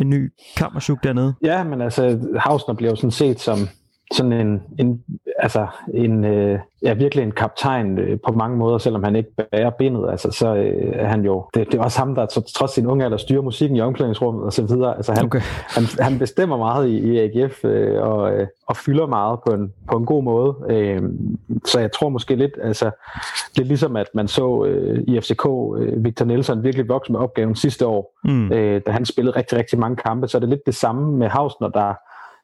[0.00, 1.34] en ny kammersjuk dernede?
[1.44, 3.68] Ja, men altså, Hausner bliver jo sådan set som
[4.12, 5.02] sådan en, en
[5.38, 9.70] altså en, øh, ja, virkelig en kaptajn øh, på mange måder, selvom han ikke bærer
[9.70, 12.26] bindet, altså så øh, er han jo, det, det er også ham, der
[12.56, 15.40] trods sin unge alder styrer musikken i omklædningsrummet og så videre, altså han, okay.
[15.68, 19.72] han, han bestemmer meget i, i AGF øh, og, øh, og fylder meget på en,
[19.90, 21.02] på en god måde, øh,
[21.64, 22.90] så jeg tror måske lidt, altså
[23.56, 27.56] lidt ligesom at man så øh, i FCK øh, Victor Nielsen virkelig vokse med opgaven
[27.56, 28.52] sidste år, mm.
[28.52, 31.28] øh, da han spillede rigtig, rigtig mange kampe, så er det lidt det samme med
[31.28, 31.94] Hausner, der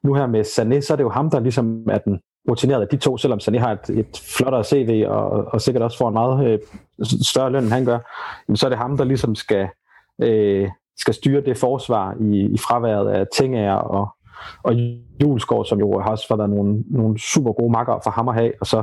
[0.05, 2.21] nu her med Sané, så er det jo ham, der ligesom er den
[2.51, 5.99] rutineret af de to, selvom Sané har et, et flottere CV og, og sikkert også
[5.99, 6.59] får en meget øh,
[7.23, 7.99] større løn, end han gør,
[8.49, 9.69] jamen, så er det ham, der ligesom skal,
[10.23, 10.69] øh,
[10.99, 14.09] skal styre det forsvar i, i fraværet af Tingager og,
[14.65, 14.75] og
[15.23, 18.53] Julesgaard, som jo har også været nogle, nogle super gode makker for ham at have,
[18.61, 18.83] og så,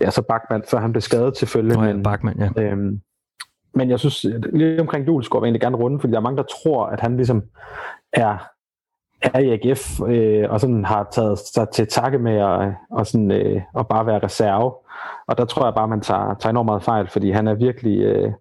[0.00, 1.78] ja, så Bachmann, før han blev skadet selvfølgelig.
[1.78, 2.62] Oh ja, men, Bachmann, ja.
[2.62, 3.00] Øhm,
[3.74, 6.36] men jeg synes, lige omkring Julesgaard vil jeg egentlig gerne runde, fordi der er mange,
[6.36, 7.42] der tror, at han ligesom
[8.12, 8.38] er
[9.22, 13.30] er i AGF, øh, og sådan har taget sig til takke med at, og sådan,
[13.30, 14.72] øh, at bare være reserve.
[15.26, 17.98] Og der tror jeg bare, man tager, tager enormt meget fejl, fordi han er virkelig
[18.00, 18.32] øh,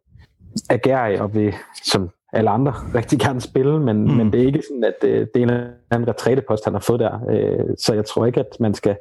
[0.69, 1.53] agerig og vil,
[1.84, 4.11] som alle andre, rigtig gerne spille, men, mm.
[4.11, 6.81] men det er ikke sådan, at øh, det er en eller anden retrætepost, han har
[6.81, 7.19] fået der.
[7.30, 8.97] Øh, så jeg tror ikke, at man skal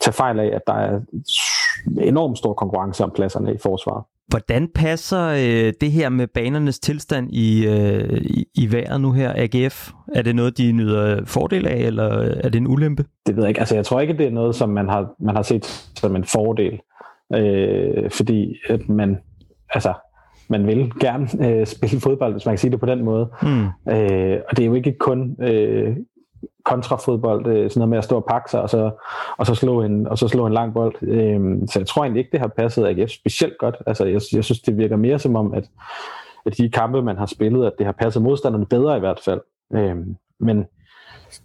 [0.00, 1.00] tage fejl af, at der er
[2.00, 4.04] enormt stor konkurrence om pladserne i forsvaret.
[4.28, 9.32] Hvordan passer øh, det her med banernes tilstand i, øh, i, i vejret nu her,
[9.36, 9.90] AGF?
[10.14, 13.04] Er det noget, de nyder fordel af, eller er det en ulempe?
[13.26, 13.60] Det ved jeg ikke.
[13.60, 15.64] Altså, jeg tror ikke, det er noget, som man har, man har set
[15.96, 16.80] som en fordel.
[17.34, 19.18] Øh, fordi at man,
[19.70, 19.92] altså,
[20.48, 23.30] man vil gerne øh, spille fodbold, hvis man kan sige det på den måde.
[23.42, 23.64] Mm.
[23.92, 25.96] Øh, og det er jo ikke kun øh,
[26.64, 28.90] kontrafodbold, øh, sådan noget med at stå og pakke sig, og så,
[29.36, 30.94] og så, slå, en, og så slå en lang bold.
[31.02, 33.76] Øh, så jeg tror egentlig ikke, det har passet AGF specielt godt.
[33.86, 35.64] Altså, jeg, jeg synes, det virker mere som om, at,
[36.46, 39.40] at de kampe, man har spillet, at det har passet modstanderne bedre i hvert fald.
[39.74, 39.96] Øh,
[40.40, 40.64] men,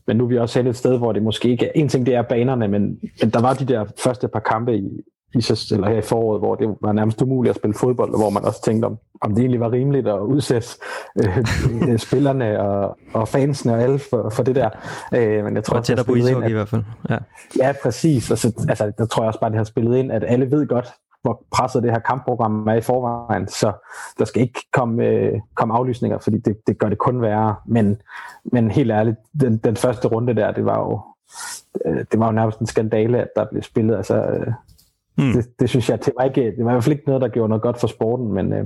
[0.07, 2.05] men nu er vi også hen et sted, hvor det måske ikke er, en ting
[2.05, 5.01] det er banerne, men, men der var de der første par kampe i,
[5.33, 5.37] i,
[5.71, 8.45] eller her i foråret, hvor det var nærmest umuligt at spille fodbold, og hvor man
[8.45, 10.67] også tænkte om, om det egentlig var rimeligt at udsætte
[11.23, 14.69] øh, spillerne og, og fansene og alle for, for det der.
[15.15, 16.83] Øh, men jeg tror, det er på ishockey at, i hvert fald.
[17.09, 17.17] Ja,
[17.59, 18.31] ja præcis.
[18.31, 20.67] Og så, altså, der tror jeg også bare, det har spillet ind, at alle ved
[20.67, 23.71] godt, hvor presset det her kampprogram er i forvejen, så
[24.19, 27.55] der skal ikke komme, øh, komme aflysninger, fordi det, det gør det kun værre.
[27.65, 28.01] Men,
[28.43, 31.01] men helt ærligt, den, den første runde der, det var jo
[31.85, 34.53] øh, det var jo nærmest en skandale, at der blev spillet altså, øh,
[35.19, 35.33] Mm.
[35.33, 37.27] Det, det synes jeg, det var, ikke, det var i hvert fald ikke noget, der
[37.27, 38.65] gjorde noget godt for sporten, men, øh,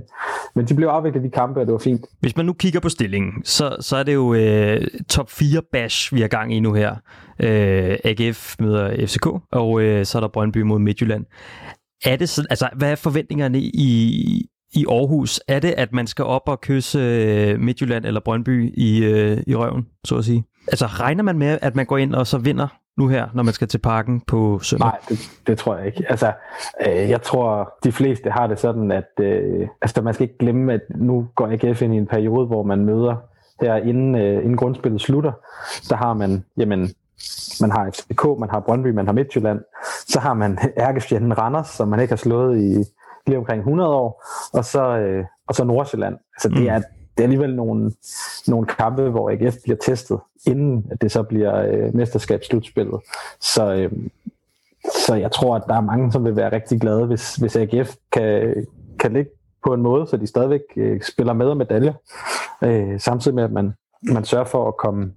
[0.56, 2.06] men de blev afviklet de kampe, og det var fint.
[2.20, 6.14] Hvis man nu kigger på stillingen, så, så er det jo øh, top 4 bash,
[6.14, 6.96] vi har gang i nu her.
[7.40, 11.26] Øh, AGF møder FCK, og øh, så er der Brøndby mod Midtjylland.
[12.06, 15.42] Er det sådan, altså, hvad er forventningerne i, i Aarhus?
[15.48, 19.56] Er det, at man skal op og kysse øh, Midtjylland eller Brøndby i, øh, i
[19.56, 20.44] røven, så at sige?
[20.68, 22.68] Altså regner man med, at man går ind og så vinder
[22.98, 24.88] nu her, når man skal til parken på søndag?
[24.88, 26.06] Nej, det, det tror jeg ikke.
[26.10, 26.32] Altså,
[26.88, 30.74] øh, jeg tror, de fleste har det sådan, at øh, altså, man skal ikke glemme,
[30.74, 33.16] at nu går AGF ind i en periode, hvor man møder
[33.62, 35.32] her inden, øh, inden grundspillet slutter,
[35.82, 36.90] så har man, jamen,
[37.62, 39.60] man har FCK, man har Brøndby, man har Midtjylland,
[40.08, 42.84] så har man ærkefjenden Randers, som man ikke har slået i
[43.28, 46.18] lige omkring 100 år, og så, øh, og så Nordsjælland.
[46.36, 46.68] Altså, det mm.
[46.68, 46.82] er
[47.18, 47.92] det er alligevel nogle,
[48.48, 53.02] nogle kampe, hvor AGF bliver testet, inden at det så bliver øh, mesterskabsslutspillet.
[53.40, 53.92] Så, øh,
[55.06, 57.96] så jeg tror, at der er mange, som vil være rigtig glade, hvis, hvis AGF
[58.12, 58.56] kan,
[59.00, 59.32] kan ligge
[59.66, 61.94] på en måde, så de stadigvæk øh, spiller med og medaljer,
[62.64, 65.12] øh, samtidig med, at man, man sørger for at komme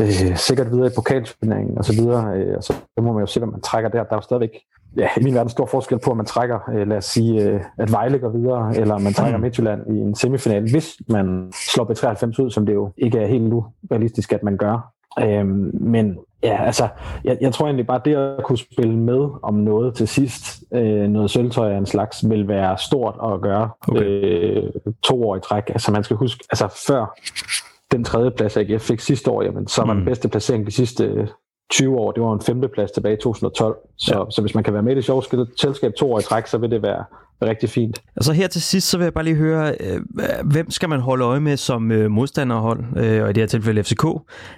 [0.00, 3.40] øh, sikkert videre i pokalturneringen og så videre, øh, og så må man jo se,
[3.40, 4.04] hvad man trækker der.
[4.04, 4.50] Der er jo stadigvæk
[4.96, 7.60] ja, i min verden stor forskel på, at man trækker, øh, lad os sige, øh,
[7.78, 12.42] at Vejle går videre, eller man trækker Midtjylland i en semifinal, hvis man slår B93
[12.42, 14.92] ud, som det jo ikke er helt urealistisk, at man gør.
[15.20, 16.88] Øhm, men ja, altså,
[17.24, 21.08] jeg, jeg tror egentlig bare, det at kunne spille med om noget til sidst, øh,
[21.08, 24.02] noget sølvtøj af en slags, vil være stort at gøre okay.
[24.02, 24.70] øh,
[25.02, 25.68] to år i træk.
[25.68, 27.18] Altså man skal huske, altså før
[27.92, 29.98] den tredje plads, AGF fik sidste år, jamen, så var mm.
[29.98, 31.28] den bedste placering de sidste
[31.70, 33.76] 20 år, det var en femteplads tilbage i 2012.
[33.96, 34.24] Så, ja.
[34.30, 35.22] så hvis man kan være med i det sjove
[35.56, 37.04] selskab to år i træk, så vil det være
[37.42, 38.02] rigtig fint.
[38.16, 40.00] Og så her til sidst, så vil jeg bare lige høre, øh,
[40.44, 43.84] hvem skal man holde øje med som øh, modstanderhold, øh, og i det her tilfælde
[43.84, 44.04] FCK?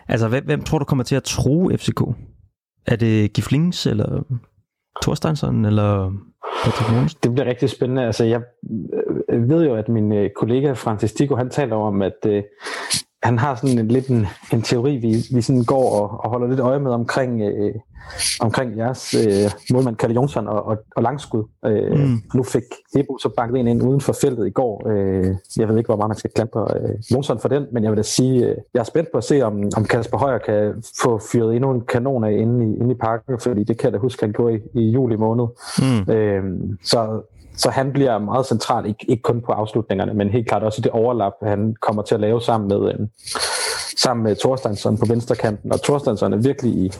[0.09, 2.01] Altså, hvem, hvem tror du kommer til at tro FCK?
[2.87, 4.23] Er det Giflings, eller
[5.03, 6.13] Thorsteinsson, eller
[6.65, 8.07] Patrick Det bliver rigtig spændende.
[8.07, 8.41] Altså, jeg
[9.29, 12.27] ved jo, at min kollega Francis Tico, han taler om, at
[13.27, 16.49] han har sådan en, lidt en, en teori, vi, vi sådan går og, og holder
[16.49, 17.75] lidt øje med omkring, øh,
[18.41, 21.45] omkring jeres øh, målmand Kalle Jonsson og, og, og langskud.
[21.67, 22.23] Øh, mm.
[22.35, 22.63] Nu fik
[22.97, 24.89] Ebo så banket en ind uden for feltet i går.
[24.89, 27.93] Øh, jeg ved ikke, hvor meget man skal klampe øh, Jonsson for den, men jeg
[27.93, 30.83] vil da sige, øh, jeg er spændt på at se, om, om Kasper Højer kan
[31.03, 33.93] få fyret endnu en kanon af inde i, inde i parken, fordi det kan jeg
[33.93, 35.47] da huske, han gjorde i, i juli måned.
[35.79, 36.13] Mm.
[36.13, 36.45] Øh,
[36.83, 37.23] så
[37.57, 40.91] så han bliver meget central, ikke, ikke kun på afslutningerne, men helt klart også det
[40.91, 43.07] overlap, han kommer til at lave sammen med, øh,
[43.97, 45.73] sammen med Thorstensson på venstrekanten.
[45.73, 46.93] Og Thorstensson er virkelig i,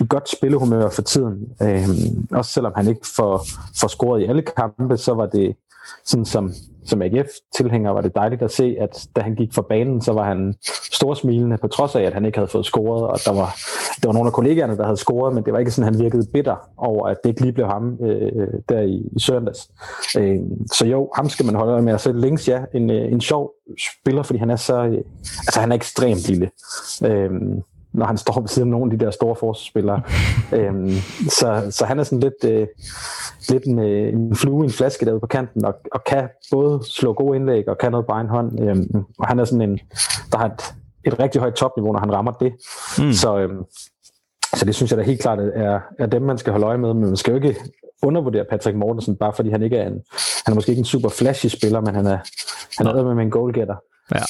[0.00, 1.48] i godt spillehumør for tiden.
[1.62, 1.88] Øh,
[2.30, 3.46] også selvom han ikke får,
[3.80, 5.56] får scoret i alle kampe, så var det
[6.04, 6.52] sådan som
[6.86, 10.24] som AGF-tilhænger var det dejligt at se, at da han gik fra banen, så var
[10.24, 10.54] han
[10.92, 13.56] storsmilende, på trods af, at han ikke havde fået scoret, og der var,
[14.02, 16.26] der var nogle af kollegaerne, der havde scoret, men det var ikke sådan, han virkede
[16.32, 19.70] bitter over, at det ikke lige blev ham øh, øh der i, i søndags.
[20.18, 20.38] Øh,
[20.72, 23.52] så jo, ham skal man holde med, og så Links, ja, en, øh, en sjov
[24.00, 24.98] spiller, fordi han er så, øh,
[25.38, 26.50] altså han er ekstremt lille.
[27.04, 27.30] Øh,
[27.96, 30.02] når han står ved siden af nogle af de der store forsvarsspillere.
[30.58, 30.90] øhm,
[31.28, 32.66] så, så han er sådan lidt, øh,
[33.48, 36.80] lidt en, øh, en flue i en flaske derude på kanten, og, og kan både
[36.84, 38.60] slå gode indlæg og kan noget på egen hånd.
[38.60, 39.78] Øhm, og han er sådan en,
[40.32, 40.74] der har et,
[41.04, 42.52] et rigtig højt topniveau, når han rammer det.
[42.98, 43.12] Mm.
[43.12, 43.64] Så, øhm,
[44.54, 46.94] så det synes jeg da helt klart er, er dem, man skal holde øje med,
[46.94, 47.56] men man skal jo ikke
[48.02, 50.00] undervurdere Patrick Mortensen, bare fordi han ikke er en,
[50.44, 52.18] han er måske ikke en super flashy spiller, men han er,
[52.78, 53.76] han er med en goalgetter.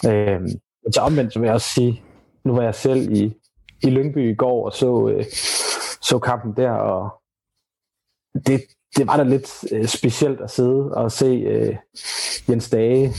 [0.05, 0.12] Ja.
[0.12, 0.48] Øhm,
[0.94, 2.02] så omvendt så vil jeg også sige,
[2.44, 3.34] nu var jeg selv i,
[3.82, 5.24] i Lyngby i går og så, øh,
[6.03, 7.11] så kampen der, og
[8.47, 8.61] det,
[8.97, 11.77] det var da lidt øh, specielt at sidde og se øh,
[12.48, 13.15] Jens Dage,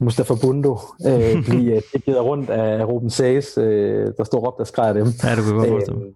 [0.00, 4.66] Mustafa Bundo, øh, blive øh, givet rundt af Ruben Sages, øh, der stod råbt og
[4.66, 5.06] skreg dem.
[5.22, 6.12] Ja, du kan godt øh,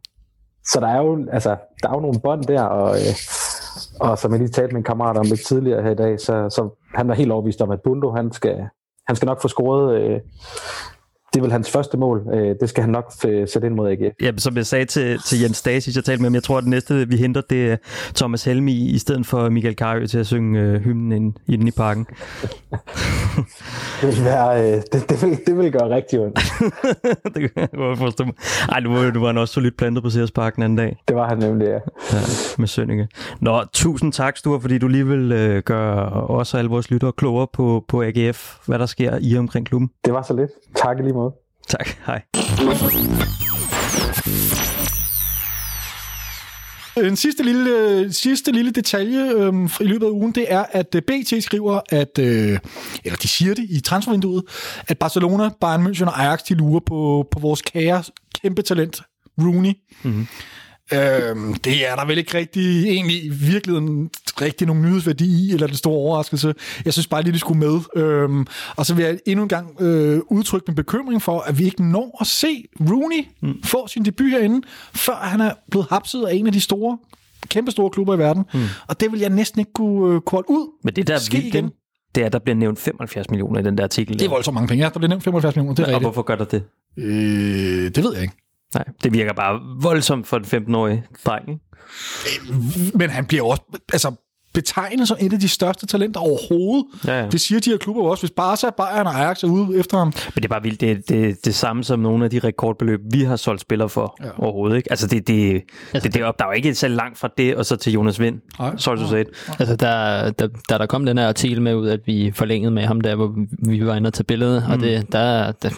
[0.73, 3.15] Så der er jo, altså, der er jo nogle bånd der, og, øh,
[4.01, 6.51] og som jeg lige talte med en kammerat om lidt tidligere her i dag, så,
[6.51, 8.69] så han var helt overbevist om, at Bundo, han skal,
[9.07, 10.21] han skal nok få scoret øh,
[11.35, 12.27] det er vel hans første mål.
[12.35, 14.15] Øh, det skal han nok sætte ind mod AGF.
[14.23, 16.63] Ja, som jeg sagde til, til Jens Stasis, jeg talte med ham, jeg tror, at
[16.63, 17.77] det næste, vi henter, det er
[18.15, 21.71] Thomas Helmi i stedet for Michael Carø til at synge øh, hymnen ind, inde i
[21.71, 22.07] parken.
[24.01, 26.39] det, vil være, øh, det, det, vil, det vil gøre rigtig ondt.
[27.35, 28.25] det kan jeg forstå.
[28.69, 30.97] Ej, du var, du var også solidt plantet på Sears Park den anden dag.
[31.09, 31.75] Det var han nemlig, ja.
[32.13, 32.19] ja
[32.59, 33.09] med Sønneke.
[33.41, 37.13] Nå, tusind tak, Sture, fordi du lige vil øh, gøre os og alle vores lyttere
[37.13, 39.91] klogere på, på AGF, hvad der sker i omkring klubben.
[40.05, 40.51] Det var så lidt.
[40.77, 41.28] Tak lige måde.
[41.69, 42.23] Tak, hej.
[47.05, 51.03] En sidste lille, sidste lille detalje øhm, i løbet af ugen, det er, at øh,
[51.03, 52.59] BT skriver, at, øh,
[53.05, 54.43] eller de siger det i transfervinduet,
[54.89, 58.03] at Barcelona, Bayern München og Ajax, de lurer på, på vores kære
[58.43, 59.03] kæmpe talent,
[59.39, 59.73] Rooney.
[60.03, 60.27] Mm-hmm.
[60.93, 64.11] Øhm, det er der vel ikke rigtig, egentlig i virkeligheden
[64.41, 66.55] rigtig nogen nyhedsværdi i, eller den store overraskelse.
[66.85, 67.81] Jeg synes bare lige, det skulle med.
[67.97, 68.47] Øhm,
[68.77, 71.85] og så vil jeg endnu en gang øh, udtrykke min bekymring for, at vi ikke
[71.85, 73.63] når at se Rooney mm.
[73.65, 76.99] få sin debut herinde, før han er blevet hapset af en af de store,
[77.49, 78.45] kæmpe store klubber i verden.
[78.55, 78.61] Mm.
[78.89, 80.69] Og det vil jeg næsten ikke kunne, øh, kunne holde ud.
[80.85, 81.71] Men det der ske igen.
[82.15, 84.19] Det er, der bliver nævnt 75 millioner i den der artikel.
[84.19, 84.91] Det er voldsomt mange penge, ja.
[84.91, 86.63] Der bliver nævnt 75 millioner, det er ja, Og hvorfor gør der det?
[86.97, 88.35] Øh, det ved jeg ikke.
[88.75, 91.49] Nej, det virker bare voldsomt for en 15-årig dreng.
[91.51, 92.51] Øh,
[92.95, 93.63] men han bliver også...
[93.93, 94.15] Altså,
[94.55, 96.87] betegnet som et af de største talenter overhovedet.
[97.07, 97.29] Ja, ja.
[97.29, 98.23] Det siger de her klubber også.
[98.23, 100.07] Hvis Barca, Bayern og Ajax er ude efter ham.
[100.07, 100.81] Men det er bare vildt.
[100.81, 104.17] Det er det, det samme som nogle af de rekordbeløb, vi har solgt spillere for
[104.25, 104.29] ja.
[104.39, 104.77] overhovedet.
[104.77, 104.93] Ikke?
[104.93, 105.63] Altså, det, det,
[105.95, 106.39] altså, det, det, op.
[106.39, 108.41] der er jo ikke så langt fra det, og så til Jonas Vind.
[108.59, 108.77] Nej.
[108.77, 109.27] Så du set.
[109.59, 112.83] Altså, der, der, der, der kom den her artikel med ud, at vi forlængede med
[112.83, 113.35] ham der, hvor
[113.69, 114.73] vi var inde og tage billedet, mm.
[114.73, 115.71] og det, der, der,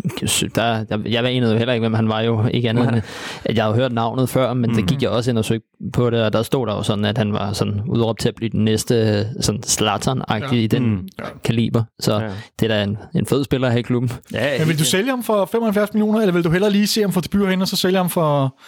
[0.56, 2.47] der, der, jeg anede jo heller ikke, hvem han var jo.
[2.47, 3.02] Ikke andet end,
[3.44, 4.76] at jeg havde hørt navnet før, men mm.
[4.76, 7.05] så gik jeg også ind og søgte på det, og der stod der jo sådan,
[7.05, 10.56] at han var sådan udråbt til at blive den næste sådan Zlatan-agtig ja.
[10.56, 11.08] i den mm.
[11.44, 11.82] kaliber.
[12.00, 12.30] Så ja.
[12.60, 14.12] det er da en, en fed spiller her i klubben.
[14.32, 17.00] Ja, Men vil du sælge ham for 75 millioner, eller vil du hellere lige se
[17.00, 18.58] ham for debut herinde, og så sælge ham for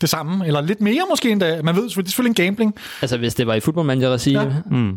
[0.00, 1.62] det samme, eller lidt mere måske endda.
[1.62, 2.74] Man ved det er selvfølgelig en gambling.
[3.02, 4.46] Altså, hvis det var i Football Manager at sige, Ja.
[4.70, 4.90] ja.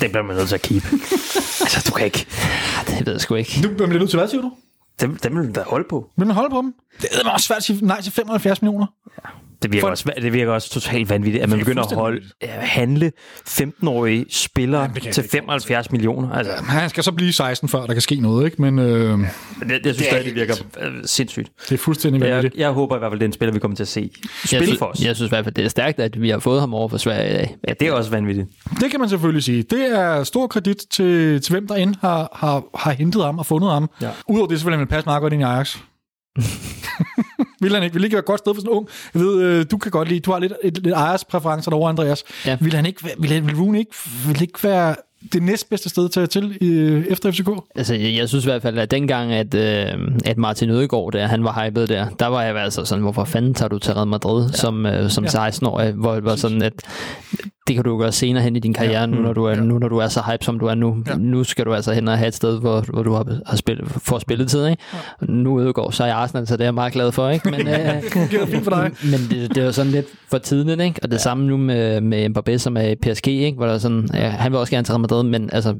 [0.00, 0.84] Det bliver man nødt til at keep.
[1.64, 2.26] altså, du kan ikke...
[2.86, 3.60] det ved jeg sgu ikke.
[3.62, 4.52] Du bliver nødt til hvad, siger du?
[5.00, 6.10] Dem, dem vil du da holde på.
[6.16, 6.74] Vil man holde på dem?
[7.00, 8.86] Det er også svært at sige nej til 75 millioner.
[9.62, 11.92] Det virker, For- også, det virker også totalt vanvittigt, at man Det er begynder at
[11.96, 13.12] holde, at handle
[13.48, 16.30] 15-årige spillere Jamen, det jeg til ikke forestille 75 millioner.
[16.32, 18.62] Altså, Han skal så blive 16 før, der kan ske noget, ikke?
[18.62, 21.50] Men øh, det, jeg synes er stadig, det virker øh, sindssygt.
[21.68, 22.60] det er fuldstændig Jeg, vanvittigt.
[22.60, 24.10] jeg håber i hvert fald, det er en spiller, vi kommer til at se
[24.52, 25.00] Jeg, spille for os.
[25.04, 26.96] jeg synes i hvert fald, det er stærkt, at vi har fået ham over for
[26.96, 27.56] Sverige i dag.
[27.68, 28.48] Ja, det er også vanvittigt.
[28.80, 29.62] Det kan man selvfølgelig sige.
[29.62, 33.46] Det er stor kredit til, til hvem der end har, har, har hentet ham og
[33.46, 33.90] fundet ham.
[34.02, 34.10] Ja.
[34.28, 35.76] Udover det, så vil passe meget godt ind i Ajax.
[37.60, 37.92] vil han ikke?
[37.94, 38.88] Vil det ikke være et godt sted for sådan en ung?
[39.14, 42.24] Jeg ved, øh, du kan godt lide, du har lidt, et, lidt Ajax-præferencer derovre, Andreas.
[42.46, 42.56] Ja.
[42.60, 43.92] Vil han ikke, vil, han- vil Rooney ikke,
[44.26, 44.94] vil det ikke være
[45.32, 47.48] det næstbedste sted til, til øh, efter FCK?
[47.76, 51.26] Altså, jeg, jeg synes i hvert fald, at dengang, at, øh, at Martin Ødegaard, der,
[51.26, 54.06] han var hyped der, der var jeg altså sådan, hvorfor fanden tager du til Real
[54.06, 54.52] Madrid ja.
[54.56, 55.48] som, øh, som Ja.
[55.48, 56.72] 16-årig, hvor det var sådan, at
[57.68, 59.06] det kan du gøre senere hen i din karriere, ja.
[59.06, 60.96] nu, når du er, nu når du er så hype, som du er nu.
[61.06, 61.12] Ja.
[61.12, 61.18] Ja.
[61.18, 63.88] Nu skal du altså hen og have et sted, hvor, hvor du har, har spillet,
[63.88, 64.66] får spilletid.
[64.66, 64.82] Ikke?
[64.92, 64.98] Ja.
[65.28, 67.28] Nu Ødegaard, så er jeg Arsenal, så det er jeg meget glad for.
[67.28, 67.50] Ikke?
[67.50, 67.74] Men, øh,
[68.30, 68.90] Det er fint for dig.
[69.02, 71.00] men det, det var sådan lidt for tidligt, ikke?
[71.02, 71.22] Og det ja.
[71.22, 73.56] samme nu med, med Mbappé, som er i PSG, ikke?
[73.56, 75.74] Hvor der er sådan, ja, han vil også gerne til Real Madrid, men altså,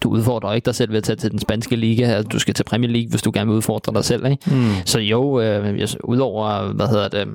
[0.00, 2.04] du udfordrer ikke dig selv ved at tage til den spanske liga.
[2.04, 4.26] Altså, du skal til Premier League, hvis du gerne vil udfordre dig selv.
[4.26, 4.50] Ikke?
[4.50, 4.70] Mm.
[4.84, 7.28] Så jo, øh, jeg, udover, hvad hedder det,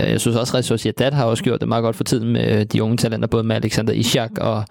[0.00, 2.64] øh, jeg synes også, Real Sociedad har også gjort det meget godt for tiden med
[2.64, 4.64] de unge talenter, både med Alexander Ishak og,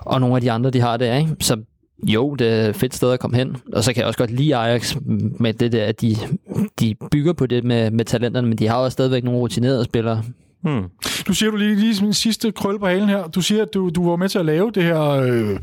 [0.00, 1.16] og nogle af de andre, de har der.
[1.16, 1.36] Ikke?
[1.40, 1.56] Så
[2.02, 3.56] jo, det er et fedt sted at komme hen.
[3.72, 4.96] Og så kan jeg også godt lide Ajax
[5.40, 6.16] med det der, at de,
[6.80, 10.22] de bygger på det med, med talenterne, men de har også stadigvæk nogle rutinerede spillere.
[10.64, 10.82] Mm.
[11.26, 13.26] Du siger du lige, lige en sidste krølle på halen her.
[13.26, 15.58] Du siger, at du, du var med til at lave det her øh,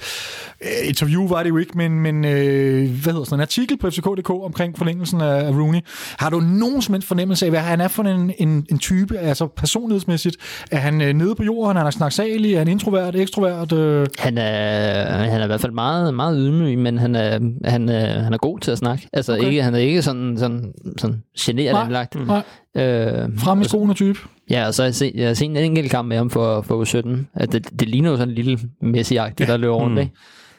[0.88, 4.30] interview, var det jo ikke, men, men øh, hvad hedder sådan en artikel på FCK.dk
[4.30, 5.80] omkring forlængelsen af, af Rooney.
[6.20, 9.18] Har du nogen som helst fornemmelse af, hvad han er for en, en, en type,
[9.18, 10.38] altså personlighedsmæssigt?
[10.72, 11.78] Er han øh, nede på jorden?
[11.78, 12.54] Er han snaksalig?
[12.54, 13.72] Er han introvert, ekstrovert?
[13.72, 14.08] Øh?
[14.20, 18.20] Han er, han er i hvert fald meget, meget ydmyg, men han er, han, er,
[18.24, 19.08] han er god til at snakke.
[19.14, 19.46] Altså, Okay.
[19.48, 21.84] ikke, han er ikke sådan, sådan, sådan generet Nej.
[21.84, 22.16] anlagt.
[22.28, 22.42] Nej,
[22.78, 24.20] Øh, frem i skoene type.
[24.50, 26.62] Ja, og så har jeg set, jeg har set en enkelt kamp med ham for,
[26.62, 27.10] for U17.
[27.36, 30.00] At det, det ligner jo sådan en lille Messi-agtig, der løber rundt, Mm.
[30.00, 30.12] ikke?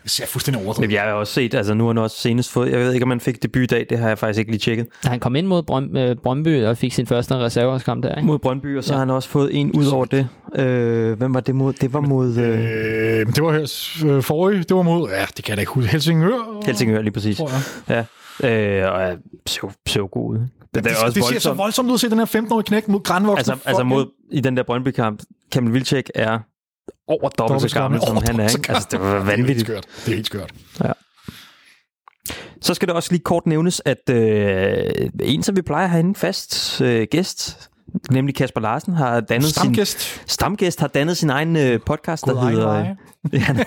[0.02, 0.88] Det ser fuldstændig overdrevet.
[0.88, 3.04] Men jeg har også set, altså nu har han også senest fået, jeg ved ikke,
[3.04, 5.36] om han fik debut i dag, det har jeg faktisk ikke lige tjekket, Han kom
[5.36, 8.26] ind mod Brøm, øh, Brøndby og fik sin første reserveårskamp der, ikke?
[8.26, 8.94] mod Brøndby, og så Ja.
[8.94, 10.28] har han også fået en ud over det.
[10.56, 11.72] Øh, hvem var det mod?
[11.72, 12.60] Det var mod øh,
[13.20, 15.72] Øh, det var her øh, forrige, det var mod, ja, det kan jeg da ikke
[15.72, 16.62] huske, Helsingør.
[16.66, 17.36] Helsingør lige præcis.
[17.36, 17.50] Tror
[17.88, 18.04] jeg.
[18.42, 18.84] Ja.
[18.84, 19.16] Øh, og er
[19.46, 20.38] så, så god ud.
[20.84, 21.58] Det, det er også det ser så voldsomt.
[21.58, 23.52] voldsomt ud at se den her 15-årige knæk mod grænvoksne.
[23.52, 25.22] Altså, altså mod, i den der Brøndby-kamp,
[25.52, 26.38] Kamil Vilcek er
[27.08, 28.48] over dobbelt så gammel, som han er.
[28.48, 28.72] Ikke?
[28.72, 29.66] Altså, det var vanvittigt.
[29.68, 29.86] Det er helt skørt.
[30.06, 30.52] Det er helt skørt.
[32.62, 34.84] Så skal det også lige kort nævnes, at øh,
[35.22, 37.70] en, som vi plejer at have en fast øh, gæst,
[38.10, 40.22] nemlig Kasper Larsen, har dannet sin, Stamgæst.
[40.26, 42.94] stamgæst har dannet sin egen øh, podcast, der God egen hedder...
[43.32, 43.58] Ja, han,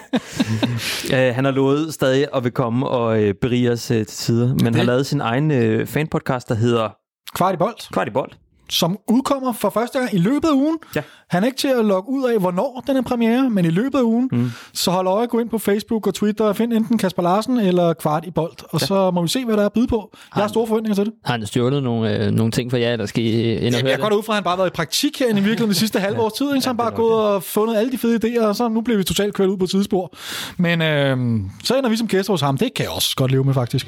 [1.13, 4.47] øh, han har lovet stadig at vil komme og øh, berige os øh, til tider,
[4.47, 6.89] men det- har lavet sin egen øh, fanpodcast, der hedder
[7.35, 8.37] Kvart i bold, Kvart i Bold.
[8.71, 10.77] Som udkommer for første gang i løbet af ugen.
[10.95, 11.01] Ja.
[11.29, 13.97] Han er ikke til at logge ud af, hvornår den er premiere, men i løbet
[13.97, 14.29] af ugen.
[14.31, 14.51] Mm.
[14.73, 17.93] Så hold øje, gå ind på Facebook og Twitter og find enten Kasper Larsen eller
[17.93, 18.51] Kvart i bold.
[18.69, 18.85] Og ja.
[18.85, 20.09] så må vi se, hvad der er at byde på.
[20.35, 21.13] Jeg har store forventninger til det.
[21.25, 23.91] Har han stjålet nogle, øh, nogle ting for jer, der skal ind og Jamen, høre
[23.91, 25.75] jeg går ud fra, at han bare har været i praktik her i virkeligheden de
[25.75, 26.47] sidste halve års tid.
[26.49, 26.61] Ikke?
[26.61, 29.03] Så han bare gået og fundet alle de fede idéer, og så nu bliver vi
[29.03, 30.15] totalt kørt ud på et sidespor.
[30.57, 31.17] Men øh,
[31.63, 32.57] så ender vi som gæster hos ham.
[32.57, 33.87] Det kan jeg også godt leve med, faktisk.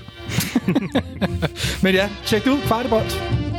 [1.83, 2.57] Men ja, tjek det ud.
[2.67, 3.52] Kvart i bold.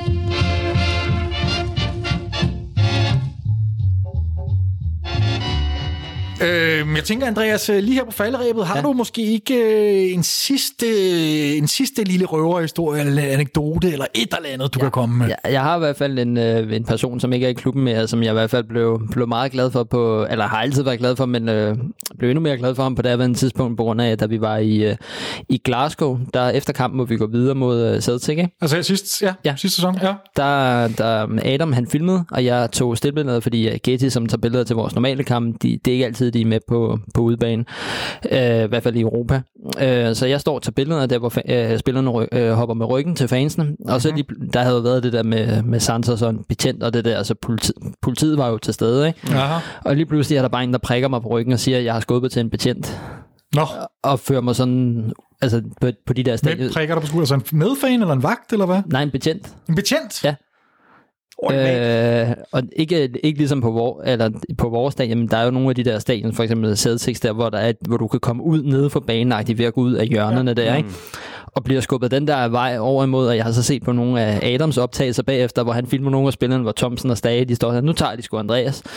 [6.43, 8.83] Øh, jeg tænker, Andreas, øh, lige her på falderæbet, har ja.
[8.83, 10.87] Du måske ikke øh, en sidste,
[11.57, 14.85] en sidste lille røverhistorie, eller anekdote, eller et eller andet, du ja.
[14.85, 15.27] kan komme med?
[15.27, 17.85] Jeg, jeg har i hvert fald en, øh, en person, som ikke er i klubben
[17.85, 20.83] mere, som jeg i hvert fald blev, blev meget glad for på, eller har altid
[20.83, 21.77] været glad for, men øh,
[22.19, 24.41] blev endnu mere glad for ham på det her tidspunkt, på grund af, da vi
[24.41, 24.97] var i, øh,
[25.49, 28.39] i Glasgow, der efter kampen, hvor vi går videre mod øh, Celtic?
[28.61, 29.33] Altså sidst, ja, ja.
[29.45, 29.57] Ja.
[29.57, 30.15] sidste sæson, ja.
[30.37, 34.65] der, der Adam han filmede, og jeg tog stillbilleder, fordi øh, Getty, som tager billeder
[34.65, 37.65] til vores normale kamp, de, det er ikke altid, de er med på, på udebane,
[38.33, 39.41] øh, i hvert fald i Europa.
[39.81, 42.87] Øh, så jeg står og tager billeder der, hvor fa- øh, spillerne øh, hopper med
[42.87, 44.01] ryggen til fansene, og Mhm.
[44.01, 47.05] så lige, der havde været det der med, med Santos og en betjent og det
[47.05, 47.73] der, altså politi,
[48.03, 49.19] politiet var jo til stede, ikke?
[49.31, 49.59] Aha.
[49.85, 51.85] og lige pludselig er der bare en, der prikker mig på ryggen og siger, at
[51.85, 53.01] jeg har skubbet til en betjent,
[53.55, 53.67] Nå,
[54.03, 56.73] og fører mig sådan, altså på, på de der hvem stadier.
[56.73, 57.35] prikker dig på skulderen?
[57.41, 58.83] Altså en medfan eller en vagt, eller hvad?
[58.87, 59.55] Nej, en betjent.
[59.69, 60.25] En betjent?
[60.25, 60.35] Ja.
[61.53, 65.51] Øh, og ikke, ikke ligesom på, vor, eller på vores stadion, men der er jo
[65.51, 68.21] nogle af de der stadion, for eksempel Celtics der, hvor, der er, hvor du kan
[68.21, 70.63] komme ud nede for banen, ved at gå ud af hjørnerne ja.
[70.63, 70.89] der, ikke?
[71.47, 74.21] og bliver skubbet den der vej over imod, og jeg har så set på nogle
[74.21, 77.55] af Adams optagelser bagefter, hvor han filmer nogle af spillerne, hvor Thomsen og Stage, de
[77.55, 78.83] står her, nu tager de sgu Andreas.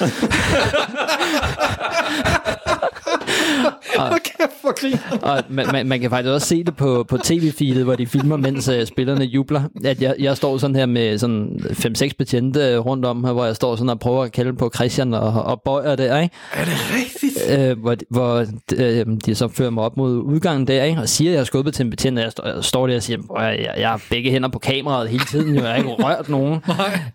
[3.97, 4.73] og, okay, for
[5.21, 8.37] og man, man, man kan faktisk også se det på, på tv-feedet, hvor de filmer,
[8.37, 9.61] mens uh, spillerne jubler.
[9.85, 13.55] At jeg, jeg står sådan her med sådan 5-6 betjente rundt om her, hvor jeg
[13.55, 16.35] står sådan og prøver at kalde på Christian og, og bøjer der, ikke?
[16.53, 17.27] Er det rigtigt?
[17.59, 18.45] Øh, hvor hvor
[18.77, 21.01] øh, de så fører mig op mod udgangen der, ikke?
[21.01, 22.95] Og siger, at jeg er skubbet til en betjent, og jeg står, jeg står der
[22.95, 25.89] og siger, at jeg, jeg har begge hænder på kameraet hele tiden, jeg har ikke
[25.89, 26.63] rørt nogen.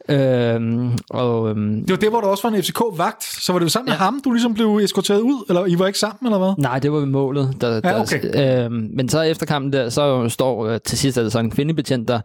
[0.09, 0.17] Nej.
[0.19, 3.65] Øhm, og, øhm, det var det, hvor der også var en FCK-vagt, så var det
[3.65, 3.93] jo sammen ja.
[3.93, 6.55] med ham, du ligesom blev eskorteret ud, eller I var ikke sammen, eller hvad?
[6.59, 7.57] Nej, det var ved målet.
[7.61, 8.33] Der, ja, okay.
[8.33, 11.39] der, øh, men så efter kampen der, så står øh, til sidst er det så
[11.39, 12.21] en kvindebetjent, der,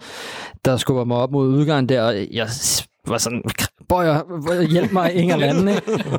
[0.65, 2.48] der skubber mig op mod udgangen der, og jeg
[3.07, 3.44] var sådan,
[3.90, 5.69] Bøjer, hjælp mig, ingen anden.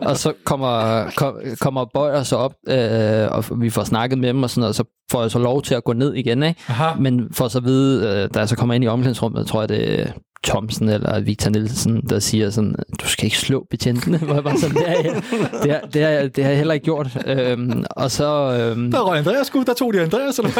[0.02, 4.42] og så kommer, kom, kommer Bøjer så op, øh, og vi får snakket med dem,
[4.42, 6.42] og sådan noget, og så får jeg så lov til at gå ned igen.
[6.42, 6.60] Ikke?
[6.98, 9.68] Men for så at vide, øh, da jeg så kommer ind i omklædningsrummet, tror jeg,
[9.68, 10.12] det
[10.44, 14.18] Thomsen eller Victor Nielsen, der siger sådan, du skal ikke slå betjentene.
[14.26, 15.22] Hvor jeg bare sådan, det, har jeg,
[15.62, 17.18] det, har, det, har, det har jeg heller ikke gjort.
[17.26, 18.58] Øhm, og så...
[18.60, 20.38] Øhm, der røg Andreas sgu, der tog de Andreas.
[20.38, 20.50] Eller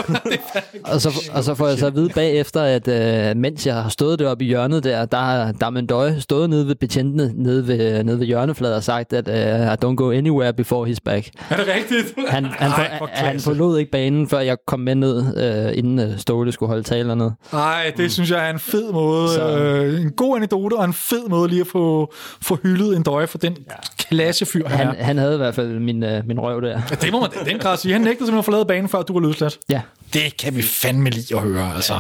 [0.93, 3.89] og, så, og så får jeg så at vide bagefter, at øh, mens jeg har
[3.89, 8.05] stået deroppe i hjørnet der, der, der er Mendøj stået nede ved betjentene, nede ved,
[8.05, 11.29] nede ved hjørnefladet og sagt, at uh, I don't go anywhere before his back.
[11.51, 12.15] Er det rigtigt?
[12.29, 15.99] Han, han, Ej, for, han forlod ikke banen, før jeg kom med ned, øh, inden
[15.99, 17.31] uh, Ståle skulle holde talerne.
[17.53, 18.09] Nej, det mm.
[18.09, 19.29] synes jeg er en fed måde.
[19.29, 22.13] Så, øh, øh, en god anekdote og en fed måde lige at få,
[22.43, 23.75] få hyldet en døje for den ja.
[23.97, 26.81] klassefyr han, han havde i hvert fald min, uh, min røv der.
[26.91, 27.93] Ja, det må man den grad sige.
[27.93, 29.59] Han nægtede simpelthen at forlade banen, før du var løsladt.
[29.69, 29.81] Ja.
[30.13, 31.95] Det kan vi fandme lige at høre, altså.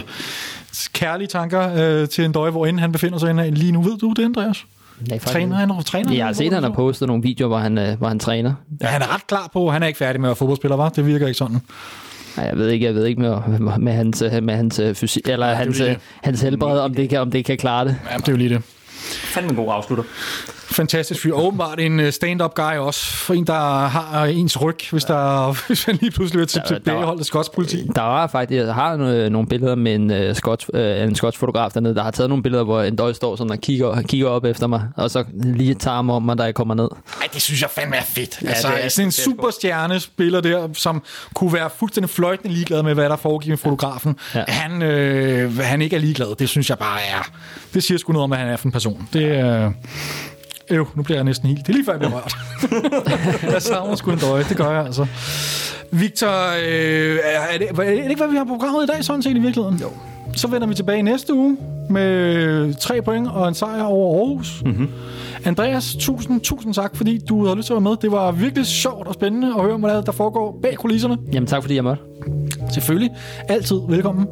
[0.92, 3.82] Kærlige tanker øh, til en døje, hvor han befinder sig inde lige nu.
[3.82, 4.64] Ved du det, Andreas?
[5.08, 5.82] Nej, træner han?
[5.86, 8.18] Træner jeg har set, at han har postet nogle videoer, hvor han, øh, hvor han
[8.18, 8.54] træner.
[8.80, 10.88] Ja, han er ret klar på, han er ikke færdig med at være fodboldspiller, var?
[10.88, 11.60] Det virker ikke sådan.
[12.38, 15.46] Nej, jeg ved ikke, jeg ved ikke med, med hans, med hans øh, fysik, eller
[15.46, 15.82] ja, hans,
[16.22, 17.96] hans helbred, om det, kan, om det kan klare det.
[18.10, 18.62] Ja, det er jo lige det.
[19.34, 20.04] Fandme en god afslutter
[20.70, 21.32] fantastisk fyr.
[21.32, 23.16] Åbenbart en øh, stand-up guy også.
[23.16, 27.20] For en, der har ens ryg, hvis, der, hvis han lige pludselig er til, tilbageholdt
[27.20, 27.88] af skotsk politi.
[27.94, 28.96] Der var faktisk, jeg har
[29.28, 32.42] nogle, billeder med en, uh, skotsk, uh, en skotsk fotograf dernede, der har taget nogle
[32.42, 35.74] billeder, hvor en døj står sådan og kigger, kigger op efter mig, og så lige
[35.74, 36.88] tager mig om mig, da jeg kommer ned.
[37.20, 38.42] Ej, det synes jeg fandme er fedt.
[38.42, 41.02] Ja, altså, det er, sådan en superstjerne spiller der, som
[41.34, 44.16] kunne være fuldstændig fløjtende ligeglad med, hvad der foregik med fotografen.
[44.34, 44.44] Ja.
[44.48, 47.30] Han, øh, han ikke er ligeglad, det synes jeg bare er...
[47.74, 49.08] Det siger sgu noget om, hvad han er for en person.
[49.12, 49.70] Det, øh,
[50.70, 51.66] Øv, nu bliver jeg næsten helt.
[51.66, 52.36] Det er lige før, jeg bliver rørt.
[53.54, 55.06] jeg savner sgu en døje, det gør jeg altså.
[55.90, 59.22] Victor, øh, er, det, er det ikke, hvad vi har på programmet i dag, sådan
[59.22, 59.78] set i virkeligheden?
[59.78, 59.88] Jo.
[60.36, 61.56] Så vender vi tilbage næste uge
[61.90, 64.62] med tre point og en sejr over Aarhus.
[64.64, 64.88] Mm-hmm.
[65.44, 67.96] Andreas, tusind, tusind tak, fordi du havde lyst til at være med.
[68.02, 71.18] Det var virkelig sjovt og spændende at høre, hvad der foregår bag kulisserne.
[71.32, 72.02] Jamen tak, fordi jeg måtte.
[72.72, 73.10] Selvfølgelig.
[73.48, 74.26] Altid velkommen.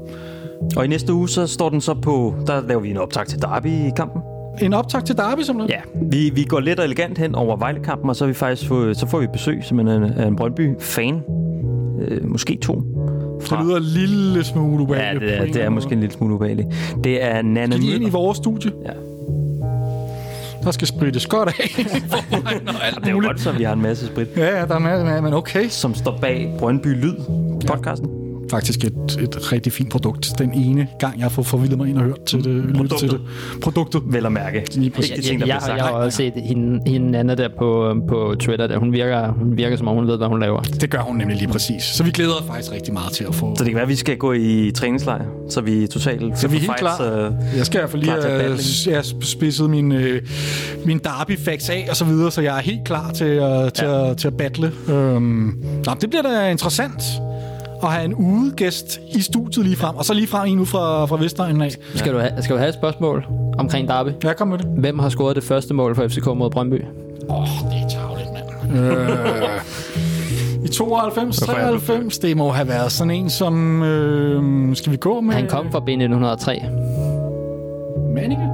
[0.76, 3.42] Og i næste uge, så står den så på, der laver vi en optag til
[3.42, 4.22] Derby i kampen
[4.62, 5.80] en optag til Derby, simpelthen?
[5.80, 8.94] Ja, vi, vi går lidt og elegant hen over Vejlekampen, og så, vi faktisk få,
[8.94, 11.22] så får vi besøg simpelthen af en Brøndby-fan.
[12.00, 12.82] Øh, måske to.
[13.40, 13.56] Fra...
[13.56, 15.32] Det lyder en lille smule ubehageligt.
[15.32, 16.68] Ja, det er, det er måske en lille smule ubehageligt.
[17.04, 18.72] Det er Nana Skal ind i vores studie?
[18.84, 18.92] Ja.
[20.64, 21.68] Der skal sprittes godt af.
[22.94, 24.28] det er jo godt, så vi har en masse sprit.
[24.36, 25.68] Ja, ja, der er masse, men okay.
[25.68, 27.14] Som står bag Brøndby Lyd
[27.66, 28.08] podcasten.
[28.20, 30.30] Ja faktisk et, et rigtig fint produkt.
[30.38, 33.10] Den ene gang, jeg har fået forvildet mig ind og hørt til det, lyttet til
[33.10, 33.20] det.
[33.62, 34.02] Produktet.
[34.06, 34.64] Vel at mærke.
[34.74, 35.10] Lige præcis.
[35.10, 38.66] Jeg, jeg, jeg, jeg, jeg har også set hende, hende Anna der på, på Twitter.
[38.66, 38.78] Der.
[38.78, 40.60] Hun, virker, hun virker, som om hun ved, hvad hun laver.
[40.60, 41.82] Det gør hun nemlig lige præcis.
[41.82, 43.56] Så vi glæder os faktisk rigtig meget til at få...
[43.56, 46.38] Så det kan være, at vi skal gå i træningslejr, så vi er totalt...
[46.38, 46.96] Så vi er helt klar.
[46.96, 50.22] Så jeg skal i hvert fald lige have jeg spidset min, øh,
[50.84, 53.84] min Derby facts af og så videre, så jeg er helt klar til, uh, til,
[53.84, 54.10] ja.
[54.10, 54.72] at, til at battle.
[54.88, 55.54] Um,
[55.86, 57.02] nå, det bliver da interessant
[57.86, 61.06] at have en udegæst i studiet lige frem, og så lige frem en ud fra,
[61.06, 61.70] fra Vestegnen af.
[61.94, 63.26] Skal du, have, skal du have et spørgsmål
[63.58, 64.10] omkring Derby?
[64.24, 64.66] Ja, kom med det.
[64.66, 66.84] Hvem har scoret det første mål for FCK mod Brøndby?
[67.28, 68.78] Åh, oh, det er tavligt, mand.
[68.78, 73.82] øh, I 92, 93, det må have været sådan en som...
[73.82, 75.34] Øh, skal vi gå med...
[75.34, 76.66] Han kom fra B1903.
[78.14, 78.48] Manninge?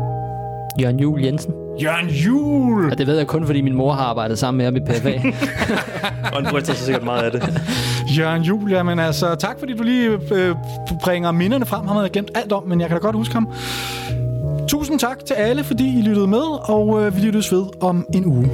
[0.81, 1.53] Jørgen Juhl Jensen.
[1.83, 2.91] Jørgen Juhl!
[2.91, 5.13] Og det ved jeg kun, fordi min mor har arbejdet sammen med ham i PFA.
[6.33, 7.43] og han bryster sig sikkert meget af det.
[8.19, 10.55] Jørgen Juhl, jamen altså, tak fordi du lige øh,
[11.03, 11.87] bringer minderne frem.
[11.87, 13.49] Han havde glemt gemt alt om, men jeg kan da godt huske ham.
[14.69, 18.27] Tusind tak til alle, fordi I lyttede med, og øh, vi lyttes ved om en
[18.27, 18.51] uge.